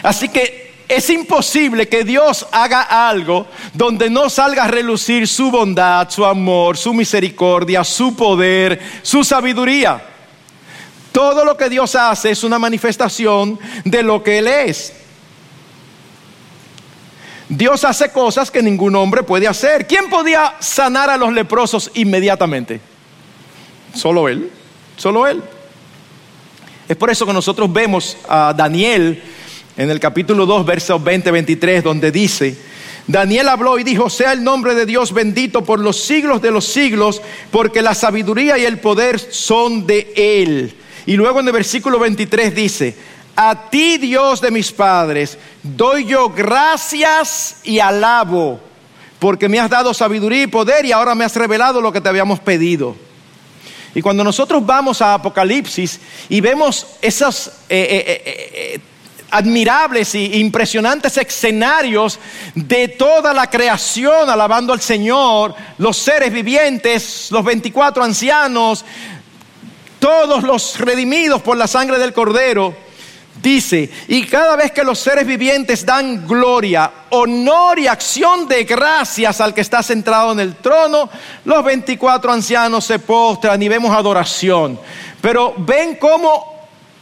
Así 0.03 0.29
que 0.29 0.65
es 0.89 1.09
imposible 1.11 1.89
que 1.89 2.05
Dios 2.05 2.47
haga 2.51 3.09
algo 3.09 3.47
donde 3.73 4.11
no 4.11 4.29
salga 4.29 4.65
a 4.65 4.69
relucir 4.69 5.27
su 5.27 5.51
bondad, 5.51 6.11
su 6.11 6.25
amor, 6.25 6.77
su 6.77 6.93
misericordia, 6.93 7.85
su 7.85 8.15
poder, 8.15 8.81
su 9.03 9.25
sabiduría. 9.25 10.03
Todo 11.13 11.45
lo 11.45 11.57
que 11.57 11.71
Dios 11.71 11.95
hace 11.95 12.33
es 12.33 12.43
una 12.43 12.59
manifestación 12.59 13.59
de 13.85 14.03
lo 14.03 14.23
que 14.23 14.39
Él 14.39 14.49
es. 14.49 14.93
Dios 17.49 17.85
hace 17.85 18.11
cosas 18.11 18.51
que 18.51 18.63
ningún 18.63 18.97
hombre 18.97 19.23
puede 19.23 19.47
hacer. 19.47 19.87
¿Quién 19.87 20.09
podía 20.09 20.55
sanar 20.61 21.11
a 21.11 21.17
los 21.17 21.33
leprosos 21.33 21.91
inmediatamente? 21.95 22.81
Solo 23.95 24.29
Él, 24.29 24.51
solo 24.97 25.27
Él. 25.27 25.43
Es 26.89 26.97
por 26.97 27.11
eso 27.11 27.27
que 27.27 27.33
nosotros 27.33 27.73
vemos 27.73 28.17
a 28.29 28.55
Daniel 28.57 29.23
en 29.77 29.91
el 29.91 30.01
capítulo 30.01 30.47
2, 30.47 30.67
versos 30.67 31.01
20-23, 31.03 31.83
donde 31.83 32.11
dice, 32.11 32.57
Daniel 33.07 33.49
habló 33.49 33.79
y 33.79 33.85
dijo, 33.85 34.09
sea 34.09 34.33
el 34.33 34.43
nombre 34.43 34.75
de 34.75 34.87
Dios 34.87 35.13
bendito 35.13 35.65
por 35.65 35.81
los 35.81 36.01
siglos 36.01 36.41
de 36.41 36.51
los 36.51 36.67
siglos, 36.67 37.21
porque 37.51 37.83
la 37.83 37.95
sabiduría 37.95 38.57
y 38.57 38.65
el 38.65 38.79
poder 38.79 39.19
son 39.19 39.87
de 39.87 40.13
Él. 40.17 40.75
Y 41.07 41.17
luego 41.17 41.41
en 41.41 41.47
el 41.47 41.53
versículo 41.53 41.99
23 41.99 42.55
dice, 42.55 42.97
a 43.37 43.71
ti 43.71 43.99
Dios 43.99 44.41
de 44.41 44.51
mis 44.51 44.73
padres, 44.73 45.39
doy 45.63 46.07
yo 46.07 46.29
gracias 46.31 47.57
y 47.65 47.79
alabo, 47.79 48.61
porque 49.19 49.49
me 49.49 49.59
has 49.59 49.71
dado 49.71 49.95
sabiduría 49.95 50.43
y 50.43 50.47
poder 50.47 50.85
y 50.85 50.93
ahora 50.93 51.15
me 51.15 51.25
has 51.25 51.35
revelado 51.37 51.81
lo 51.81 51.93
que 51.93 52.01
te 52.01 52.09
habíamos 52.09 52.41
pedido. 52.41 52.97
Y 53.95 54.03
cuando 54.03 54.25
nosotros 54.25 54.65
vamos 54.67 55.01
a 55.01 55.15
Apocalipsis 55.15 56.01
y 56.29 56.41
vemos 56.41 56.87
esos 57.01 57.51
eh, 57.69 58.81
admirables 59.35 60.15
e 60.15 60.39
impresionantes 60.39 61.17
escenarios 61.19 62.21
de 62.55 62.89
toda 62.89 63.35
la 63.35 63.51
creación 63.51 64.31
alabando 64.31 64.73
al 64.73 64.81
Señor, 64.81 65.55
los 65.79 65.97
seres 65.97 66.33
vivientes, 66.33 67.29
los 67.33 67.45
24 67.45 68.05
ancianos, 68.05 68.85
todos 69.99 70.45
los 70.45 70.79
redimidos 70.79 71.43
por 71.43 71.57
la 71.57 71.67
sangre 71.67 71.99
del 71.99 72.13
Cordero, 72.13 72.77
dice, 73.43 73.91
y 74.09 74.25
cada 74.27 74.57
vez 74.57 74.73
que 74.73 74.85
los 74.85 74.99
seres 74.99 75.27
vivientes 75.27 75.85
dan 75.85 76.27
gloria, 76.27 76.91
honor 77.11 77.79
y 77.79 77.87
acción 77.87 78.49
de 78.49 78.65
gracias 78.65 79.41
al 79.41 79.55
que 79.55 79.61
está 79.61 79.83
centrado 79.83 80.33
en 80.33 80.41
el 80.41 80.57
trono, 80.57 81.09
los 81.45 81.65
24 81.65 82.33
ancianos 82.33 82.85
se 82.85 82.99
postran 82.99 83.63
y 83.63 83.69
vemos 83.69 83.95
adoración. 83.95 84.79
Pero 85.21 85.55
ven 85.59 85.97
cómo 85.97 86.55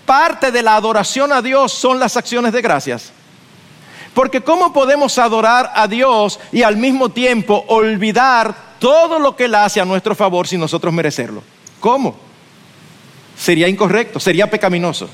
parte 0.04 0.50
de 0.50 0.62
la 0.62 0.76
adoración 0.76 1.32
a 1.32 1.42
Dios 1.42 1.72
son 1.72 1.98
las 1.98 2.16
acciones 2.16 2.52
de 2.52 2.62
gracias. 2.62 3.12
Porque 4.14 4.42
¿cómo 4.42 4.72
podemos 4.72 5.18
adorar 5.18 5.72
a 5.74 5.88
Dios 5.88 6.38
y 6.50 6.62
al 6.62 6.76
mismo 6.76 7.08
tiempo 7.08 7.64
olvidar 7.68 8.54
todo 8.78 9.18
lo 9.18 9.34
que 9.34 9.46
Él 9.46 9.54
hace 9.54 9.80
a 9.80 9.84
nuestro 9.84 10.14
favor 10.14 10.46
sin 10.46 10.60
nosotros 10.60 10.92
merecerlo? 10.92 11.42
¿Cómo? 11.80 12.14
Sería 13.36 13.68
incorrecto, 13.68 14.20
sería 14.20 14.50
pecaminoso. 14.50 15.08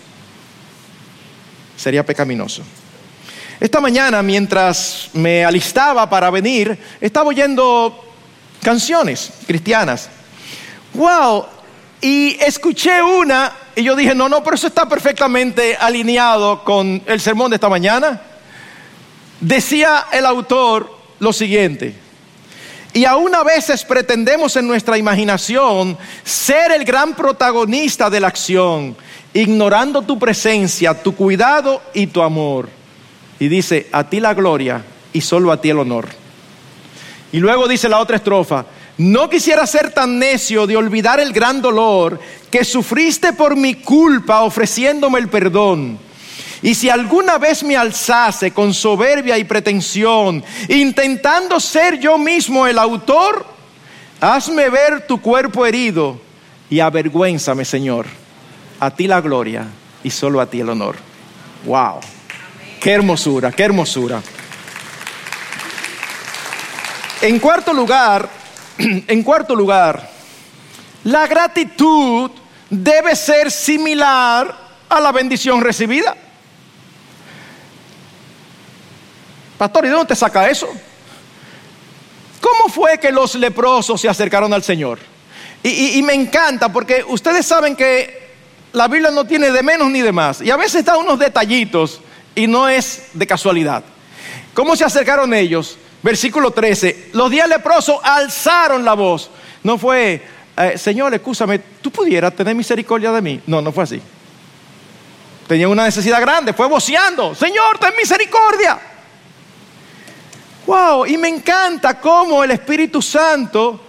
Sería 1.78 2.04
pecaminoso. 2.04 2.62
Esta 3.60 3.80
mañana, 3.80 4.22
mientras 4.22 5.08
me 5.12 5.44
alistaba 5.44 6.10
para 6.10 6.28
venir, 6.28 6.76
estaba 7.00 7.28
oyendo 7.28 8.04
canciones 8.62 9.30
cristianas. 9.46 10.10
¡Wow! 10.92 11.46
Y 12.00 12.36
escuché 12.40 13.00
una 13.00 13.52
y 13.76 13.84
yo 13.84 13.94
dije, 13.94 14.12
no, 14.12 14.28
no, 14.28 14.42
pero 14.42 14.56
eso 14.56 14.66
está 14.66 14.88
perfectamente 14.88 15.76
alineado 15.76 16.64
con 16.64 17.00
el 17.06 17.20
sermón 17.20 17.50
de 17.50 17.56
esta 17.56 17.68
mañana. 17.68 18.20
Decía 19.40 20.06
el 20.10 20.26
autor 20.26 20.92
lo 21.20 21.32
siguiente, 21.32 21.94
y 22.92 23.04
aún 23.04 23.34
a 23.34 23.44
veces 23.44 23.84
pretendemos 23.84 24.56
en 24.56 24.66
nuestra 24.66 24.98
imaginación 24.98 25.96
ser 26.24 26.72
el 26.72 26.84
gran 26.84 27.14
protagonista 27.14 28.10
de 28.10 28.20
la 28.20 28.28
acción, 28.28 28.96
ignorando 29.40 30.02
tu 30.02 30.18
presencia, 30.18 31.00
tu 31.00 31.14
cuidado 31.14 31.80
y 31.94 32.08
tu 32.08 32.22
amor. 32.22 32.68
Y 33.38 33.46
dice, 33.46 33.86
a 33.92 34.02
ti 34.02 34.18
la 34.18 34.34
gloria 34.34 34.82
y 35.12 35.20
solo 35.20 35.52
a 35.52 35.60
ti 35.60 35.70
el 35.70 35.78
honor. 35.78 36.08
Y 37.30 37.38
luego 37.38 37.68
dice 37.68 37.88
la 37.88 38.00
otra 38.00 38.16
estrofa, 38.16 38.64
no 38.96 39.30
quisiera 39.30 39.64
ser 39.64 39.92
tan 39.92 40.18
necio 40.18 40.66
de 40.66 40.76
olvidar 40.76 41.20
el 41.20 41.32
gran 41.32 41.62
dolor 41.62 42.18
que 42.50 42.64
sufriste 42.64 43.32
por 43.32 43.54
mi 43.54 43.74
culpa 43.74 44.42
ofreciéndome 44.42 45.20
el 45.20 45.28
perdón. 45.28 46.00
Y 46.60 46.74
si 46.74 46.90
alguna 46.90 47.38
vez 47.38 47.62
me 47.62 47.76
alzase 47.76 48.50
con 48.50 48.74
soberbia 48.74 49.38
y 49.38 49.44
pretensión, 49.44 50.42
intentando 50.68 51.60
ser 51.60 52.00
yo 52.00 52.18
mismo 52.18 52.66
el 52.66 52.76
autor, 52.76 53.46
hazme 54.20 54.68
ver 54.68 55.06
tu 55.06 55.20
cuerpo 55.20 55.64
herido 55.64 56.20
y 56.68 56.80
avergüénzame, 56.80 57.64
Señor. 57.64 58.06
A 58.80 58.90
ti 58.90 59.06
la 59.06 59.20
gloria 59.20 59.66
y 60.02 60.10
solo 60.10 60.40
a 60.40 60.46
ti 60.46 60.60
el 60.60 60.68
honor. 60.68 60.96
Wow. 61.64 62.00
Qué 62.80 62.92
hermosura, 62.92 63.50
qué 63.50 63.64
hermosura. 63.64 64.22
En 67.20 67.40
cuarto 67.40 67.72
lugar, 67.72 68.28
en 68.78 69.22
cuarto 69.22 69.54
lugar, 69.56 70.08
la 71.04 71.26
gratitud 71.26 72.30
debe 72.70 73.16
ser 73.16 73.50
similar 73.50 74.56
a 74.88 75.00
la 75.00 75.12
bendición 75.12 75.60
recibida. 75.60 76.16
Pastor, 79.56 79.84
¿y 79.84 79.88
de 79.88 79.94
dónde 79.94 80.08
te 80.08 80.16
saca 80.16 80.48
eso? 80.48 80.68
¿Cómo 82.40 82.72
fue 82.72 82.98
que 82.98 83.10
los 83.10 83.34
leprosos 83.34 84.00
se 84.00 84.08
acercaron 84.08 84.52
al 84.52 84.62
Señor? 84.62 85.00
Y, 85.62 85.98
y, 85.98 86.02
me 86.02 86.14
encanta 86.14 86.72
porque 86.72 87.04
ustedes 87.06 87.44
saben 87.44 87.74
que 87.74 88.17
la 88.72 88.88
Biblia 88.88 89.10
no 89.10 89.24
tiene 89.24 89.50
de 89.50 89.62
menos 89.62 89.90
ni 89.90 90.00
de 90.00 90.12
más. 90.12 90.40
Y 90.40 90.50
a 90.50 90.56
veces 90.56 90.84
da 90.84 90.96
unos 90.96 91.18
detallitos 91.18 92.00
y 92.34 92.46
no 92.46 92.68
es 92.68 93.08
de 93.12 93.26
casualidad. 93.26 93.82
¿Cómo 94.54 94.76
se 94.76 94.84
acercaron 94.84 95.32
ellos? 95.34 95.78
Versículo 96.02 96.50
13. 96.50 97.10
Los 97.12 97.30
días 97.30 97.48
leprosos 97.48 97.98
alzaron 98.02 98.84
la 98.84 98.94
voz. 98.94 99.30
No 99.62 99.78
fue, 99.78 100.22
eh, 100.56 100.78
Señor, 100.78 101.14
escúchame, 101.14 101.58
tú 101.80 101.90
pudieras 101.90 102.34
tener 102.34 102.54
misericordia 102.54 103.10
de 103.12 103.22
mí. 103.22 103.40
No, 103.46 103.60
no 103.60 103.72
fue 103.72 103.84
así. 103.84 104.00
Tenía 105.46 105.68
una 105.68 105.84
necesidad 105.84 106.20
grande, 106.20 106.52
fue 106.52 106.68
voceando, 106.68 107.34
Señor, 107.34 107.78
ten 107.78 107.94
misericordia. 107.96 108.78
Wow, 110.66 111.06
y 111.06 111.16
me 111.16 111.28
encanta 111.28 111.98
cómo 111.98 112.44
el 112.44 112.50
Espíritu 112.50 113.00
Santo 113.00 113.80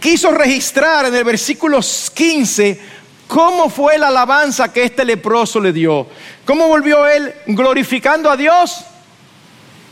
quiso 0.00 0.32
registrar 0.32 1.06
en 1.06 1.14
el 1.14 1.22
versículo 1.22 1.78
15 1.80 2.80
cómo 3.26 3.68
fue 3.68 3.98
la 3.98 4.08
alabanza 4.08 4.72
que 4.72 4.84
este 4.84 5.04
leproso 5.04 5.60
le 5.60 5.72
dio. 5.72 6.06
¿Cómo 6.44 6.68
volvió 6.68 7.06
él 7.06 7.34
glorificando 7.46 8.30
a 8.30 8.36
Dios? 8.36 8.84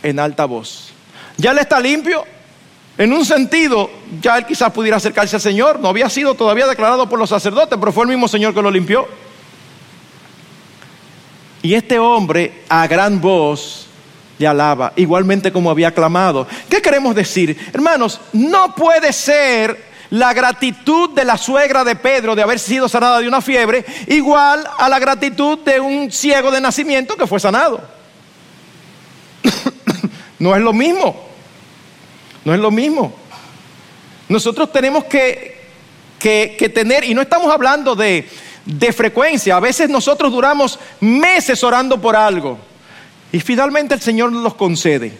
En 0.03 0.19
alta 0.19 0.45
voz. 0.45 0.93
¿Ya 1.37 1.53
le 1.53 1.63
está 1.63 1.81
limpio? 1.81 2.25
En 2.97 3.13
un 3.13 3.25
sentido, 3.25 3.91
ya 4.21 4.39
él 4.39 4.47
quizás 4.47 4.73
pudiera 4.73 4.99
acercarse 4.99 5.35
al 5.35 5.43
Señor, 5.43 5.81
no 5.81 5.89
había 5.89 6.09
sido 6.09 6.35
todavía 6.35 6.67
declarado 6.67 7.09
por 7.09 7.19
los 7.19 7.29
sacerdotes, 7.29 7.77
pero 7.79 7.93
fue 7.93 8.05
el 8.05 8.11
mismo 8.11 8.29
Señor 8.29 8.55
que 8.55 8.63
lo 8.63 8.71
limpió. 8.71 9.09
Y 11.63 11.75
este 11.75 11.99
hombre 11.99 12.63
a 12.69 12.87
gran 12.87 13.21
voz 13.21 13.89
le 14.39 14.47
alaba, 14.47 14.93
igualmente 14.97 15.53
como 15.53 15.71
había 15.71 15.93
clamado. 15.93 16.47
¿Qué 16.69 16.81
queremos 16.81 17.15
decir? 17.17 17.59
Hermanos, 17.73 18.21
no 18.33 18.75
puede 18.75 19.13
ser 19.13 19.94
la 20.15 20.33
gratitud 20.33 21.11
de 21.11 21.25
la 21.25 21.37
suegra 21.37 21.83
de 21.83 21.97
Pedro 21.97 22.37
de 22.37 22.43
haber 22.43 22.61
sido 22.61 22.89
sanada 22.89 23.19
de 23.19 23.27
una 23.27 23.41
fiebre 23.41 23.85
igual 24.07 24.65
a 24.79 24.89
la 24.89 25.01
gratitud 25.01 25.59
de 25.59 25.81
un 25.81 26.13
ciego 26.13 26.53
de 26.53 26.61
nacimiento 26.61 27.17
que 27.17 27.27
fue 27.27 27.41
sanado. 27.41 27.81
no 30.39 30.55
es 30.55 30.63
lo 30.63 30.73
mismo. 30.73 31.29
No 32.45 32.55
es 32.55 32.61
lo 32.61 32.71
mismo. 32.71 33.13
Nosotros 34.29 34.71
tenemos 34.71 35.05
que, 35.07 35.63
tener, 36.73 37.03
y 37.03 37.13
no 37.13 37.21
estamos 37.21 37.53
hablando 37.53 37.97
de, 37.97 38.29
de 38.65 38.93
frecuencia, 38.93 39.57
a 39.57 39.61
veces 39.61 39.91
nosotros 39.91 40.31
duramos 40.31 40.79
meses 41.01 41.65
orando 41.65 42.01
por 42.01 42.15
algo 42.15 42.57
y 43.33 43.41
finalmente 43.41 43.95
el 43.95 44.01
Señor 44.01 44.33
los 44.33 44.55
concede. 44.55 45.19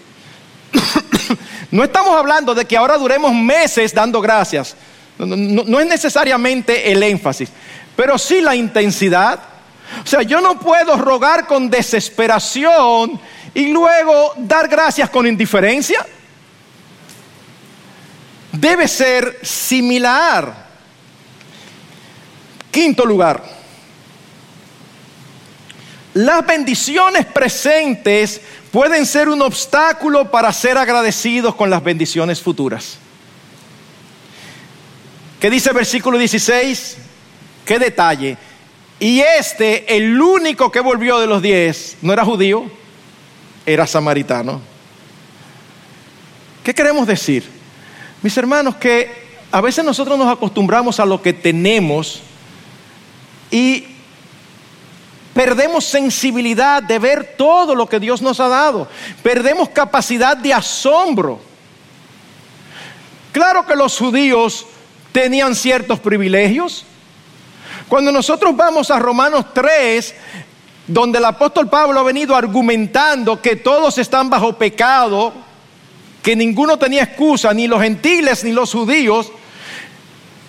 no 1.73 1.83
estamos 1.83 2.17
hablando 2.17 2.55
de 2.55 2.65
que 2.65 2.77
ahora 2.77 2.97
duremos 2.97 3.35
meses 3.35 3.93
dando 3.93 4.21
gracias. 4.21 4.77
No, 5.19 5.81
es 5.81 5.87
necesariamente 5.87 6.91
el 6.91 7.03
énfasis, 7.03 7.51
pero 7.97 8.19
sí 8.19 8.41
la 8.41 8.57
intensidad. 8.57 9.41
O 10.03 10.07
sea, 10.07 10.23
yo 10.23 10.41
no 10.41 10.59
puedo 10.59 10.97
rogar 10.97 11.47
con 11.47 11.71
desesperación 11.71 13.21
y 13.55 13.69
luego 13.69 14.33
dar 14.37 14.69
gracias 14.69 15.11
con 15.11 15.27
indiferencia 15.27 16.05
debe 18.53 18.89
ser 18.89 19.39
similar. 19.43 20.65
Quinto 22.71 23.05
lugar, 23.05 23.45
las 26.15 26.45
bendiciones 26.47 27.27
presentes 27.27 28.41
pueden 28.73 29.07
ser 29.07 29.29
un 29.29 29.43
obstáculo 29.43 30.31
para 30.31 30.53
ser 30.53 30.79
agradecidos 30.79 31.55
con 31.55 31.71
las 31.71 31.83
bendiciones 31.83 32.41
futuras. 32.41 32.99
¿Qué 35.45 35.51
dice 35.51 35.69
el 35.69 35.75
versículo 35.75 36.17
16? 36.17 36.97
¿Qué 37.67 37.79
detalle? 37.79 38.39
Y 38.99 39.21
este, 39.21 39.95
el 39.95 40.19
único 40.19 40.73
que 40.73 40.81
volvió 40.81 41.19
de 41.19 41.27
los 41.27 41.43
diez, 41.43 41.99
no 42.01 42.15
era 42.15 42.25
judío, 42.25 42.65
era 43.67 43.87
samaritano. 43.87 44.63
¿Qué 46.63 46.73
queremos 46.73 47.07
decir? 47.07 47.45
Mis 48.23 48.35
hermanos, 48.39 48.77
que 48.77 49.11
a 49.53 49.61
veces 49.61 49.85
nosotros 49.85 50.17
nos 50.17 50.33
acostumbramos 50.33 50.99
a 50.99 51.05
lo 51.05 51.21
que 51.21 51.35
tenemos 51.35 52.23
y 53.51 53.85
perdemos 55.35 55.85
sensibilidad 55.85 56.83
de 56.83 56.99
ver 56.99 57.35
todo 57.37 57.75
lo 57.75 57.87
que 57.87 58.01
Dios 58.01 58.23
nos 58.23 58.41
ha 58.41 58.49
dado. 58.49 58.89
Perdemos 59.23 59.69
capacidad 59.69 60.39
de 60.39 60.55
asombro. 60.55 61.39
Claro 63.31 63.67
que 63.67 63.77
los 63.77 63.99
judíos 63.99 64.69
tenían 65.15 65.55
ciertos 65.55 66.01
privilegios. 66.01 66.85
Cuando 67.89 68.11
nosotros 68.11 68.57
vamos 68.57 68.91
a 68.91 68.99
Romanos 68.99 69.47
3, 69.55 70.13
donde 70.89 71.19
el 71.19 71.25
apóstol 71.25 71.69
Pablo 71.71 72.01
ha 72.01 72.03
venido 72.03 72.35
argumentando 72.35 73.41
que 73.41 73.55
todos 73.55 73.97
están 73.99 74.29
bajo 74.29 74.59
pecado, 74.59 75.33
que 76.21 76.35
ninguno 76.35 76.77
tenía 76.79 77.05
excusa, 77.05 77.55
ni 77.55 77.69
los 77.69 77.81
gentiles 77.81 78.43
ni 78.43 78.51
los 78.51 78.73
judíos, 78.73 79.31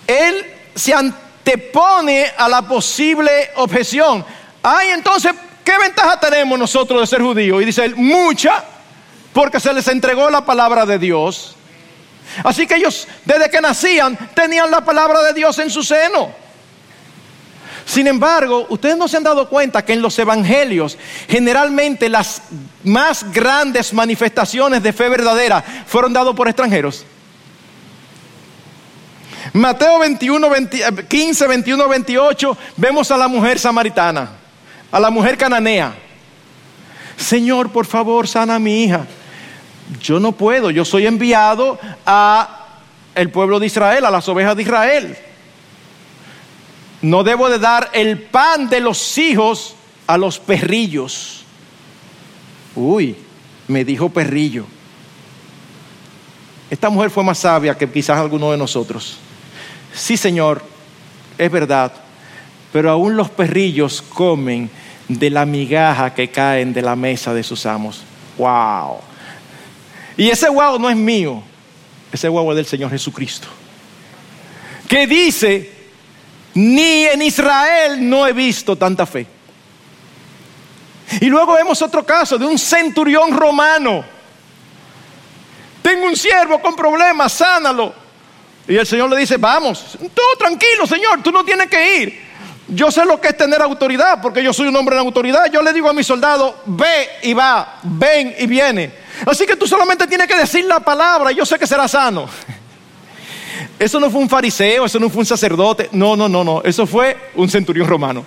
él 0.04 0.44
se 0.74 0.92
antepone 0.92 2.26
a 2.36 2.48
la 2.48 2.62
posible 2.62 3.30
objeción. 3.54 4.24
Ay, 4.64 4.88
entonces, 4.88 5.32
¿qué 5.62 5.78
ventaja 5.78 6.18
tenemos 6.18 6.58
nosotros 6.58 7.02
de 7.02 7.06
ser 7.06 7.22
judíos? 7.22 7.62
Y 7.62 7.66
dice 7.66 7.84
él, 7.84 7.94
mucha, 7.94 8.64
porque 9.32 9.60
se 9.60 9.72
les 9.72 9.86
entregó 9.86 10.28
la 10.28 10.44
palabra 10.44 10.84
de 10.84 10.98
Dios. 10.98 11.55
Así 12.44 12.66
que 12.66 12.76
ellos, 12.76 13.06
desde 13.24 13.50
que 13.50 13.60
nacían, 13.60 14.16
tenían 14.34 14.70
la 14.70 14.84
palabra 14.84 15.22
de 15.22 15.32
Dios 15.32 15.58
en 15.58 15.70
su 15.70 15.82
seno. 15.82 16.46
Sin 17.86 18.08
embargo, 18.08 18.66
ustedes 18.68 18.96
no 18.96 19.06
se 19.06 19.16
han 19.16 19.22
dado 19.22 19.48
cuenta 19.48 19.84
que 19.84 19.92
en 19.92 20.02
los 20.02 20.18
evangelios 20.18 20.98
generalmente 21.28 22.08
las 22.08 22.42
más 22.82 23.30
grandes 23.32 23.92
manifestaciones 23.92 24.82
de 24.82 24.92
fe 24.92 25.08
verdadera 25.08 25.62
fueron 25.86 26.12
dadas 26.12 26.34
por 26.34 26.48
extranjeros. 26.48 27.04
Mateo 29.52 30.00
21, 30.00 30.48
15, 31.08 31.46
21, 31.46 31.88
28, 31.88 32.58
vemos 32.76 33.10
a 33.12 33.16
la 33.16 33.28
mujer 33.28 33.58
samaritana, 33.58 34.30
a 34.90 34.98
la 34.98 35.08
mujer 35.08 35.38
cananea. 35.38 35.94
Señor, 37.16 37.70
por 37.70 37.86
favor, 37.86 38.26
sana 38.26 38.56
a 38.56 38.58
mi 38.58 38.84
hija. 38.84 39.06
Yo 40.00 40.18
no 40.20 40.32
puedo, 40.32 40.70
yo 40.70 40.84
soy 40.84 41.06
enviado 41.06 41.78
a 42.04 42.66
el 43.14 43.30
pueblo 43.30 43.58
de 43.58 43.66
Israel, 43.66 44.04
a 44.04 44.10
las 44.10 44.28
ovejas 44.28 44.56
de 44.56 44.62
Israel. 44.62 45.16
No 47.02 47.22
debo 47.22 47.48
de 47.48 47.58
dar 47.58 47.90
el 47.92 48.20
pan 48.20 48.68
de 48.68 48.80
los 48.80 49.16
hijos 49.18 49.74
a 50.06 50.18
los 50.18 50.38
perrillos. 50.38 51.44
Uy, 52.74 53.16
me 53.68 53.84
dijo 53.84 54.08
perrillo. 54.08 54.66
Esta 56.68 56.90
mujer 56.90 57.10
fue 57.10 57.22
más 57.22 57.38
sabia 57.38 57.76
que 57.76 57.88
quizás 57.88 58.18
alguno 58.18 58.50
de 58.50 58.58
nosotros. 58.58 59.18
Sí, 59.94 60.16
Señor, 60.16 60.62
es 61.38 61.50
verdad, 61.50 61.92
pero 62.72 62.90
aún 62.90 63.16
los 63.16 63.30
perrillos 63.30 64.02
comen 64.02 64.68
de 65.08 65.30
la 65.30 65.46
migaja 65.46 66.12
que 66.12 66.28
caen 66.28 66.72
de 66.72 66.82
la 66.82 66.96
mesa 66.96 67.32
de 67.32 67.42
sus 67.42 67.64
amos. 67.66 68.02
¡Wow! 68.36 69.05
Y 70.16 70.30
ese 70.30 70.48
wow 70.48 70.78
no 70.78 70.88
es 70.88 70.96
mío, 70.96 71.42
ese 72.12 72.28
wow 72.28 72.50
es 72.52 72.56
del 72.56 72.66
Señor 72.66 72.90
Jesucristo. 72.90 73.48
Que 74.88 75.06
dice, 75.06 75.72
ni 76.54 77.04
en 77.04 77.22
Israel 77.22 78.08
no 78.08 78.26
he 78.26 78.32
visto 78.32 78.76
tanta 78.76 79.04
fe. 79.04 79.26
Y 81.20 81.26
luego 81.26 81.54
vemos 81.54 81.80
otro 81.82 82.04
caso 82.04 82.38
de 82.38 82.46
un 82.46 82.58
centurión 82.58 83.36
romano. 83.36 84.04
Tengo 85.82 86.06
un 86.06 86.16
siervo 86.16 86.60
con 86.60 86.74
problemas, 86.74 87.32
sánalo. 87.32 87.94
Y 88.66 88.76
el 88.76 88.86
Señor 88.86 89.10
le 89.10 89.16
dice, 89.18 89.36
vamos, 89.36 89.96
todo 90.14 90.36
tranquilo, 90.38 90.86
Señor, 90.86 91.22
tú 91.22 91.30
no 91.30 91.44
tienes 91.44 91.68
que 91.68 91.98
ir. 91.98 92.26
Yo 92.68 92.90
sé 92.90 93.04
lo 93.04 93.20
que 93.20 93.28
es 93.28 93.36
tener 93.36 93.62
autoridad, 93.62 94.20
porque 94.20 94.42
yo 94.42 94.52
soy 94.52 94.66
un 94.66 94.76
hombre 94.76 94.96
de 94.96 95.00
autoridad. 95.00 95.46
Yo 95.52 95.62
le 95.62 95.72
digo 95.72 95.88
a 95.88 95.92
mi 95.92 96.02
soldado, 96.02 96.62
ve 96.66 97.08
y 97.22 97.32
va, 97.32 97.78
ven 97.84 98.34
y 98.38 98.46
viene. 98.46 99.05
Así 99.24 99.46
que 99.46 99.56
tú 99.56 99.66
solamente 99.66 100.06
tienes 100.06 100.26
que 100.26 100.36
decir 100.36 100.64
la 100.64 100.80
palabra 100.80 101.32
y 101.32 101.36
yo 101.36 101.46
sé 101.46 101.58
que 101.58 101.66
será 101.66 101.88
sano. 101.88 102.28
Eso 103.78 104.00
no 104.00 104.10
fue 104.10 104.20
un 104.20 104.28
fariseo, 104.28 104.86
eso 104.86 104.98
no 104.98 105.08
fue 105.08 105.20
un 105.20 105.26
sacerdote. 105.26 105.88
No, 105.92 106.16
no, 106.16 106.28
no, 106.28 106.42
no. 106.42 106.62
Eso 106.62 106.86
fue 106.86 107.30
un 107.34 107.48
centurión 107.48 107.86
romano. 107.86 108.24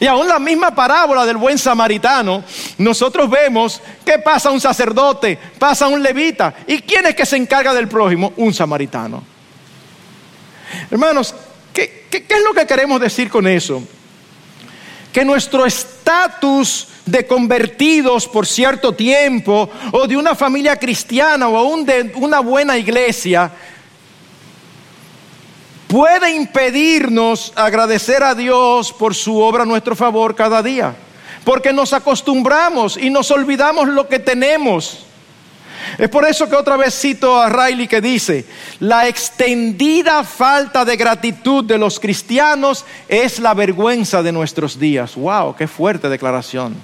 Y 0.00 0.06
aún 0.06 0.28
la 0.28 0.38
misma 0.38 0.74
parábola 0.74 1.24
del 1.24 1.36
buen 1.36 1.56
samaritano, 1.56 2.44
nosotros 2.78 3.30
vemos 3.30 3.80
que 4.04 4.18
pasa 4.18 4.50
un 4.50 4.60
sacerdote, 4.60 5.38
pasa 5.58 5.86
un 5.86 6.02
levita. 6.02 6.54
¿Y 6.66 6.80
quién 6.80 7.06
es 7.06 7.14
que 7.14 7.24
se 7.24 7.36
encarga 7.36 7.72
del 7.72 7.88
prójimo? 7.88 8.32
Un 8.36 8.52
samaritano. 8.52 9.22
Hermanos, 10.90 11.34
¿qué, 11.72 12.06
qué 12.10 12.26
es 12.28 12.42
lo 12.44 12.52
que 12.52 12.66
queremos 12.66 13.00
decir 13.00 13.30
con 13.30 13.46
eso? 13.46 13.82
Que 15.14 15.24
nuestro 15.24 15.64
estatus 15.64 16.88
de 17.06 17.26
convertidos 17.26 18.26
por 18.26 18.46
cierto 18.46 18.92
tiempo 18.92 19.70
o 19.92 20.06
de 20.08 20.16
una 20.16 20.34
familia 20.34 20.76
cristiana 20.76 21.48
o 21.48 21.56
aún 21.56 21.86
de 21.86 22.12
una 22.16 22.40
buena 22.40 22.76
iglesia 22.76 23.50
puede 25.86 26.34
impedirnos 26.34 27.52
agradecer 27.54 28.24
a 28.24 28.34
Dios 28.34 28.92
por 28.92 29.14
su 29.14 29.38
obra 29.38 29.62
a 29.62 29.66
nuestro 29.66 29.94
favor 29.94 30.34
cada 30.34 30.60
día. 30.60 30.96
Porque 31.44 31.72
nos 31.72 31.92
acostumbramos 31.92 32.96
y 32.96 33.08
nos 33.10 33.30
olvidamos 33.30 33.86
lo 33.86 34.08
que 34.08 34.18
tenemos. 34.18 35.06
Es 35.98 36.08
por 36.08 36.26
eso 36.26 36.48
que 36.48 36.56
otra 36.56 36.76
vez 36.76 36.94
cito 36.98 37.36
a 37.40 37.48
Riley 37.48 37.86
que 37.86 38.00
dice, 38.00 38.44
la 38.80 39.06
extendida 39.06 40.24
falta 40.24 40.84
de 40.84 40.96
gratitud 40.96 41.64
de 41.64 41.78
los 41.78 42.00
cristianos 42.00 42.84
es 43.08 43.38
la 43.38 43.54
vergüenza 43.54 44.22
de 44.22 44.32
nuestros 44.32 44.78
días. 44.78 45.14
¡Wow! 45.14 45.54
¡Qué 45.56 45.68
fuerte 45.68 46.08
declaración! 46.08 46.74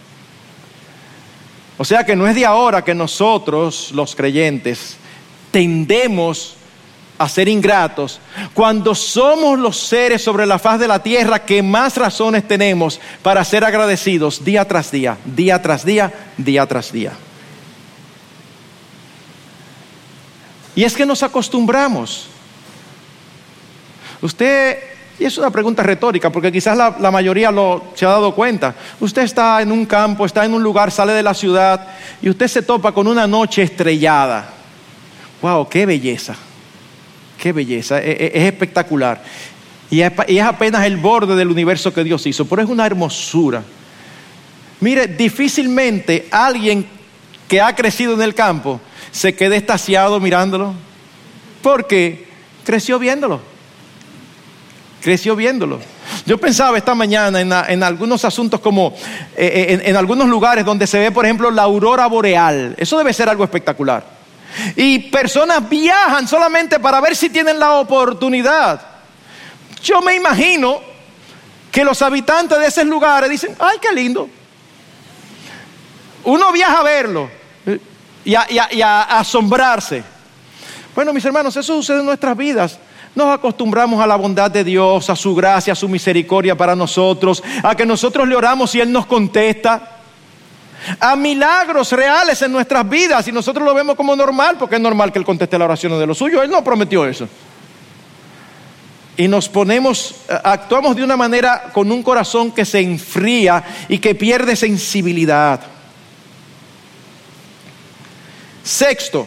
O 1.76 1.84
sea 1.84 2.04
que 2.04 2.14
no 2.14 2.26
es 2.26 2.34
de 2.34 2.44
ahora 2.44 2.84
que 2.84 2.94
nosotros, 2.94 3.90
los 3.92 4.14
creyentes, 4.14 4.96
tendemos 5.50 6.56
a 7.18 7.28
ser 7.28 7.48
ingratos 7.48 8.20
cuando 8.54 8.94
somos 8.94 9.58
los 9.58 9.78
seres 9.78 10.22
sobre 10.22 10.46
la 10.46 10.58
faz 10.58 10.80
de 10.80 10.88
la 10.88 11.02
tierra 11.02 11.44
que 11.44 11.62
más 11.62 11.96
razones 11.96 12.48
tenemos 12.48 13.00
para 13.22 13.44
ser 13.44 13.64
agradecidos 13.64 14.44
día 14.44 14.66
tras 14.66 14.90
día, 14.90 15.18
día 15.24 15.60
tras 15.60 15.84
día, 15.84 16.12
día 16.38 16.66
tras 16.66 16.92
día. 16.92 17.12
Y 20.74 20.84
es 20.84 20.94
que 20.94 21.06
nos 21.06 21.22
acostumbramos. 21.22 22.26
Usted 24.22 24.78
y 25.20 25.26
es 25.26 25.36
una 25.36 25.50
pregunta 25.50 25.82
retórica, 25.82 26.30
porque 26.32 26.50
quizás 26.50 26.74
la, 26.74 27.10
mayoría 27.10 27.52
se 27.94 28.06
ha 28.06 28.08
dado 28.08 28.34
cuenta. 28.34 28.74
Usted 29.00 29.20
está 29.20 29.60
en 29.60 29.70
un 29.70 29.84
campo, 29.84 30.24
está 30.24 30.46
en 30.46 30.54
un 30.54 30.62
lugar, 30.62 30.90
sale 30.90 31.12
de 31.12 31.22
la 31.22 31.34
ciudad 31.34 31.88
y 32.22 32.30
usted 32.30 32.48
se 32.48 32.62
topa 32.62 32.92
con 32.92 33.06
una 33.06 33.26
noche 33.26 33.62
estrellada. 33.62 34.48
¡Wow! 35.42 35.68
¡Qué 35.68 35.84
belleza! 35.84 36.34
¡Qué 37.36 37.52
belleza! 37.52 38.00
E, 38.00 38.12
e, 38.12 38.32
es, 38.34 38.44
espectacular. 38.44 39.22
Es, 39.90 40.10
y 40.28 40.38
es 40.38 40.44
apenas 40.44 40.86
el 40.86 40.96
borde 40.96 41.36
del 41.36 41.48
universo 41.48 41.92
que 41.92 42.02
Dios 42.02 42.26
hizo, 42.26 42.46
pero 42.46 42.62
es 42.62 42.68
una 42.70 42.86
hermosura. 42.86 43.62
Mire, 44.80 45.06
difícilmente 45.06 46.28
alguien 46.30 46.86
que 47.46 47.60
ha 47.60 47.76
crecido 47.76 48.14
en 48.14 48.22
el 48.22 48.34
campo 48.34 48.80
se 49.12 49.34
quede 49.34 49.56
estaciado 49.56 50.20
mirándolo, 50.20 50.74
porque 51.62 52.28
creció 52.64 52.98
viéndolo 52.98 53.40
creció 55.00 55.34
viéndolo. 55.34 55.80
Yo 56.26 56.38
pensaba 56.38 56.76
esta 56.78 56.94
mañana 56.94 57.40
en, 57.40 57.82
algunos 57.82 58.24
asuntos 58.24 58.60
como 58.60 58.94
eh, 59.36 59.78
eh, 59.80 59.82
en, 59.84 59.96
algunos 59.96 60.28
lugares 60.28 60.64
donde 60.64 60.86
se 60.86 60.98
ve, 60.98 61.10
por 61.10 61.24
ejemplo, 61.24 61.50
la 61.50 61.62
aurora 61.62 62.06
boreal. 62.06 62.74
Eso 62.76 62.98
debe 62.98 63.12
ser 63.12 63.28
algo 63.28 63.42
espectacular. 63.42 64.04
Y 64.76 64.98
personas 65.10 65.68
viajan 65.68 66.28
solamente 66.28 66.78
para 66.78 67.00
ver 67.00 67.16
si 67.16 67.30
tienen 67.30 67.58
la 67.58 67.74
oportunidad. 67.74 68.80
Yo 69.82 70.02
me 70.02 70.14
imagino 70.14 70.80
que 71.72 71.84
los 71.84 72.02
habitantes 72.02 72.58
de 72.58 72.66
esos 72.66 72.84
lugares 72.84 73.30
dicen, 73.30 73.56
ay, 73.58 73.78
qué 73.80 73.92
lindo. 73.92 74.28
Uno 76.24 76.52
viaja 76.52 76.80
a 76.80 76.82
verlo 76.82 77.39
y 78.30 78.82
a 78.82 79.02
asombrarse. 79.18 80.02
Bueno, 80.94 81.12
mis 81.12 81.24
hermanos, 81.24 81.56
eso 81.56 81.74
sucede 81.74 82.00
en 82.00 82.06
nuestras 82.06 82.36
vidas. 82.36 82.78
Nos 83.14 83.32
acostumbramos 83.34 84.02
a 84.02 84.06
la 84.06 84.16
bondad 84.16 84.50
de 84.50 84.62
Dios, 84.62 85.10
a 85.10 85.16
su 85.16 85.34
gracia, 85.34 85.72
a 85.72 85.76
su 85.76 85.88
misericordia 85.88 86.56
para 86.56 86.76
nosotros, 86.76 87.42
a 87.62 87.74
que 87.74 87.84
nosotros 87.84 88.28
le 88.28 88.36
oramos 88.36 88.74
y 88.74 88.80
Él 88.80 88.92
nos 88.92 89.06
contesta, 89.06 89.96
a 90.98 91.16
milagros 91.16 91.92
reales 91.92 92.40
en 92.42 92.52
nuestras 92.52 92.88
vidas 92.88 93.26
y 93.28 93.32
nosotros 93.32 93.64
lo 93.64 93.74
vemos 93.74 93.96
como 93.96 94.14
normal, 94.14 94.56
porque 94.58 94.76
es 94.76 94.80
normal 94.80 95.12
que 95.12 95.18
Él 95.18 95.24
conteste 95.24 95.58
la 95.58 95.64
oración 95.64 95.98
de 95.98 96.06
los 96.06 96.18
suyos, 96.18 96.42
Él 96.42 96.50
no 96.50 96.62
prometió 96.62 97.04
eso. 97.04 97.28
Y 99.16 99.28
nos 99.28 99.48
ponemos, 99.48 100.14
actuamos 100.44 100.96
de 100.96 101.02
una 101.02 101.16
manera 101.16 101.64
con 101.72 101.90
un 101.92 102.02
corazón 102.02 102.52
que 102.52 102.64
se 102.64 102.80
enfría 102.80 103.62
y 103.88 103.98
que 103.98 104.14
pierde 104.14 104.56
sensibilidad. 104.56 105.60
Sexto, 108.62 109.26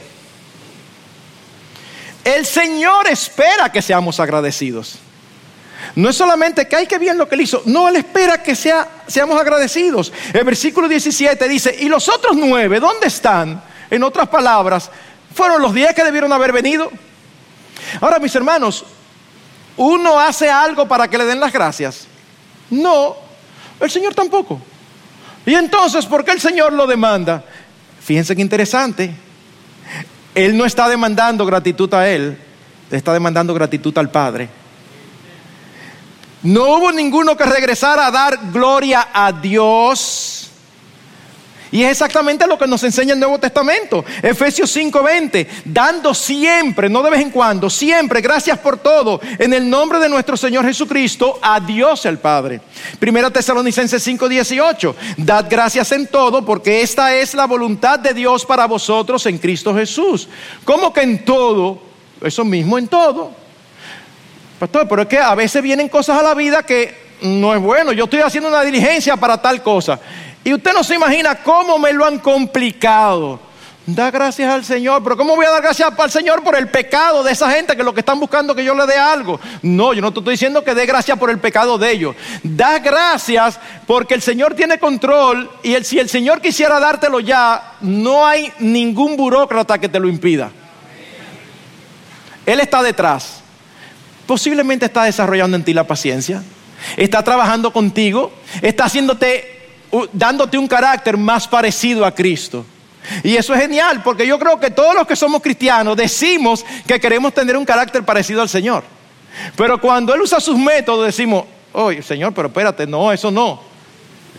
el 2.23 2.45
Señor 2.45 3.07
espera 3.07 3.71
que 3.71 3.81
seamos 3.81 4.19
agradecidos. 4.19 4.95
No 5.95 6.09
es 6.09 6.15
solamente 6.15 6.67
que 6.67 6.75
hay 6.75 6.87
que 6.87 6.97
bien 6.97 7.17
lo 7.17 7.27
que 7.27 7.35
Él 7.35 7.41
hizo, 7.41 7.61
no, 7.65 7.87
Él 7.89 7.97
espera 7.97 8.41
que 8.41 8.55
seamos 8.55 9.39
agradecidos. 9.39 10.13
El 10.31 10.43
versículo 10.45 10.87
17 10.87 11.47
dice, 11.49 11.75
¿y 11.77 11.89
los 11.89 12.07
otros 12.07 12.35
nueve 12.35 12.79
dónde 12.79 13.07
están? 13.07 13.61
En 13.91 14.03
otras 14.03 14.29
palabras, 14.29 14.89
fueron 15.35 15.61
los 15.61 15.73
diez 15.73 15.93
que 15.93 16.03
debieron 16.03 16.31
haber 16.31 16.51
venido. 16.51 16.89
Ahora, 17.99 18.17
mis 18.19 18.33
hermanos, 18.33 18.85
¿uno 19.77 20.19
hace 20.19 20.49
algo 20.49 20.87
para 20.87 21.07
que 21.07 21.17
le 21.17 21.25
den 21.25 21.39
las 21.39 21.51
gracias? 21.51 22.07
No, 22.69 23.17
el 23.79 23.91
Señor 23.91 24.15
tampoco. 24.15 24.59
Y 25.45 25.53
entonces, 25.53 26.05
¿por 26.05 26.23
qué 26.23 26.31
el 26.31 26.41
Señor 26.41 26.73
lo 26.73 26.87
demanda? 26.87 27.43
Fíjense 28.01 28.35
qué 28.35 28.41
interesante. 28.41 29.13
Él 30.35 30.57
no 30.57 30.65
está 30.65 30.89
demandando 30.89 31.45
gratitud 31.45 31.93
a 31.93 32.09
Él, 32.09 32.37
está 32.89 33.13
demandando 33.13 33.53
gratitud 33.53 33.97
al 33.97 34.09
Padre. 34.09 34.49
No 36.43 36.75
hubo 36.75 36.91
ninguno 36.91 37.37
que 37.37 37.45
regresara 37.45 38.07
a 38.07 38.11
dar 38.11 38.51
gloria 38.51 39.07
a 39.13 39.31
Dios 39.31 40.32
y 41.73 41.83
es 41.83 41.89
exactamente 41.89 42.45
lo 42.45 42.55
que 42.55 42.67
nos 42.67 42.83
enseña 42.83 43.13
el 43.13 43.19
Nuevo 43.19 43.39
Testamento. 43.39 44.05
Efesios 44.21 44.69
5:20, 44.69 45.47
dando 45.65 46.13
siempre, 46.13 46.87
no 46.87 47.01
de 47.01 47.09
vez 47.09 47.21
en 47.21 47.31
cuando, 47.31 47.67
siempre, 47.67 48.21
gracias 48.21 48.59
por 48.59 48.77
todo, 48.77 49.19
en 49.39 49.51
el 49.53 49.67
nombre 49.67 49.97
de 49.97 50.07
nuestro 50.07 50.37
Señor 50.37 50.65
Jesucristo, 50.65 51.39
a 51.41 51.59
Dios 51.59 52.05
el 52.05 52.19
Padre. 52.19 52.61
Primera 52.99 53.31
Tesalonicenses 53.31 54.05
5:18, 54.05 54.95
dad 55.17 55.47
gracias 55.49 55.91
en 55.93 56.05
todo, 56.05 56.45
porque 56.45 56.83
esta 56.83 57.15
es 57.15 57.33
la 57.33 57.47
voluntad 57.47 57.97
de 57.97 58.13
Dios 58.13 58.45
para 58.45 58.67
vosotros 58.67 59.25
en 59.25 59.39
Cristo 59.39 59.73
Jesús. 59.73 60.29
¿Cómo 60.63 60.93
que 60.93 61.01
en 61.01 61.25
todo? 61.25 61.81
Eso 62.21 62.45
mismo 62.45 62.77
en 62.77 62.87
todo. 62.87 63.31
Pastor, 64.59 64.87
pero 64.87 65.01
es 65.01 65.07
que 65.07 65.17
a 65.17 65.33
veces 65.33 65.63
vienen 65.63 65.89
cosas 65.89 66.19
a 66.19 66.21
la 66.21 66.35
vida 66.35 66.61
que 66.61 67.01
no 67.23 67.51
es 67.55 67.59
bueno. 67.59 67.91
Yo 67.93 68.03
estoy 68.03 68.19
haciendo 68.19 68.49
una 68.49 68.61
diligencia 68.61 69.17
para 69.17 69.41
tal 69.41 69.63
cosa. 69.63 69.99
Y 70.43 70.53
usted 70.53 70.73
no 70.73 70.83
se 70.83 70.95
imagina 70.95 71.35
cómo 71.35 71.79
me 71.79 71.93
lo 71.93 72.05
han 72.05 72.19
complicado. 72.19 73.39
Da 73.85 74.09
gracias 74.11 74.49
al 74.49 74.63
Señor, 74.63 75.03
pero 75.03 75.17
¿cómo 75.17 75.35
voy 75.35 75.45
a 75.45 75.51
dar 75.51 75.61
gracias 75.61 75.91
al 75.97 76.09
Señor 76.11 76.41
por 76.41 76.55
el 76.55 76.69
pecado 76.69 77.21
de 77.21 77.33
esa 77.33 77.51
gente 77.51 77.75
que 77.75 77.83
lo 77.83 77.93
que 77.93 77.99
están 77.99 78.17
buscando 78.17 78.55
que 78.55 78.63
yo 78.63 78.73
le 78.73 78.85
dé 78.85 78.95
algo? 78.95 79.41
No, 79.61 79.93
yo 79.93 80.01
no 80.01 80.13
te 80.13 80.19
estoy 80.19 80.35
diciendo 80.35 80.63
que 80.63 80.73
dé 80.73 80.85
gracias 80.85 81.19
por 81.19 81.29
el 81.29 81.37
pecado 81.39 81.77
de 81.77 81.91
ellos. 81.91 82.15
Da 82.43 82.79
gracias 82.79 83.59
porque 83.85 84.13
el 84.13 84.21
Señor 84.21 84.53
tiene 84.55 84.79
control 84.79 85.51
y 85.63 85.75
si 85.83 85.99
el 85.99 86.07
Señor 86.07 86.39
quisiera 86.39 86.79
dártelo 86.79 87.19
ya, 87.19 87.73
no 87.81 88.25
hay 88.25 88.53
ningún 88.59 89.17
burócrata 89.17 89.77
que 89.77 89.89
te 89.89 89.99
lo 89.99 90.07
impida. 90.07 90.49
Él 92.45 92.61
está 92.61 92.81
detrás. 92.81 93.41
Posiblemente 94.25 94.85
está 94.85 95.03
desarrollando 95.03 95.57
en 95.57 95.63
ti 95.65 95.73
la 95.73 95.85
paciencia, 95.85 96.41
está 96.95 97.21
trabajando 97.21 97.73
contigo, 97.73 98.31
está 98.61 98.85
haciéndote 98.85 99.52
dándote 100.11 100.57
un 100.57 100.67
carácter 100.67 101.17
más 101.17 101.47
parecido 101.47 102.05
a 102.05 102.13
Cristo. 102.13 102.65
Y 103.23 103.35
eso 103.35 103.53
es 103.53 103.61
genial, 103.61 104.01
porque 104.03 104.25
yo 104.25 104.39
creo 104.39 104.59
que 104.59 104.71
todos 104.71 104.95
los 104.95 105.05
que 105.05 105.15
somos 105.15 105.41
cristianos 105.41 105.97
decimos 105.97 106.65
que 106.87 106.99
queremos 106.99 107.33
tener 107.33 107.57
un 107.57 107.65
carácter 107.65 108.03
parecido 108.03 108.41
al 108.41 108.49
Señor. 108.49 108.83
Pero 109.55 109.79
cuando 109.79 110.13
Él 110.13 110.21
usa 110.21 110.39
sus 110.39 110.57
métodos 110.57 111.05
decimos, 111.05 111.45
oye, 111.73 112.01
Señor, 112.01 112.33
pero 112.33 112.47
espérate, 112.47 112.87
no, 112.87 113.11
eso 113.11 113.29
no. 113.29 113.61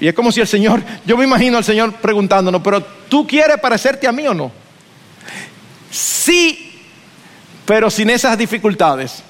Y 0.00 0.09
es 0.09 0.14
como 0.14 0.32
si 0.32 0.40
el 0.40 0.46
Señor, 0.48 0.82
yo 1.05 1.16
me 1.16 1.24
imagino 1.24 1.59
al 1.59 1.64
Señor 1.64 1.92
preguntándonos, 1.94 2.62
pero 2.62 2.82
¿tú 3.09 3.26
quieres 3.26 3.59
parecerte 3.59 4.07
a 4.07 4.12
mí 4.12 4.26
o 4.26 4.34
no? 4.34 4.50
Sí, 5.90 6.80
pero 7.64 7.90
sin 7.90 8.11
esas 8.11 8.36
dificultades. 8.36 9.22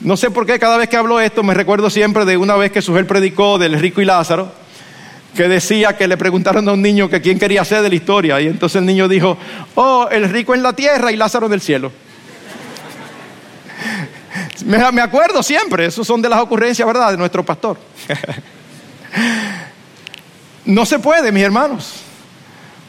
No 0.00 0.16
sé 0.16 0.30
por 0.30 0.46
qué 0.46 0.58
cada 0.58 0.76
vez 0.78 0.88
que 0.88 0.96
hablo 0.96 1.20
esto 1.20 1.44
me 1.44 1.54
recuerdo 1.54 1.88
siempre 1.88 2.24
de 2.24 2.36
una 2.36 2.56
vez 2.56 2.72
que 2.72 2.82
Sujel 2.82 3.06
predicó 3.06 3.58
del 3.58 3.78
rico 3.78 4.00
y 4.00 4.04
Lázaro 4.04 4.61
que 5.34 5.48
decía 5.48 5.96
que 5.96 6.06
le 6.06 6.16
preguntaron 6.16 6.68
a 6.68 6.72
un 6.72 6.82
niño 6.82 7.08
que 7.08 7.20
quién 7.20 7.38
quería 7.38 7.64
ser 7.64 7.82
de 7.82 7.88
la 7.88 7.94
historia. 7.94 8.40
Y 8.40 8.46
entonces 8.46 8.80
el 8.80 8.86
niño 8.86 9.08
dijo, 9.08 9.36
oh, 9.74 10.08
el 10.10 10.28
rico 10.28 10.54
en 10.54 10.62
la 10.62 10.74
tierra 10.74 11.10
y 11.10 11.16
Lázaro 11.16 11.46
en 11.46 11.54
el 11.54 11.60
cielo. 11.60 11.90
me, 14.64 15.00
acuerdo 15.00 15.42
siempre, 15.42 15.86
esos 15.86 16.06
son 16.06 16.22
de 16.22 16.28
las 16.28 16.40
ocurrencias, 16.40 16.86
¿verdad?, 16.86 17.12
de 17.12 17.16
nuestro 17.16 17.44
pastor. 17.44 17.78
no 20.66 20.84
se 20.84 20.98
puede, 20.98 21.32
mis 21.32 21.42
hermanos. 21.42 21.94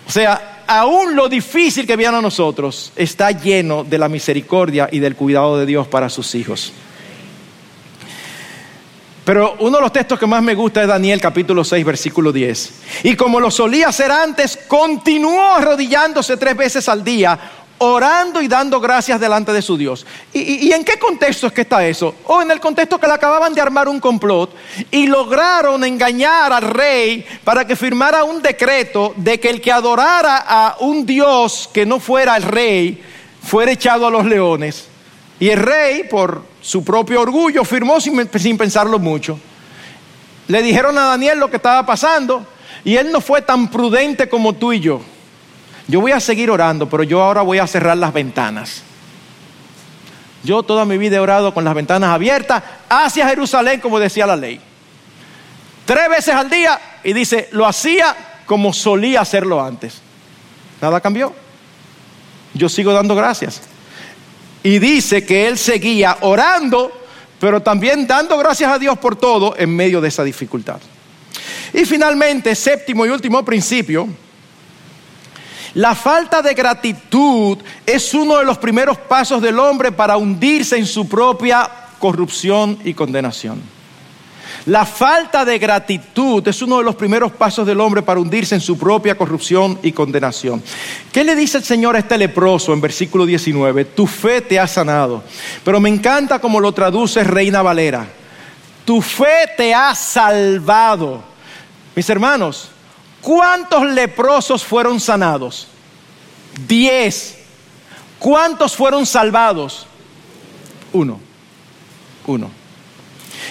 O 0.05 0.11
sea, 0.11 0.63
aún 0.67 1.15
lo 1.15 1.29
difícil 1.29 1.87
que 1.87 1.95
viene 1.95 2.17
a 2.17 2.21
nosotros 2.21 2.91
está 2.95 3.31
lleno 3.31 3.83
de 3.83 3.97
la 3.97 4.09
misericordia 4.09 4.89
y 4.91 4.99
del 4.99 5.15
cuidado 5.15 5.57
de 5.57 5.65
Dios 5.65 5.87
para 5.87 6.09
sus 6.09 6.35
hijos. 6.35 6.73
Pero 9.23 9.55
uno 9.59 9.77
de 9.77 9.81
los 9.81 9.93
textos 9.93 10.19
que 10.19 10.27
más 10.27 10.43
me 10.43 10.53
gusta 10.53 10.81
es 10.81 10.87
Daniel 10.87 11.21
capítulo 11.21 11.63
6 11.63 11.85
versículo 11.85 12.31
10. 12.31 12.73
Y 13.03 13.15
como 13.15 13.39
lo 13.39 13.49
solía 13.49 13.87
hacer 13.87 14.11
antes, 14.11 14.59
continuó 14.67 15.53
arrodillándose 15.53 16.35
tres 16.35 16.57
veces 16.57 16.89
al 16.89 17.05
día, 17.05 17.39
orando 17.77 18.41
y 18.41 18.49
dando 18.49 18.81
gracias 18.81 19.21
delante 19.21 19.53
de 19.53 19.61
su 19.61 19.77
Dios. 19.77 20.05
¿Y, 20.33 20.69
en 20.73 20.83
qué 20.83 20.99
contexto 20.99 21.47
es 21.47 21.53
que 21.53 21.61
está 21.61 21.87
eso? 21.87 22.15
O 22.25 22.41
en 22.41 22.51
el 22.51 22.59
contexto 22.59 22.99
que 22.99 23.07
le 23.07 23.13
acababan 23.13 23.53
de 23.53 23.61
armar 23.61 23.87
un 23.87 24.01
complot 24.01 24.53
y 24.91 25.07
lograron 25.07 25.85
engañar 25.85 26.51
al 26.51 26.63
rey 26.63 27.25
para 27.45 27.65
que 27.65 27.77
firmara 27.77 28.25
un 28.25 28.41
decreto 28.41 29.13
de 29.15 29.39
que 29.39 29.49
el 29.49 29.61
que 29.61 29.71
adorara 29.71 30.43
a 30.45 30.77
un 30.81 31.05
Dios 31.05 31.69
que 31.73 31.85
no 31.85 32.01
fuera 32.01 32.35
el 32.35 32.43
rey 32.43 33.01
fuera 33.41 33.71
echado 33.71 34.05
a 34.05 34.11
los 34.11 34.25
leones. 34.25 34.87
Y 35.39 35.49
el 35.49 35.59
rey, 35.59 36.03
por 36.09 36.52
su 36.63 36.81
propio 36.81 37.19
orgullo, 37.19 37.65
firmó 37.65 37.99
sin, 37.99 38.57
pensarlo 38.57 38.97
mucho. 38.97 39.37
Le 40.47 40.63
dijeron 40.63 40.97
a 40.97 41.07
Daniel 41.07 41.37
lo 41.37 41.49
que 41.49 41.57
estaba 41.57 41.85
pasando 41.85 42.47
y 42.85 42.95
él 42.95 43.11
no 43.11 43.19
fue 43.19 43.41
tan 43.41 43.69
prudente 43.69 44.29
como 44.29 44.53
tú 44.53 44.71
y 44.71 44.79
yo. 44.79 45.01
Yo 45.89 45.99
voy 45.99 46.13
a 46.13 46.21
seguir 46.21 46.49
orando, 46.49 46.89
pero 46.89 47.03
yo 47.03 47.21
ahora 47.21 47.41
voy 47.41 47.59
a 47.59 47.67
cerrar 47.67 47.97
las 47.97 48.13
ventanas. 48.13 48.81
Yo 50.45 50.63
toda 50.63 50.85
mi 50.85 50.97
vida 50.97 51.17
he 51.17 51.19
orado 51.19 51.53
con 51.53 51.65
las 51.65 51.75
ventanas 51.75 52.09
abiertas 52.11 52.63
hacia 52.87 53.27
Jerusalén, 53.27 53.81
como 53.81 53.99
decía 53.99 54.25
la 54.25 54.37
ley. 54.37 54.61
Tres 55.85 56.07
veces 56.09 56.33
al 56.33 56.49
día 56.49 56.79
y 57.03 57.11
dice, 57.11 57.49
lo 57.51 57.67
hacía 57.67 58.15
como 58.45 58.71
solía 58.71 59.19
hacerlo 59.19 59.61
antes. 59.61 60.01
Nada 60.81 61.01
cambió. 61.01 61.33
Yo 62.53 62.69
sigo 62.69 62.93
dando 62.93 63.15
gracias. 63.15 63.72
Y 64.63 64.79
dice 64.79 65.25
que 65.25 65.47
él 65.47 65.57
seguía 65.57 66.17
orando, 66.21 66.91
pero 67.39 67.61
también 67.61 68.07
dando 68.07 68.37
gracias 68.37 68.71
a 68.71 68.79
Dios 68.79 68.97
por 68.97 69.17
todo 69.17 69.55
en 69.57 69.75
medio 69.75 69.99
de 69.99 70.07
esa 70.07 70.23
dificultad. 70.23 70.79
Y 71.73 71.85
finalmente, 71.85 72.55
séptimo 72.55 73.05
y 73.05 73.09
último 73.09 73.43
principio, 73.43 74.07
la 75.73 75.95
falta 75.95 76.41
de 76.41 76.53
gratitud 76.53 77.57
es 77.85 78.13
uno 78.13 78.37
de 78.37 78.45
los 78.45 78.57
primeros 78.59 78.97
pasos 78.97 79.41
del 79.41 79.57
hombre 79.57 79.91
para 79.91 80.17
hundirse 80.17 80.77
en 80.77 80.85
su 80.85 81.09
propia 81.09 81.69
corrupción 81.99 82.77
y 82.83 82.93
condenación. 82.93 83.61
La 84.65 84.85
falta 84.85 85.43
de 85.43 85.59
gratitud 85.59 86.47
es 86.47 86.61
uno 86.61 86.77
de 86.77 86.85
los 86.85 86.95
primeros 86.95 87.33
pasos 87.33 87.67
del 87.67 87.81
hombre 87.81 88.01
para 88.01 88.21
hundirse 88.21 88.55
en 88.55 88.61
su 88.61 88.77
propia 88.77 89.17
corrupción 89.17 89.77
y 89.83 89.91
condenación. 89.91 90.63
¿Qué 91.11 91.25
le 91.25 91.35
dice 91.35 91.57
el 91.57 91.65
Señor 91.65 91.97
a 91.97 91.99
este 91.99 92.17
leproso 92.17 92.71
en 92.71 92.79
versículo 92.79 93.25
19? 93.25 93.83
Tu 93.85 94.07
fe 94.07 94.39
te 94.39 94.57
ha 94.57 94.67
sanado. 94.67 95.21
Pero 95.65 95.81
me 95.81 95.89
encanta 95.89 96.39
como 96.39 96.61
lo 96.61 96.71
traduce 96.71 97.25
Reina 97.25 97.61
Valera. 97.61 98.07
Tu 98.85 99.01
fe 99.01 99.49
te 99.57 99.73
ha 99.73 99.93
salvado. 99.95 101.21
Mis 101.93 102.09
hermanos, 102.09 102.69
¿cuántos 103.21 103.85
leprosos 103.89 104.63
fueron 104.63 105.01
sanados? 105.01 105.67
Diez. 106.65 107.37
¿Cuántos 108.17 108.77
fueron 108.77 109.05
salvados? 109.05 109.87
Uno. 110.93 111.19
Uno. 112.25 112.62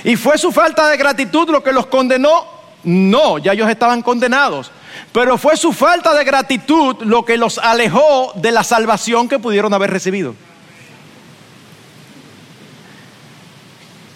¿Y 0.05 0.17
fue 0.17 0.39
su 0.39 0.53
falta 0.53 0.89
de 0.89 0.97
gratitud 0.97 1.49
lo 1.49 1.63
que 1.63 1.73
los 1.73 1.87
condenó? 1.87 2.45
No, 2.85 3.39
ya 3.39 3.53
ellos 3.53 3.71
estaban 3.71 4.03
condenados. 4.03 4.71
Pero 5.13 5.39
fue 5.39 5.57
su 5.57 5.73
falta 5.73 6.15
de 6.15 6.25
gratitud 6.25 6.97
lo 7.03 7.25
que 7.25 7.37
los 7.37 7.59
alejó 7.59 8.33
de 8.37 8.51
la 8.51 8.65
salvación 8.65 9.29
que 9.29 9.39
pudieron 9.39 9.73
haber 9.75 9.91
recibido. 9.91 10.35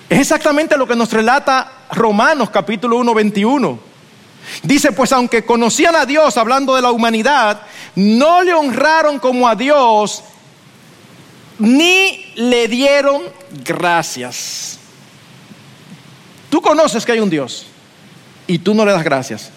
Es 0.09 0.21
exactamente 0.21 0.77
lo 0.77 0.87
que 0.87 0.97
nos 0.97 1.13
relata 1.13 1.73
Romanos 1.93 2.51
capítulo 2.51 2.97
1, 2.99 3.15
21. 3.15 3.79
Dice, 4.63 4.93
pues 4.93 5.13
aunque 5.13 5.45
conocían 5.45 5.97
a 5.97 6.07
Dios 6.07 6.37
hablando 6.37 6.75
de 6.77 6.83
la 6.83 6.93
humanidad, 6.93 7.63
no 7.97 8.43
le 8.43 8.55
honraron 8.55 9.19
como 9.19 9.49
a 9.49 9.57
Dios, 9.57 10.23
ni 11.59 12.33
le 12.37 12.69
dieron 12.69 13.23
gracias. 13.65 14.79
Tú 16.51 16.61
conoces 16.61 17.05
que 17.05 17.13
hay 17.13 17.21
un 17.21 17.31
Dios 17.31 17.67
y 18.47 18.59
tú 18.59 18.75
no 18.75 18.85
le 18.85 18.93
das 18.93 19.05
gracias. 19.05 19.51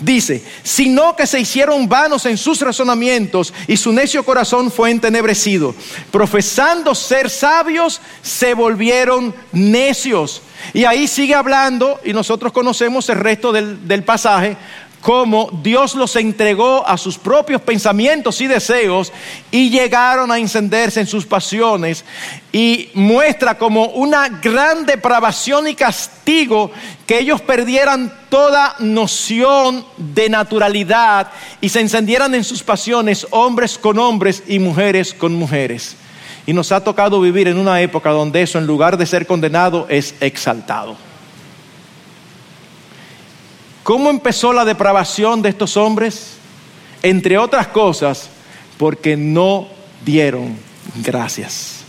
Dice, 0.00 0.44
sino 0.62 1.16
que 1.16 1.26
se 1.26 1.40
hicieron 1.40 1.88
vanos 1.88 2.24
en 2.26 2.38
sus 2.38 2.60
razonamientos 2.60 3.52
y 3.66 3.76
su 3.76 3.92
necio 3.92 4.24
corazón 4.24 4.70
fue 4.70 4.92
entenebrecido. 4.92 5.74
Profesando 6.12 6.94
ser 6.94 7.28
sabios, 7.28 8.00
se 8.22 8.54
volvieron 8.54 9.34
necios. 9.50 10.42
Y 10.72 10.84
ahí 10.84 11.08
sigue 11.08 11.34
hablando, 11.34 11.98
y 12.04 12.12
nosotros 12.12 12.52
conocemos 12.52 13.08
el 13.08 13.18
resto 13.18 13.50
del, 13.50 13.88
del 13.88 14.04
pasaje, 14.04 14.56
cómo 15.00 15.50
Dios 15.62 15.94
los 15.94 16.16
entregó 16.16 16.86
a 16.86 16.98
sus 16.98 17.18
propios 17.18 17.60
pensamientos 17.62 18.40
y 18.40 18.46
deseos 18.46 19.12
y 19.50 19.70
llegaron 19.70 20.30
a 20.32 20.38
encenderse 20.38 21.00
en 21.00 21.06
sus 21.06 21.26
pasiones 21.26 22.04
y 22.52 22.90
muestra 22.94 23.56
como 23.56 23.86
una 23.86 24.28
gran 24.28 24.86
depravación 24.86 25.68
y 25.68 25.74
castigo 25.74 26.70
que 27.06 27.20
ellos 27.20 27.40
perdieran 27.40 28.12
toda 28.28 28.74
noción 28.80 29.84
de 29.96 30.28
naturalidad 30.28 31.30
y 31.60 31.68
se 31.68 31.80
encendieran 31.80 32.34
en 32.34 32.44
sus 32.44 32.62
pasiones 32.62 33.26
hombres 33.30 33.78
con 33.78 33.98
hombres 33.98 34.42
y 34.46 34.58
mujeres 34.58 35.14
con 35.14 35.34
mujeres. 35.34 35.96
Y 36.46 36.52
nos 36.54 36.72
ha 36.72 36.82
tocado 36.82 37.20
vivir 37.20 37.46
en 37.46 37.58
una 37.58 37.82
época 37.82 38.10
donde 38.10 38.42
eso, 38.42 38.58
en 38.58 38.66
lugar 38.66 38.96
de 38.96 39.04
ser 39.04 39.26
condenado, 39.26 39.86
es 39.90 40.14
exaltado. 40.20 41.07
¿Cómo 43.88 44.10
empezó 44.10 44.52
la 44.52 44.66
depravación 44.66 45.40
de 45.40 45.48
estos 45.48 45.78
hombres? 45.78 46.32
Entre 47.02 47.38
otras 47.38 47.68
cosas, 47.68 48.28
porque 48.76 49.16
no 49.16 49.66
dieron 50.04 50.58
gracias. 50.96 51.84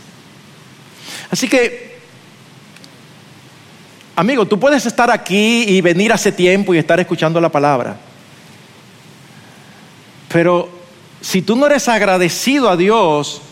Así 1.30 1.46
que, 1.46 1.98
amigo, 4.16 4.46
tú 4.46 4.58
puedes 4.58 4.86
estar 4.86 5.10
aquí 5.10 5.64
y 5.68 5.82
venir 5.82 6.10
hace 6.10 6.32
tiempo 6.32 6.72
y 6.72 6.78
estar 6.78 6.98
escuchando 6.98 7.38
la 7.38 7.50
palabra. 7.50 8.00
Pero 10.32 10.70
si 11.20 11.42
tú 11.42 11.54
no 11.54 11.66
eres 11.66 11.86
agradecido 11.86 12.70
a 12.70 12.78
Dios 12.78 13.42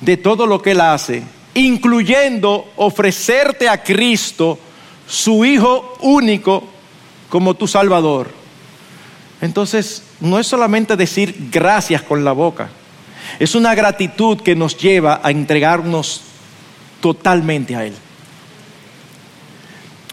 de 0.00 0.16
todo 0.16 0.46
lo 0.46 0.62
que 0.62 0.70
Él 0.70 0.80
hace, 0.80 1.24
incluyendo 1.52 2.72
ofrecerte 2.76 3.68
a 3.68 3.82
Cristo, 3.82 4.58
su 5.06 5.44
Hijo 5.44 5.98
único, 6.00 6.70
como 7.28 7.54
tu 7.54 7.66
Salvador, 7.66 8.30
entonces 9.40 10.02
no 10.20 10.38
es 10.38 10.46
solamente 10.46 10.96
decir 10.96 11.48
gracias 11.50 12.02
con 12.02 12.24
la 12.24 12.32
boca, 12.32 12.70
es 13.38 13.54
una 13.54 13.74
gratitud 13.74 14.40
que 14.40 14.54
nos 14.54 14.76
lleva 14.76 15.20
a 15.22 15.30
entregarnos 15.30 16.22
totalmente 17.00 17.76
a 17.76 17.84
Él. 17.84 17.94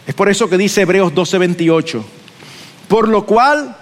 Es 0.06 0.14
por 0.14 0.28
eso 0.28 0.48
que 0.50 0.58
dice 0.58 0.82
Hebreos 0.82 1.14
12:28, 1.14 2.04
por 2.88 3.08
lo 3.08 3.24
cual, 3.24 3.76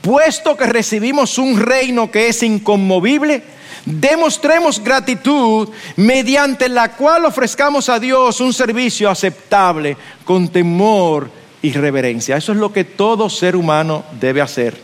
puesto 0.00 0.56
que 0.56 0.66
recibimos 0.66 1.38
un 1.38 1.60
reino 1.60 2.10
que 2.10 2.28
es 2.28 2.42
inconmovible, 2.42 3.44
demostremos 3.84 4.82
gratitud 4.82 5.68
mediante 5.96 6.68
la 6.68 6.96
cual 6.96 7.24
ofrezcamos 7.24 7.88
a 7.88 8.00
Dios 8.00 8.40
un 8.40 8.52
servicio 8.52 9.08
aceptable 9.08 9.96
con 10.24 10.48
temor 10.48 11.39
y 11.62 11.72
reverencia. 11.72 12.36
Eso 12.36 12.52
es 12.52 12.58
lo 12.58 12.72
que 12.72 12.84
todo 12.84 13.28
ser 13.30 13.56
humano 13.56 14.04
debe 14.20 14.40
hacer, 14.40 14.80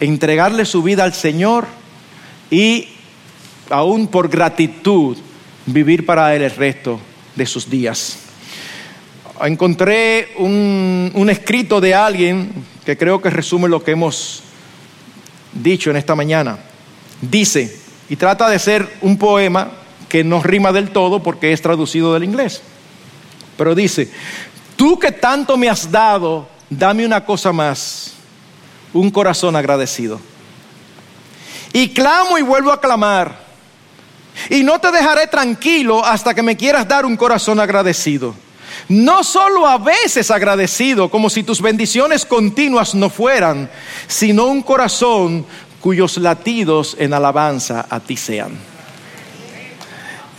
entregarle 0.00 0.64
su 0.64 0.82
vida 0.82 1.04
al 1.04 1.14
Señor 1.14 1.66
y 2.50 2.88
aún 3.70 4.08
por 4.08 4.28
gratitud, 4.28 5.16
vivir 5.66 6.04
para 6.04 6.34
Él 6.34 6.42
el 6.42 6.50
resto 6.50 7.00
de 7.34 7.46
sus 7.46 7.68
días. 7.68 8.18
Encontré 9.40 10.34
un, 10.38 11.28
escrito 11.30 11.80
de 11.80 11.94
alguien 11.94 12.52
que 12.84 12.96
creo 12.96 13.20
que 13.20 13.30
resume 13.30 13.68
lo 13.68 13.82
que 13.82 13.92
hemos 13.92 14.42
dicho 15.52 15.90
en 15.90 15.96
esta 15.96 16.14
mañana. 16.14 16.58
Dice, 17.20 17.76
y 18.08 18.16
trata 18.16 18.48
de 18.48 18.58
ser 18.58 18.88
un 19.00 19.16
poema 19.16 19.72
que 20.08 20.22
no 20.22 20.42
rima 20.42 20.72
del 20.72 20.90
todo 20.90 21.22
porque 21.22 21.52
es 21.52 21.62
traducido 21.62 22.12
del 22.12 22.24
inglés, 22.24 22.62
pero 23.56 23.74
dice, 23.74 24.10
tú 24.82 24.98
que 24.98 25.12
tanto 25.12 25.56
me 25.56 25.68
has 25.68 25.88
dado, 25.88 26.48
dame 26.68 27.06
una 27.06 27.24
cosa 27.24 27.52
más, 27.52 28.14
un 28.92 29.12
corazón 29.12 29.54
agradecido. 29.54 30.20
Y 31.72 31.90
clamo 31.90 32.36
y 32.36 32.42
vuelvo 32.42 32.72
a 32.72 32.80
clamar 32.80 33.38
y 34.50 34.64
no 34.64 34.80
te 34.80 34.90
dejaré 34.90 35.28
tranquilo 35.28 36.04
hasta 36.04 36.34
que 36.34 36.42
me 36.42 36.56
quieras 36.56 36.88
dar 36.88 37.06
un 37.06 37.16
corazón 37.16 37.60
agradecido. 37.60 38.34
No 38.88 39.22
solo 39.22 39.68
a 39.68 39.78
veces 39.78 40.32
agradecido, 40.32 41.08
como 41.08 41.30
si 41.30 41.44
tus 41.44 41.62
bendiciones 41.62 42.26
continuas 42.26 42.92
no 42.96 43.08
fueran, 43.08 43.70
sino 44.08 44.46
un 44.46 44.64
corazón 44.64 45.46
cuyos 45.80 46.16
latidos 46.16 46.96
en 46.98 47.14
alabanza 47.14 47.86
a 47.88 48.00
ti 48.00 48.16
sean. 48.16 48.58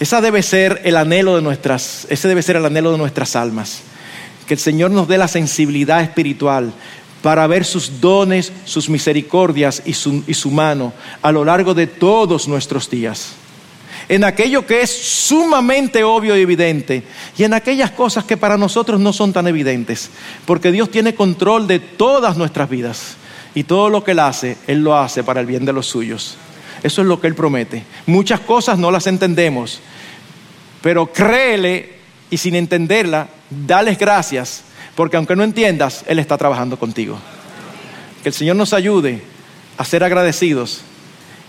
Esa 0.02 0.20
debe 0.20 0.44
ser 0.44 0.82
el 0.84 0.98
anhelo 0.98 1.38
de 1.38 1.42
nuestras, 1.42 2.08
ese 2.10 2.28
debe 2.28 2.42
ser 2.42 2.58
el 2.58 2.66
anhelo 2.66 2.92
de 2.92 2.98
nuestras 2.98 3.38
almas. 3.38 3.84
Que 4.48 4.56
el 4.56 4.60
Señor 4.60 4.92
nos 4.92 5.08
dé 5.08 5.18
la 5.18 5.28
sensibilidad 5.28 6.02
espiritual 6.02 6.74
para 7.22 7.48
ver 7.48 7.64
sus 7.64 8.02
dones, 8.02 8.52
sus 8.66 8.90
misericordias 8.90 9.82
y 9.86 9.94
su, 9.94 10.52
mano 10.52 10.94
a 11.22 11.32
lo 11.32 11.46
largo 11.46 11.74
de 11.74 11.88
todos 11.88 12.48
nuestros 12.48 12.90
días 12.90 13.36
en 14.10 14.26
aquello 14.26 14.66
que 14.66 14.82
es 14.82 14.92
sumamente 14.92 16.04
obvio 16.04 16.36
y 16.36 16.42
evidente 16.42 17.04
y 17.38 17.44
en 17.46 17.54
aquellas 17.54 17.92
cosas 17.92 18.26
que 18.26 18.36
para 18.36 18.58
nosotros 18.58 19.00
no 19.00 19.14
son 19.14 19.32
tan 19.32 19.48
evidentes, 19.48 20.10
porque 20.44 20.74
Dios 20.74 20.92
tiene 20.92 21.16
control 21.16 21.68
de 21.68 21.80
todas 21.80 22.36
nuestras 22.36 22.70
vidas 22.70 23.16
y 23.56 23.64
todo 23.64 23.90
lo 23.90 24.04
que 24.04 24.12
Él 24.12 24.20
hace, 24.20 24.58
Él 24.68 24.84
lo 24.84 24.98
hace 24.98 25.24
para 25.24 25.40
el 25.40 25.46
bien 25.46 25.64
de 25.64 25.72
los 25.72 25.88
suyos. 25.88 26.36
Eso 26.84 27.02
es 27.02 27.08
lo 27.08 27.22
que 27.22 27.28
Él 27.28 27.36
promete. 27.36 27.86
Muchas 28.06 28.42
cosas 28.42 28.78
no 28.78 28.92
las 28.92 29.08
entendemos, 29.08 29.80
pero 30.82 31.12
créele 31.14 32.03
y 32.34 32.38
sin 32.40 32.56
entenderla, 32.56 33.28
dales 33.52 34.00
gracias, 34.00 34.64
porque 34.96 35.18
aunque 35.18 35.36
no 35.36 35.44
entiendas, 35.44 36.04
Él 36.08 36.18
está 36.18 36.36
trabajando 36.36 36.80
contigo. 36.80 37.20
Que 38.24 38.30
el 38.30 38.34
Señor 38.34 38.56
nos 38.56 38.74
ayude 38.74 39.22
a 39.78 39.86
ser 39.86 40.04
agradecidos 40.04 40.82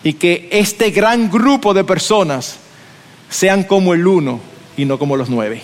y 0.03 0.13
que 0.13 0.47
este 0.53 0.91
gran 0.91 1.31
grupo 1.31 1.73
de 1.73 1.85
personas 1.85 2.59
sean 3.31 3.65
como 3.65 3.95
el 3.95 4.07
uno 4.07 4.41
y 4.77 4.85
no 4.85 4.99
como 4.99 5.17
los 5.17 5.31
nueve. 5.31 5.63